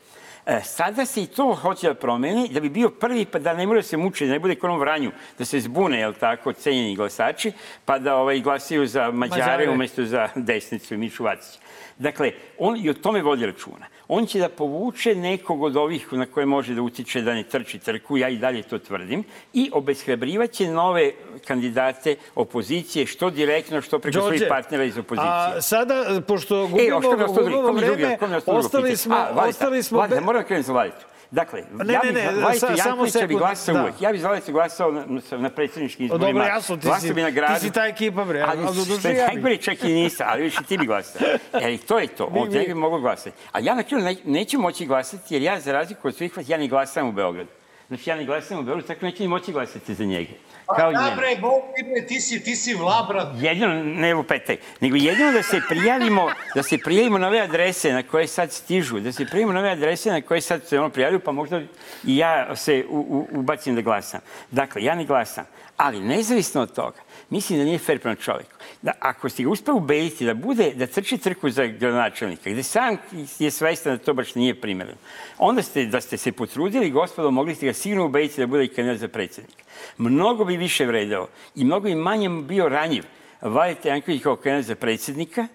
[0.46, 3.68] E, sada se i to hoće da promeni, da bi bio prvi, pa da ne
[3.68, 7.52] mora se muče, da ne bude konom vranju, da se zbune, jel tako, cenjeni glasači,
[7.86, 9.70] pa da ovaj, glasaju za Mađare, Mađare.
[9.70, 11.60] umesto za desnicu i Mišu Vacića.
[11.98, 13.86] Dakle, on i o tome vodi računa.
[14.08, 17.80] On će da povuče nekog od ovih na koje može da utiče da ne trči
[17.80, 19.24] trku, ja i dalje to tvrdim,
[19.54, 21.12] i obeshrabrivaće nove
[21.48, 25.32] kandidate opozicije, što direktno, što preko Đorđe, svojih partnera iz opozicije.
[25.32, 29.16] A sada, pošto gubimo, e, gubimo vreme, ostali smo...
[29.16, 29.98] A, Valita, ostali smo...
[29.98, 31.06] Valita, moram da krenuti za Valitu.
[31.32, 33.82] Dakle, ne, ja bih ne, ne, Vajka Jankovića bi glasao da.
[33.82, 34.02] uvek.
[34.02, 35.06] Ja bih Vajka glasao na,
[35.38, 36.28] na predsjednički izborima.
[36.28, 37.54] Dobro, jasno, ti si, na gradu.
[37.54, 38.42] ti si ta ekipa, bre.
[38.42, 41.22] Ali, ali duže ja najgore čak i nisam, ali više ti bi glasao.
[41.62, 43.36] Jer to je to, ne bi mogao glasati.
[43.52, 46.50] A ja na kraju ne, neću moći glasati, jer ja, za razliku od svih vas,
[46.50, 47.50] ja ne glasam u Beogradu.
[47.88, 50.30] Znači, ja ne glasam u Beogradu, tako neću ni moći glasati za njega.
[50.76, 51.62] Kao da, bre, Bog
[52.08, 53.28] ti si, ti si vlabrat.
[53.36, 57.94] Jedino, ne evo petaj, nego jedino da se prijavimo, da se prijavimo na ove adrese
[57.94, 60.90] na koje sad stižu, da se prijavimo na ove adrese na koje sad se ono
[60.90, 61.62] prijavljaju, pa možda
[62.04, 64.20] i ja se u, u, ubacim da glasam.
[64.52, 65.46] Dakle, ja ne glasam,
[65.78, 68.52] ali nezavisno od toga, mislim da nije fair prema čoveku.
[68.82, 72.98] Da ako ste ga uspeo ubediti da bude, da trči trku za gradonačelnika, gde sam
[73.40, 74.98] je svestan da to baš nije primereno,
[75.38, 78.68] onda ste, da ste se potrudili, gospodo, mogli ste ga sigurno ubediti da bude i
[78.68, 79.64] kandidat za predsjednika.
[79.98, 83.04] Mnogo bi više vredeo i mnogo bi manje bio ranjiv
[83.42, 85.48] Valite Janković kao kandidat za predsjednika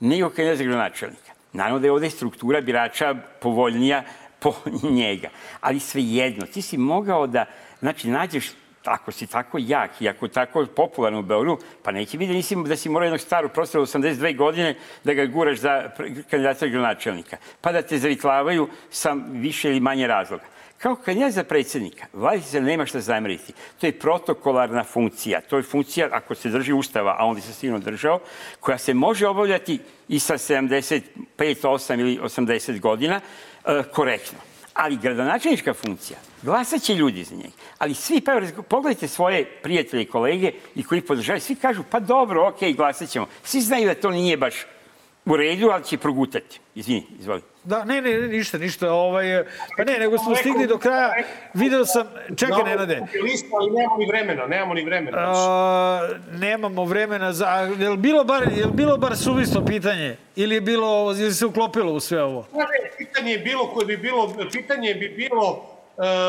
[0.00, 1.32] nego kandidat za gradonačelnika.
[1.52, 4.04] Naravno da je ovde struktura birača povoljnija
[4.38, 4.54] po
[4.90, 5.28] njega.
[5.60, 7.44] Ali svejedno, ti si mogao da,
[7.80, 8.50] znači, nađeš
[8.88, 12.56] ako si tako jak i ako tako popularan u Beogradu, pa neće biti da, nisi,
[12.66, 14.74] da si morao jednog staru prostavu 82 godine
[15.04, 15.90] da ga guraš za
[16.30, 20.44] kandidata gradonačelnika, pa da te zavitlavaju sa više ili manje razloga.
[20.78, 22.06] Kao kandidat za predsjednika,
[22.42, 23.52] se nema šta zameriti.
[23.80, 25.40] To je protokolarna funkcija.
[25.40, 28.20] To je funkcija, ako se drži ustava, a on se sigurno držao,
[28.60, 29.78] koja se može obavljati
[30.08, 31.02] i sa 75,
[31.38, 33.20] 8 ili 80 godina,
[33.64, 34.38] e, korektno.
[34.74, 37.54] Ali gradonačelnička funkcija, glasat će ljudi za njega.
[37.78, 42.48] Ali svi, pa pogledajte svoje prijatelje i kolege i koji podržavaju, svi kažu, pa dobro,
[42.48, 43.26] okej, okay, glasat ćemo.
[43.42, 44.54] Svi znaju da to nije baš
[45.24, 46.60] u redu, ali će progutati.
[46.74, 47.42] Izvini, izvoli.
[47.64, 48.92] Da, ne, ne, ništa, ništa.
[48.92, 49.44] Ovaj,
[49.76, 51.12] pa ne, nego smo stigli do kraja.
[51.54, 52.06] Video sam,
[52.36, 53.02] čekaj, Nenade.
[53.22, 55.18] Lista, ali nemamo ni vremena, nemamo ni vremena.
[55.20, 57.46] A, nemamo vremena za...
[57.78, 60.16] Je li bilo bar, je li bilo bar suvislo pitanje?
[60.36, 62.46] Ili je bilo, ili se uklopilo u sve ovo?
[62.54, 62.64] Ne,
[62.98, 65.77] pitanje je bilo koje bi bilo, pitanje bi bilo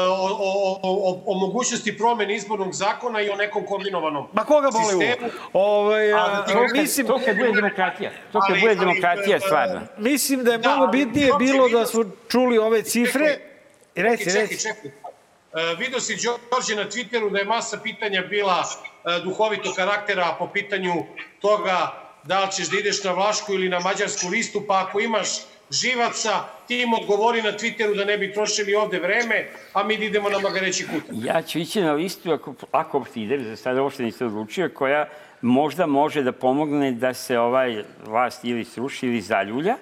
[0.09, 4.83] o, o, o, o mogućnosti promene izbornog zakona i o nekom kombinovanom Ma koga boli
[4.85, 5.01] ovo?
[5.01, 5.31] sistemu.
[5.53, 8.11] Ovaj, A, To, mislim, to kad bude demokratija.
[8.31, 9.81] To kad bude demokratija, e, stvarno.
[9.97, 13.39] mislim da je Da, mnogo bitnije bilo da smo čuli ove cifre.
[13.95, 14.61] I reci, čekaj, reci.
[14.61, 14.91] čekaj.
[14.91, 16.17] E, vidio si,
[16.51, 20.93] Đorđe, na Twitteru da je masa pitanja bila e, duhovitog karaktera po pitanju
[21.41, 21.93] toga
[22.23, 25.27] da li ćeš da ideš na Vlašku ili na Mađarsku listu, pa ako imaš
[25.71, 30.05] živaca, ti im odgovori na Twitteru da ne bi trošili ovde vreme, a mi da
[30.05, 31.15] idemo na Magareći kutak.
[31.23, 35.07] Ja ću ići na listu, ako, ako uopšte idem, za sada uopšte nisam odlučio, koja
[35.41, 39.75] možda može da pomogne da se ovaj vlast ili sruši ili zaljulja,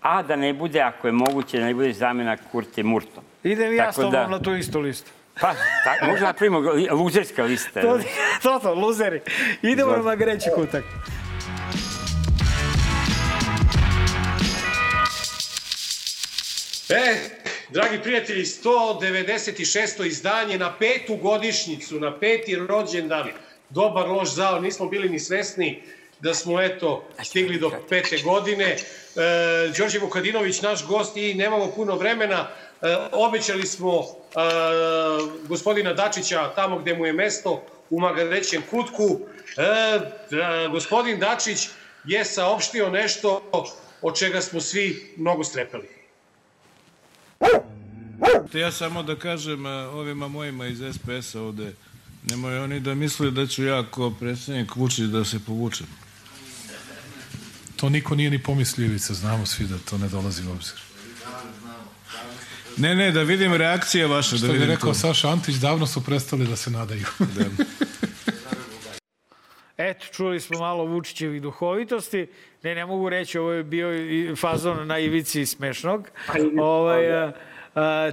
[0.00, 3.24] a da ne bude, ako je moguće, da ne bude zamena Kurte Murtom.
[3.44, 5.10] Idem ja s tobom da- na tu istu listu.
[5.40, 5.52] Pa,
[5.84, 6.58] ta, možda napravimo
[6.90, 7.80] luzerska lista.
[7.80, 7.98] To,
[8.42, 9.20] to, to, luzeri.
[9.62, 10.84] Idemo na Magreći kutak.
[16.90, 17.16] E,
[17.68, 20.06] dragi prijatelji, 196.
[20.06, 23.28] izdanje na petu godišnjicu, na peti rođendan.
[23.68, 25.82] Dobar, loš, zao, nismo bili ni svesni
[26.20, 28.64] da smo, eto, stigli do pete godine.
[28.64, 28.78] E,
[29.78, 32.48] Đorđe Vukadinović, naš gost, i nemamo puno vremena.
[32.82, 34.06] E, obećali smo e,
[35.48, 39.20] gospodina Dačića tamo gde mu je mesto, u Magarećem kutku.
[39.56, 40.00] E,
[40.30, 41.68] da, gospodin Dačić
[42.04, 43.42] je saopštio nešto
[44.02, 45.99] od čega smo svi mnogo strepeli.
[48.54, 51.72] Ja samo da kažem a, ovima mojima iz SPS-a ovde,
[52.30, 55.86] nemoj oni da misle da ću ja kao predsednik Vučić da se povučem.
[57.76, 60.80] To niko nije ni pomislio, Ivica, znamo svi da to ne dolazi u obzir.
[62.76, 64.98] Ne, ne, da vidim reakcije vaše, da Što bi vidim rekao to.
[64.98, 67.06] Saša Antić, davno su prestali da se nadaju.
[69.76, 72.26] Eto, čuli smo malo Vučićevih duhovitosti.
[72.62, 73.88] Ne, ne mogu reći, ovo je bio
[74.36, 76.08] fazon na ivici smešnog.
[76.60, 77.32] Ovaj,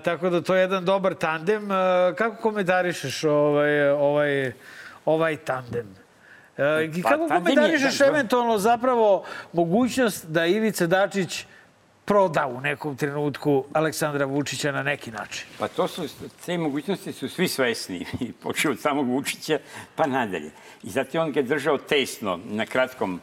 [0.03, 1.71] tako da to je jedan dobar tandem.
[1.71, 4.51] A, kako komentarišeš ovaj, ovaj,
[5.05, 5.95] ovaj tandem?
[6.57, 9.23] E, i Pa, kako komentarišeš da, eventualno zapravo
[9.53, 11.45] mogućnost da Ivica Dačić
[12.05, 15.47] proda u nekom trenutku Aleksandra Vučića na neki način?
[15.59, 16.07] Pa to su,
[16.45, 18.05] te mogućnosti su svi svesni,
[18.43, 19.59] počeo od samog Vučića
[19.95, 20.51] pa nadalje.
[20.83, 23.21] I zato je on ga držao tesno, na kratkom,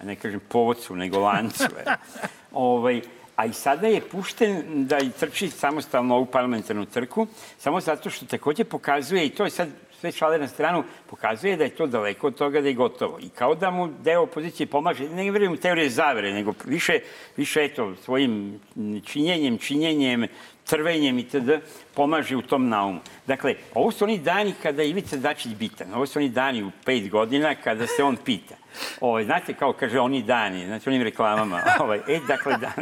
[0.00, 1.64] a ne kažem povodcu, nego lancu.
[2.52, 3.02] Ovaj,
[3.36, 7.26] a i sada je pušten da i trči samostalno ovu parlamentarnu trku,
[7.58, 9.68] samo zato što takođe pokazuje, i to je sad
[10.00, 13.18] sve šale na stranu, pokazuje da je to daleko od toga da je gotovo.
[13.20, 16.98] I kao da mu deo opozicije pomaže, ne verujem u teorije zavere, nego više,
[17.36, 18.60] više eto, svojim
[19.04, 20.26] činjenjem, činjenjem,
[20.64, 21.50] trvenjem itd.
[21.94, 23.00] pomaže u tom naumu.
[23.26, 25.94] Dakle, ovo su oni dani kada je Ivica Dačić bitan.
[25.94, 28.54] Ovo su oni dani u pet godina kada se on pita.
[29.00, 31.62] Ovaj, znate, kao kaže oni dani, znači onim reklamama.
[31.80, 32.72] Ovaj, e, dakle, da,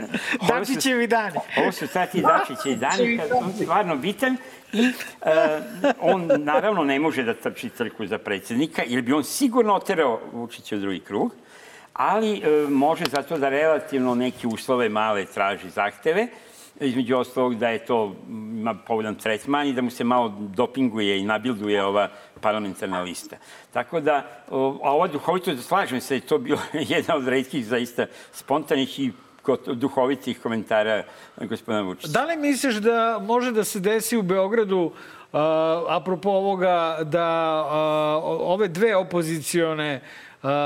[0.49, 1.37] Dačićevi dani.
[1.63, 4.37] ovo su sad ti Dačiće dani kada on stvarno bitan
[4.73, 4.93] i
[5.23, 5.61] e,
[6.01, 10.77] on naravno ne može da trči trku za predsjednika jer bi on sigurno oterao Vučića
[10.77, 11.35] u drugi krug,
[11.93, 16.29] ali e, može zato da relativno neke uslove male traži zahteve,
[16.81, 21.25] između ostalog da je to ima povoljan tretman i da mu se malo dopinguje i
[21.25, 22.09] nabilduje ova
[22.45, 23.37] parlamentarna lista.
[23.73, 24.17] Tako da,
[24.85, 26.59] a ova duhovito, slažem se, to bio
[26.95, 29.13] jedna od redkih zaista spontanih i
[29.75, 31.03] duhovitih komentara
[31.41, 32.09] gospodina Vučića.
[32.09, 34.93] Da li misliš da može da se desi u Beogradu,
[35.33, 37.29] a, apropo ovoga, da
[38.25, 40.01] o- ove dve opozicione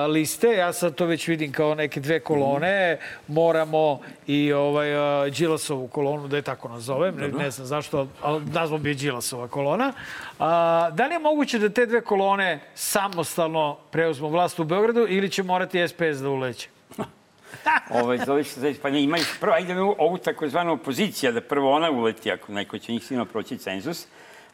[0.09, 2.99] liste, ja sad to već vidim kao neke dve kolone,
[3.29, 4.89] moramo i ovaj,
[5.31, 9.49] Đilasovu kolonu, da je tako nazovem, ne, ne znam zašto, ali nazvom bi je Đilasova
[9.49, 9.93] kolona.
[10.39, 15.31] A, da li je moguće da te dve kolone samostalno preuzmu vlast u Beogradu ili
[15.31, 16.69] će morati SPS da uleće?
[18.03, 22.33] Ovaj, zove se, pa ne, imaju prvo, ajde ovu takozvanu opozicija, da prvo ona uleti,
[22.33, 24.07] ako neko će njih sigurno proći cenzus.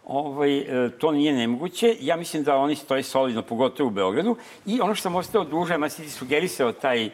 [0.06, 1.96] Ovaj, e, to nije nemoguće.
[2.00, 4.36] Ja mislim da oni stoje solidno, pogotovo u Beogradu.
[4.66, 7.10] I ono što sam ostao dužan, ja sam ti sugerisao taj,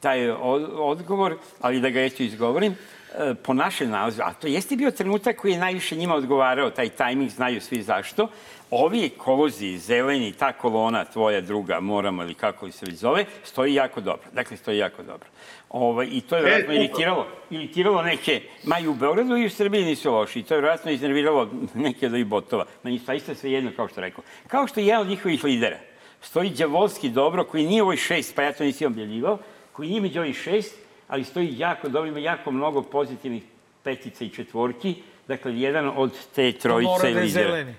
[0.00, 2.72] taj od- odgovor, ali da ga eto izgovorim,
[3.18, 6.88] e, po našem nalazu, a to jeste bio trenutak koji je najviše njima odgovarao, taj
[6.88, 8.28] tajming, znaju svi zašto,
[8.70, 13.74] ovi ekolozi, zeleni, ta kolona tvoja druga, moramo ili kako li se već zove, stoji
[13.74, 14.26] jako dobro.
[14.32, 15.28] Dakle, stoji jako dobro.
[15.70, 19.84] Ovaj, I to je vjerojatno iritiralo, iritiralo neke, ma i u Beogradu i u Srbiji
[19.84, 20.40] nisu loši.
[20.40, 22.64] I to je vjerojatno iznerviralo neke od ovih botova.
[22.82, 24.24] Meni zaista sve jedno, kao što rekao.
[24.46, 25.76] Kao što je jedan od njihovih lidera.
[26.20, 29.38] Stoji Đavolski dobro, koji nije ovoj šest, pa ja to nisam objavljivao,
[29.72, 30.74] koji nije među ovih šest,
[31.08, 33.42] ali stoji jako dobro, ima jako mnogo pozitivnih
[33.82, 34.94] petica i četvorki.
[35.28, 37.48] Dakle, jedan od te To trojice mora da je lidera.
[37.48, 37.74] zeleni.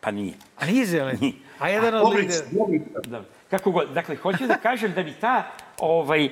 [0.00, 0.34] Pa nije.
[0.56, 1.34] A nije zeleni?
[1.58, 2.44] A jedan od lidera...
[3.06, 3.24] Da.
[3.50, 3.88] Kako god.
[3.90, 6.30] Dakle, hoću da kažem da bi ta ovaj, e,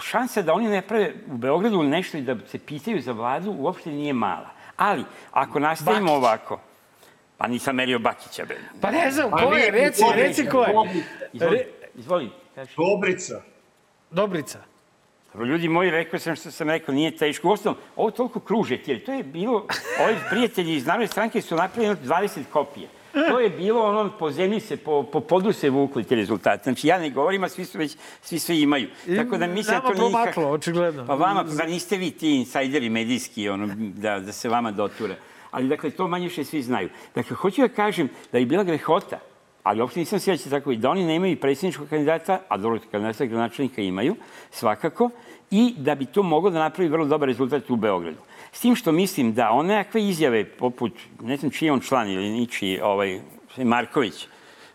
[0.00, 3.90] šansa da oni ne prave u Beogradu nešto i da se pitaju za vladu uopšte
[3.90, 4.50] nije mala.
[4.76, 6.24] Ali, ako nastavimo Bakić.
[6.24, 6.60] ovako,
[7.36, 8.58] pa nisam merio Bakića, bre.
[8.80, 10.72] Pa ne znam, Pa ko je, nije, reci, Dobrica, reci ko je.
[10.72, 11.06] Dobrica.
[11.32, 12.30] Izvoli, izvoli.
[12.76, 13.42] Dobrica.
[14.10, 14.58] Dobrica.
[15.32, 17.48] Dobro, ljudi moji, rekao sam što sam rekao, nije teško.
[17.48, 19.66] Uostalom, ovo toliko kruže, jer to je bilo,
[20.04, 22.88] ovi prijatelji iz Narodne stranke su napravili 20 kopija.
[23.12, 26.64] To je bilo ono, po zemlji se, po, po podu se vukli ti rezultati.
[26.64, 28.88] Znači, ja ne govorim, a svi su već, svi sve imaju.
[29.06, 29.98] I Tako da mislim da to nije...
[29.98, 31.06] promaklo, očigledno.
[31.06, 35.14] Pa vama, pa niste vi ti insajderi medijski, ono, da, da se vama dotura.
[35.50, 36.88] Ali, dakle, to manje više svi znaju.
[37.14, 39.18] Dakle, hoću da kažem da je bila grehota,
[39.62, 43.24] ali uopšte nisam se će tako i da oni nemaju predsjedničkog kandidata, a dobro, kandidata
[43.24, 44.16] gradonačelnika imaju,
[44.50, 45.10] svakako,
[45.50, 48.18] i da bi to moglo da napravi vrlo dobar rezultat u Beogradu.
[48.52, 52.08] S tim što mislim da one nekakve izjave, poput, ne znam čiji je on član
[52.08, 53.20] ili ničiji, ovaj,
[53.58, 54.26] Marković,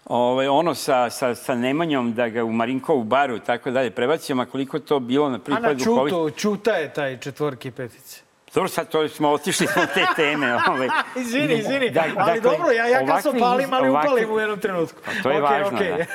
[0.06, 4.42] ovaj, ono sa, sa, sa Nemanjom da ga u Marinkovu baru i tako dalje prebacimo,
[4.42, 5.76] a koliko to bilo na prvi Ana.
[5.76, 8.22] Čuto, Čuta je taj četvorki petice.
[8.54, 10.56] Dobro, sad to smo otišli smo od te teme.
[10.68, 10.88] Ovaj.
[11.18, 14.32] Izvini, izvini, Da- ali dakle, dobro, ja, ja kad se ovakvi opalim, ali ovakvi- upalim
[14.32, 14.98] u jednom trenutku.
[15.06, 15.90] Pa to je Okej, važno, okej.
[15.90, 16.06] da.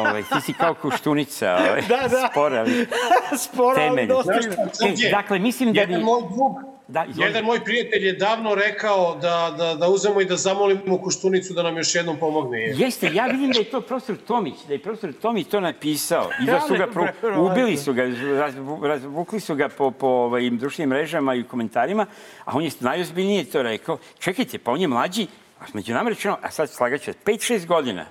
[0.00, 2.28] Ovaj, ti si kao kuštunica, ovaj, Da, da.
[2.28, 2.56] spora.
[2.58, 2.86] ali-
[3.44, 4.32] Sporo, ali dosta.
[4.32, 5.80] E, dakle, mislim da bi...
[5.82, 10.24] Jedan moj drug, Da, jedan moj prijatelj je davno rekao da, da, da uzemo i
[10.24, 12.58] da zamolimo Koštunicu da nam još jednom pomogne.
[12.58, 16.46] Jeste, ja vidim da je to profesor Tomić, da je profesor Tomić to napisao i
[16.46, 17.06] da su ga pro,
[17.50, 22.06] ubili su ga, razvu- razvukli su ga po, po ovaj, društvenim mrežama i komentarima,
[22.44, 23.98] a on je najozbiljnije to rekao.
[24.18, 25.26] Čekajte, pa on je mlađi,
[25.60, 28.06] a među nama rečeno, a sad slagaću, 5-6 godina,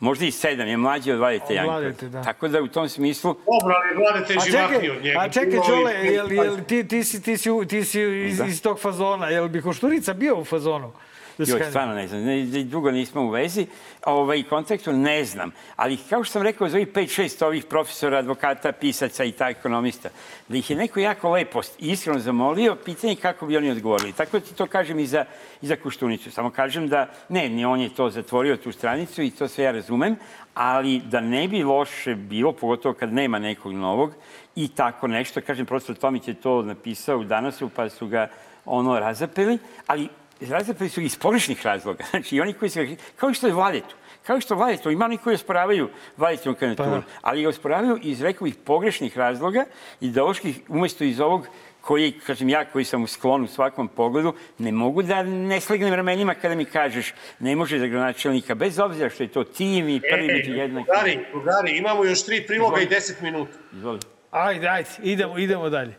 [0.00, 1.80] možda i 7, je mlađi od Vladete Jankovića.
[1.80, 2.22] Vladete, da.
[2.22, 5.20] Tako da u tom smislu, Dobro, ali vladate A živahni čekaj, od njega.
[5.20, 8.80] a čekaj, Čole, jel, jel, ti, ti, si, ti, si, ti si iz, iz tog
[8.80, 10.92] fazona, jel bi Košturica bio u fazonu?
[11.38, 11.70] Da kandiduje?
[11.70, 13.66] stvarno ne znam, ne, dugo nismo u vezi,
[14.04, 18.72] ovaj, kontaktu ne znam, ali kao što sam rekao za ovih 5-6 ovih profesora, advokata,
[18.72, 20.08] pisaca i ta ekonomista,
[20.48, 24.12] da ih je neko jako lepo iskreno zamolio, pitanje je kako bi oni odgovorili.
[24.12, 25.24] Tako da ti to kažem i za,
[25.62, 26.30] i za Kuštunicu.
[26.30, 29.72] Samo kažem da, ne, ni on je to zatvorio, tu stranicu i to sve ja
[29.72, 30.16] razumem,
[30.54, 34.12] ali da ne bi loše bilo, pogotovo kad nema nekog novog
[34.54, 35.40] i tako nešto.
[35.40, 38.28] Kažem, profesor Tomić je to napisao u danasu, pa su ga
[38.64, 40.08] ono razapeli, ali
[40.40, 42.04] razapeli su iz pogrešnih razloga.
[42.10, 43.94] Znači, i oni koji se, kao što je Vladetu,
[44.26, 48.54] kao što Vladetu, ima oni koji osporavaju Vladetinu kandidaturu, ali ga osporavaju iz, rekao bih,
[48.64, 49.64] pogrešnih razloga,
[50.00, 51.46] ideoloških, umesto iz ovog
[51.80, 55.94] koji, kažem ja, koji sam u sklonu u svakom pogledu, ne mogu da ne slegnem
[55.94, 60.00] ramenima kada mi kažeš ne može za gradonačelnika, bez obzira što je to tim i
[60.10, 60.86] prvi među jednaki.
[60.86, 63.52] Drugari, drugari, imamo još tri priloga i deset minuta.
[63.72, 64.00] Izvoli.
[64.30, 65.94] Ajde, ajde, idemo, idemo dalje.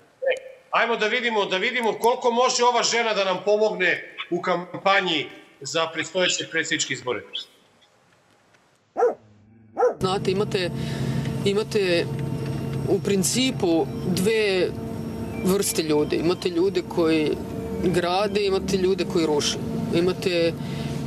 [0.71, 5.25] Ajmo da vidimo, da vidimo koliko može ova žena da nam pomogne u kampanji
[5.61, 7.21] za predstojeće predsjedničke izbore.
[9.99, 10.71] Znate, imate,
[11.45, 12.05] imate
[12.89, 13.85] u principu
[14.15, 14.69] dve
[15.45, 16.15] vrste ljudi.
[16.15, 17.31] Imate ljude koji
[17.83, 19.57] grade, imate ljude koji ruše.
[19.95, 20.53] Imate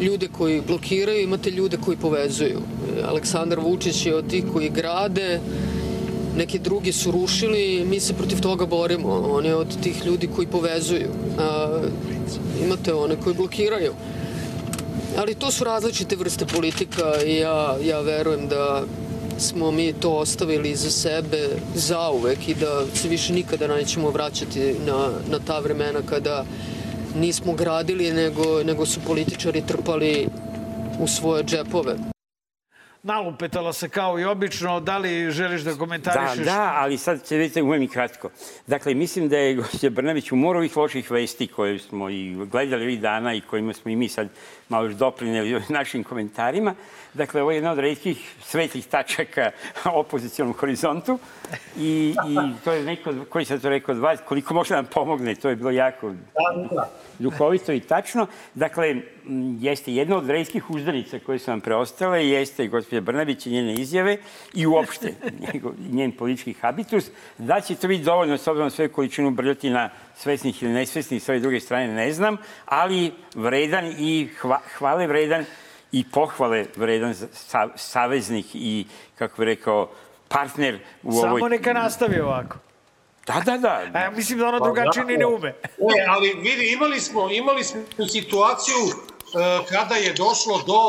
[0.01, 2.61] ljude koji blokiraju, imate ljude koji povezuju.
[3.05, 5.41] Aleksandar Vučić je od tih koji grade,
[6.41, 9.09] neki drugi su rušili, mi se protiv toga borimo.
[9.31, 11.09] On je od tih ljudi koji povezuju.
[11.39, 11.83] A,
[12.65, 13.93] imate one koji blokiraju.
[15.19, 18.85] Ali to su različite vrste politika i ja, ja verujem da
[19.39, 25.11] smo mi to ostavili za sebe zauvek i da se više nikada nećemo vraćati na,
[25.31, 26.45] na ta vremena kada
[27.17, 30.29] nismo gradili, nego, nego su političari trpali
[31.01, 32.20] u svoje džepove.
[33.03, 36.45] Nalupetala se kao i obično, da li želiš da Da, komentarišeš?
[36.45, 38.31] da, ali sad će vidite, umem i kratko.
[38.67, 42.83] Dakle, mislim da je gospođa Brnabić u moru ovih loših vesti koje smo i gledali
[42.85, 44.29] ovih dana i kojima smo i mi sad
[44.69, 46.75] malo još doprineli našim komentarima.
[47.15, 49.51] Dakle, ovo je jedna od redkih svetlih tačaka
[49.85, 51.19] opozicijalnom horizontu
[51.79, 55.35] i, i to je neko, koji sad to rekao od vas, koliko može nam pomogne,
[55.35, 56.15] to je bilo jako
[57.21, 58.27] duhovito i tačno.
[58.55, 58.97] Dakle,
[59.61, 64.17] jeste jedna od redkih uzdanica koje su nam preostale, jeste gospođa Brnabić i njene izjave
[64.55, 65.15] i uopšte
[65.97, 67.11] njen politički habitus.
[67.39, 71.39] Da će to biti dovoljno s obzirom sve količinu brljotina svesnih ili nesvesnih s ove
[71.39, 75.45] druge strane, ne znam, ali vredan i hva, hvale vredan
[75.93, 77.15] i pohvale vredan
[77.75, 78.87] saveznik i,
[79.19, 79.91] kako bi rekao,
[80.29, 81.41] partner u ovoj...
[81.41, 82.70] Samo neka nastavi ovako.
[83.35, 83.99] Da, da, da.
[83.99, 85.49] A ja mislim da ona drugačije ni ne ume.
[85.49, 90.81] E, ali vidi, imali smo, imali smo situaciju e, kada je došlo do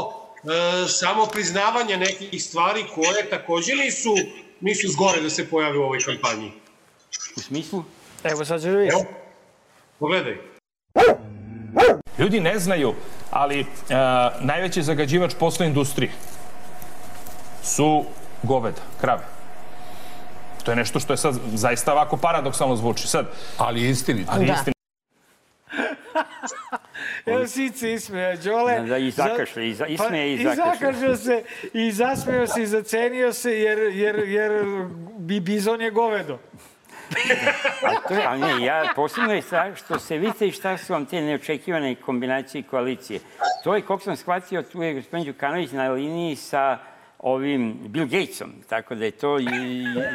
[0.53, 4.15] e, samopriznavanja nekih stvari koje takođe nisu,
[4.61, 6.51] nisu zgore da se pojave u ovoj kampanji.
[7.37, 7.83] U smislu?
[8.23, 8.93] Evo sad ćeš da vidiš.
[8.93, 9.05] Evo,
[9.99, 10.37] pogledaj.
[12.19, 12.93] Ljudi ne znaju,
[13.31, 13.65] ali e,
[14.41, 16.11] najveći zagađivač posle industrije
[17.63, 18.05] su
[18.43, 19.40] goveda, krave.
[20.63, 23.07] To je nešto što je sad zaista ovako paradoksalno zvuči.
[23.07, 23.25] Sad,
[23.57, 24.31] Ali istinito.
[24.31, 24.53] ali Da.
[24.53, 24.73] istina.
[27.25, 28.75] Evo Sice ismeja, Đole.
[28.75, 30.73] Da, da, i zakašlja, i za- ismeje i pa, zakašlja.
[30.89, 31.43] I zakašljao se,
[31.73, 34.51] i zasmeo se, i zacenio se, jer, jer, jer
[35.17, 36.37] bi bizon je govedo.
[37.83, 40.93] Ali, to je, ali ne, ja, posebno je sa, što se vidite i šta su
[40.93, 43.19] vam te neočekivane kombinacije i koalicije.
[43.63, 46.77] To je, koliko sam shvatio, tu je gospodin Đukanović na liniji sa
[47.21, 49.45] ovim Bill Gatesom, tako da je to i,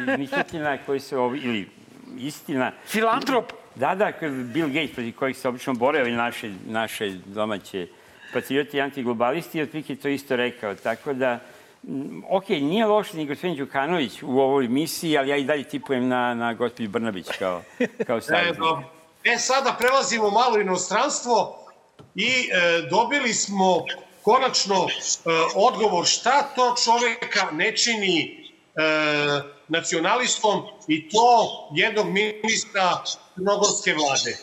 [0.07, 1.69] izmišljotina koji se ovi, ili
[2.17, 2.71] istina.
[2.85, 3.53] Filantrop.
[3.75, 4.11] Da, da,
[4.53, 7.87] Bill Gates, protiv kojih se obično bore ovi naše, naše domaće
[8.33, 10.75] patrioti i antiglobalisti, otprilike to isto rekao.
[10.75, 11.39] Tako da,
[11.83, 16.07] mm, ok, nije loš ni gospodin Đukanović u ovoj misiji, ali ja i dalje tipujem
[16.07, 17.61] na, na gospođu Brnabić kao,
[18.07, 18.67] kao savjetnik.
[19.23, 21.65] e, sada prelazimo malo u inostranstvo
[22.15, 23.85] i e, dobili smo
[24.27, 24.89] konačno e,
[25.55, 28.83] odgovor šta to čoveka ne čini e,
[29.67, 31.27] nacionalistom i to
[31.75, 33.03] jednog ministra
[33.35, 34.33] crnogorske vlade.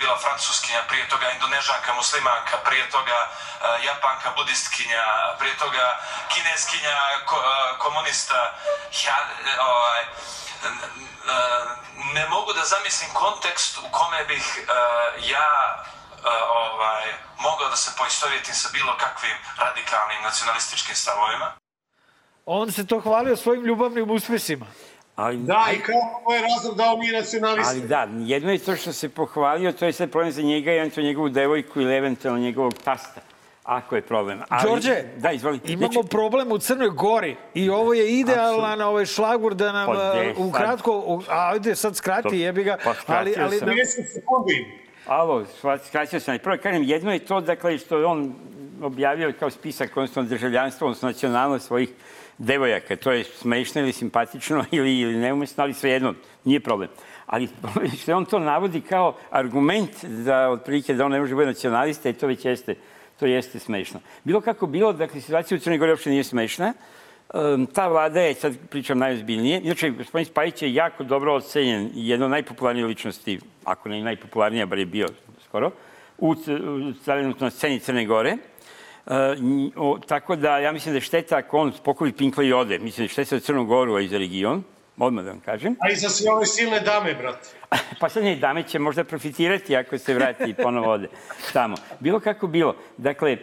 [0.00, 5.04] bila francuskinja, prije toga indonežanka, muslimanka, prije toga uh, japanka, budistkinja,
[5.38, 5.86] prije toga
[6.32, 6.96] kineskinja,
[7.26, 7.36] ko,
[7.78, 8.38] komunista.
[9.06, 9.16] Ja,
[9.72, 10.02] ovaj,
[12.14, 14.44] ne mogu da zamislim kontekst u kome bih
[15.34, 15.48] ja
[16.64, 17.04] ovaj,
[17.40, 21.48] mogao da se poistovjetim sa bilo kakvim radikalnim nacionalističkim stavovima.
[22.46, 24.66] On se to hvalio svojim ljubavnim uspesima.
[25.16, 27.70] Ali, Da, i kako je razlog da on nije nacionalista?
[27.70, 30.76] ali da, jedno je to što se pohvalio, to je sad problem za njega i
[30.76, 33.20] eventualno njegovu devojku ili eventualno njegovog tasta.
[33.64, 34.40] Ako je problem.
[34.48, 35.60] Ali, Đorđe, da, izvoli.
[35.64, 40.14] Imamo Znači, problem u Crnoj Gori i ovo je idealan ovaj šlagur da nam Pa
[40.36, 43.68] ukratko, u- a ajde sad skrati, To- jebi ga, pa ali, ali sam.
[43.68, 43.84] 30
[44.14, 44.81] sekundi.
[45.06, 45.44] Alo,
[45.86, 46.38] skratio sam.
[46.38, 48.34] Prvo kažem, jedno je to, dakle, što je on
[48.82, 51.88] objavio kao spisak, odnosno državljanstvo, odnosno nacionalnost svojih
[52.38, 52.96] devojaka.
[52.96, 56.14] To je smešno ili simpatično ili, ili neumesno, ali svejedno,
[56.44, 56.88] nije problem.
[57.26, 57.48] Ali
[58.02, 62.12] što on to navodi kao argument da, otprilike, da on ne može biti nacionalista i
[62.12, 62.74] to već jeste,
[63.20, 64.00] to jeste smešno.
[64.24, 66.66] Bilo kako bilo, dakle, situacija u Crnoj Gori uopšte nije smešna.
[66.66, 67.01] Um,
[67.72, 72.26] ta vlada je, sad pričam najozbiljnije, inače, gospodin Spajić je jako dobro ocenjen i jedna
[72.26, 75.08] od najpopularnijih ličnosti, ako ne najpopularnija, bar je bio
[75.44, 75.70] skoro,
[76.18, 76.36] u, u
[77.04, 78.36] trenutno sceni Crne Gore.
[79.06, 79.12] Uh,
[79.76, 82.78] o, tako da ja mislim da je šteta ako on pokovi Pinkla i ode.
[82.78, 84.62] Mislim da je šteta za Crnu Goru, a i za region.
[84.98, 85.76] Odmah da vam kažem.
[85.80, 87.48] A i za sve ove silne dame, brate.
[88.00, 91.08] Pa sad ne, dame će možda profitirati ako se vrati i ponovo ode
[91.52, 91.76] tamo.
[92.00, 92.76] Bilo kako bilo.
[92.96, 93.38] Dakle, e,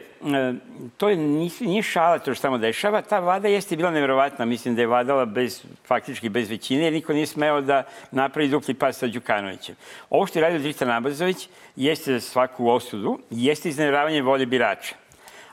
[0.98, 1.18] to je,
[1.60, 3.02] nije šala to što tamo dešava.
[3.02, 4.46] Ta vlada jeste bila nevjerovatna.
[4.46, 8.74] Mislim da je vladala bez, faktički bez većine, jer niko nije smeo da napravi dupli
[8.74, 9.76] pas sa Đukanovićem.
[10.10, 14.96] Ovo što je radio Dritan Abazović jeste za svaku osudu, jeste izneveravanje volje birača.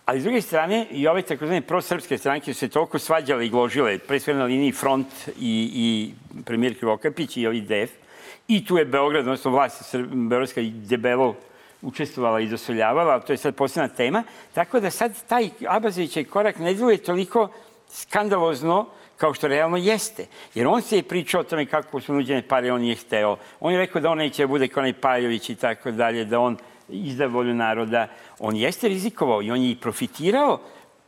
[0.06, 3.98] Ali s druge strane, i ove takozvane prosrpske stranke su se toliko svađale i gložile,
[3.98, 6.14] pre sve na liniji Front i, i
[6.44, 7.90] premijer Krivokapić i ovi DF,
[8.48, 11.34] i tu je Beograd, odnosno vlast Beogradska i debelo
[11.82, 14.22] učestvovala i dosoljavala, ali to je sad posebna tema.
[14.54, 17.48] Tako da sad taj Abazovićev korak ne djeluje toliko
[17.88, 20.26] skandalozno kao što realno jeste.
[20.54, 23.36] Jer on se je pričao o tome kako su nuđene pare, on nije hteo.
[23.60, 26.40] On je rekao da on neće da bude kao onaj Pajović i tako dalje, da
[26.40, 26.56] on
[26.88, 28.08] izda volju naroda.
[28.38, 30.58] On jeste rizikovao i on je i profitirao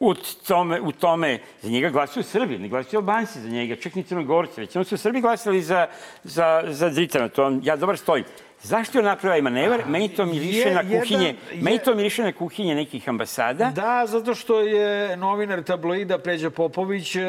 [0.01, 0.15] u
[0.47, 4.61] tome, u tome, za njega glasuju Srbi, ne glasuju Albanci za njega, čak ni Crnogorci,
[4.61, 5.87] već su Srbi glasali za,
[6.25, 8.25] za, za Dritana, to on, ja dobar stojim.
[8.63, 9.83] Zašto je ovaj manevar?
[9.87, 13.71] Meni to miriše Je- na jedan- kuhinje, je- meni to miriše na kuhinje nekih ambasada.
[13.71, 17.23] Da, zato što je novinar tabloida Pređa Popović e,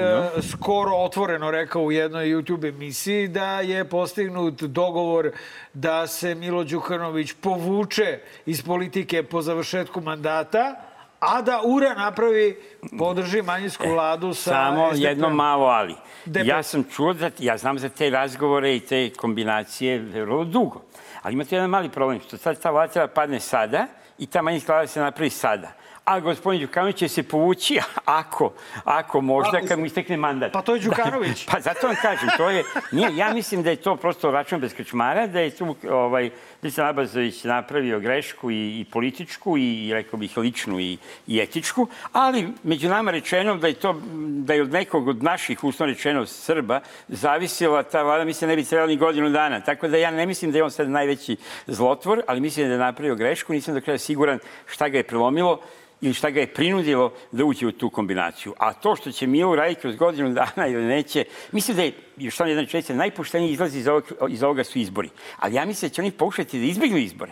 [0.44, 5.32] skoro otvoreno rekao u jednoj YouTube emisiji da je postignut dogovor
[5.74, 10.76] da se Milo Đukanović povuče iz politike po završetku mandata,
[11.20, 12.58] a da URA napravi,
[12.98, 15.04] podrži manjinsku vladu sa Samo SDP-om.
[15.04, 15.96] jedno malo ali.
[16.26, 16.46] DP.
[16.46, 20.82] Ja sam čuo, da, ja znam za te razgovore i te kombinacije vrlo dugo.
[21.22, 23.88] Ali imate jedan mali problem, što sad ta vlada treba padne sada
[24.18, 25.72] i ta manjinska vlada se napravi sada.
[26.10, 28.54] A gospodin Đukanović će se povući ako,
[28.84, 30.52] ako možda, kad mu istekne mandat.
[30.52, 31.46] Pa to je Đukanović.
[31.52, 34.74] Pa zato vam kažem, to je, nije, ja mislim da je to prosto račun bez
[34.74, 36.30] krčmara, da je tu ovaj,
[36.62, 41.88] Disan Abazović napravio grešku i, i političku i, i rekao bih ličnu i, i etičku,
[42.12, 46.26] ali među nama rečeno da je to, da je od nekog od naših, uslovno rečeno,
[46.26, 49.62] Srba, zavisila ta vlada, mislim da ne bi trebala ni godinu dana.
[49.62, 51.38] Tako da ja ne mislim da je on sad najveći
[51.68, 55.62] zlotvor, ali mislim da je napravio grešku, nisam do kraja siguran šta ga je prelomilo
[56.02, 58.54] ili šta ga je prinudilo da uđe u tu kombinaciju.
[58.58, 62.36] A to što će Milo uraditi kroz godinu dana ili neće, mislim da je, još
[62.36, 65.10] samo jedna četica, najpošteniji izlaz iz, ovog, iz ovoga su izbori.
[65.38, 67.32] Ali ja mislim da će oni pokušati da izbjegnu izbore.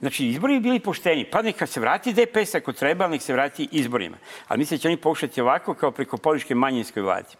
[0.00, 1.30] Znači, izbori bi bili pošteni.
[1.30, 4.16] Pa neka se vrati DPS ako treba, ali nek se vrati izborima.
[4.48, 7.36] Ali mislim da će oni pokušati ovako kao preko podrške manjinskoj vladi.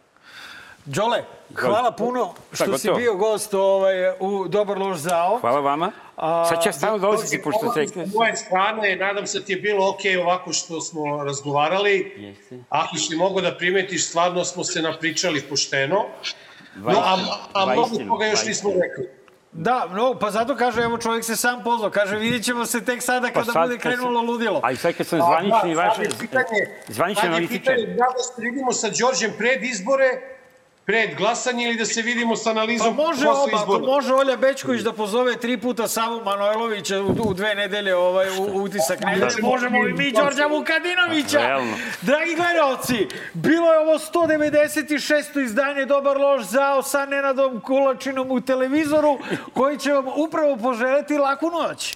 [0.85, 1.25] Đole,
[1.55, 2.99] hvala puno što Šta, si gotovo?
[2.99, 5.39] bio gost ovaj, u Dobar loš zao.
[5.41, 5.93] Hvala vama.
[6.49, 7.73] Sad će ja stalno dolaziti, pošto.
[8.07, 12.15] S moje strane, nadam se da ti je bilo ok ovako što smo razgovarali.
[12.17, 12.59] Jeste.
[12.69, 16.05] Ako si mogo da primetiš, stvarno smo se napričali pošteno.
[16.77, 17.17] No, a,
[17.53, 19.21] a mnogo toga još nismo rekli.
[19.53, 23.03] Da, no, pa zato kaže, evo čovjek se sam pozvao, kaže vidjet ćemo se tek
[23.03, 24.61] sada kada Pa sad bude krenulo ludilo.
[24.63, 25.97] Ali sad kad sam A, zvanični da, vaš,
[26.89, 27.75] zvanični sad je analitičar.
[27.75, 30.40] pitanje Da li se vidimo sa Đorđem pred izbore,
[30.91, 33.87] pred glasanje ili da se vidimo sa Pa analizom može posle oba, izbora.
[33.87, 38.43] može Olja Bečković da pozove tri puta Savu Manojlovića u, u dve nedelje ovaj, u,
[38.43, 41.39] u utisak nedelje, možemo i mi Đorđa Vukadinovića.
[41.39, 41.77] Realno.
[42.03, 45.45] Dragi gledalci, bilo je ovo 196.
[45.45, 49.19] izdanje Dobar loš zao sa Nenadom Kulačinom u televizoru,
[49.55, 51.95] koji će vam upravo poželeti laku noć.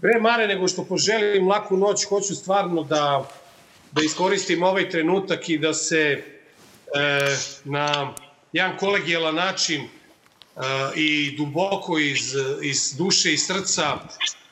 [0.00, 3.24] Pre mare nego što poželim laku noć, hoću stvarno da,
[3.92, 6.35] da iskoristim ovaj trenutak i da se
[7.64, 8.14] na
[8.52, 9.88] jedan kolegijalan način e,
[10.94, 13.98] i duboko iz, iz duše i srca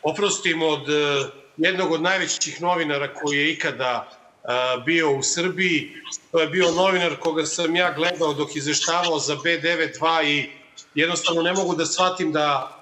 [0.02, 1.24] oprostim od e,
[1.56, 4.48] jednog od najvećih novinara koji je ikada e,
[4.84, 5.92] bio u Srbiji.
[6.32, 10.50] To je bio novinar koga sam ja gledao dok izveštavao za B92 i
[10.94, 12.80] jednostavno ne mogu da shvatim da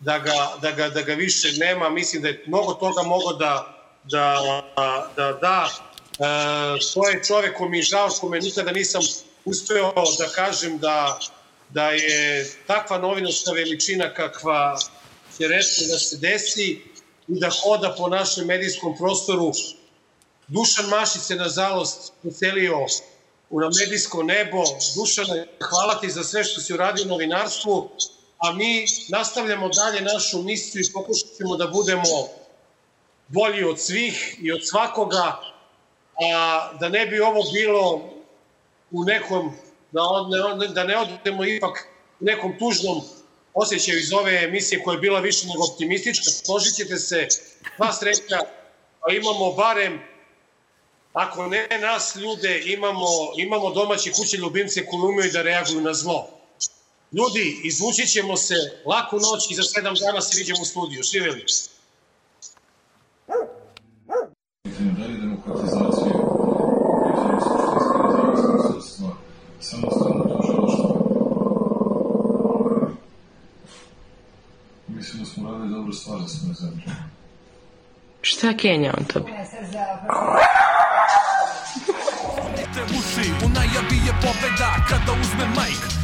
[0.00, 1.88] da ga, da ga, da ga više nema.
[1.88, 3.74] Mislim da je mnogo toga mogo da
[4.04, 4.62] da,
[5.16, 5.68] da, da.
[6.18, 6.26] E,
[6.94, 9.02] to je čovek ko mi je žao, kome nikada nisam
[9.44, 11.18] uspeo da kažem da,
[11.70, 14.78] da je takva novinarska veličina kakva
[15.38, 16.82] će reći da se desi
[17.28, 19.52] i da hoda po našem medijskom prostoru.
[20.48, 22.12] Dušan Mašić se, nažalost,
[23.50, 24.64] u na medijsko nebo.
[24.96, 27.90] Dušane, hvala ti za sve što si uradio u novinarstvu,
[28.38, 32.28] a mi nastavljamo dalje našu misiju i pokušat ćemo da budemo
[33.28, 35.53] bolji od svih i od svakoga,
[36.22, 38.10] a da ne bi ovo bilo
[38.90, 39.52] u nekom,
[39.92, 40.02] da,
[40.58, 41.86] ne, da ne odemo ipak
[42.20, 43.02] nekom tužnom
[43.54, 47.28] osjećaju iz ove emisije koja je bila više nego optimistička, složit ćete se,
[47.76, 48.38] sva sreća,
[49.00, 50.00] a imamo barem
[51.12, 56.28] ako ne nas ljude, imamo, imamo domaće kuće ljubimce koji umeju da reaguju na zlo.
[57.12, 58.54] Ljudi, izvući ćemo se
[58.86, 61.02] laku noć i za sedam dana se vidimo u studiju.
[61.02, 61.44] Živjeli.
[64.62, 66.12] pitanje da li demokratizacije,
[67.04, 69.16] pitanje suštinske nezavisnosti sudstva,
[69.60, 71.04] samostalno tužilaštvo.
[75.64, 76.82] Radili dobru stvar za svoje zemlje.
[78.22, 79.32] Šta Kenja on tebi?
[82.74, 86.03] te uši U najavi je pobeda kada uzme majk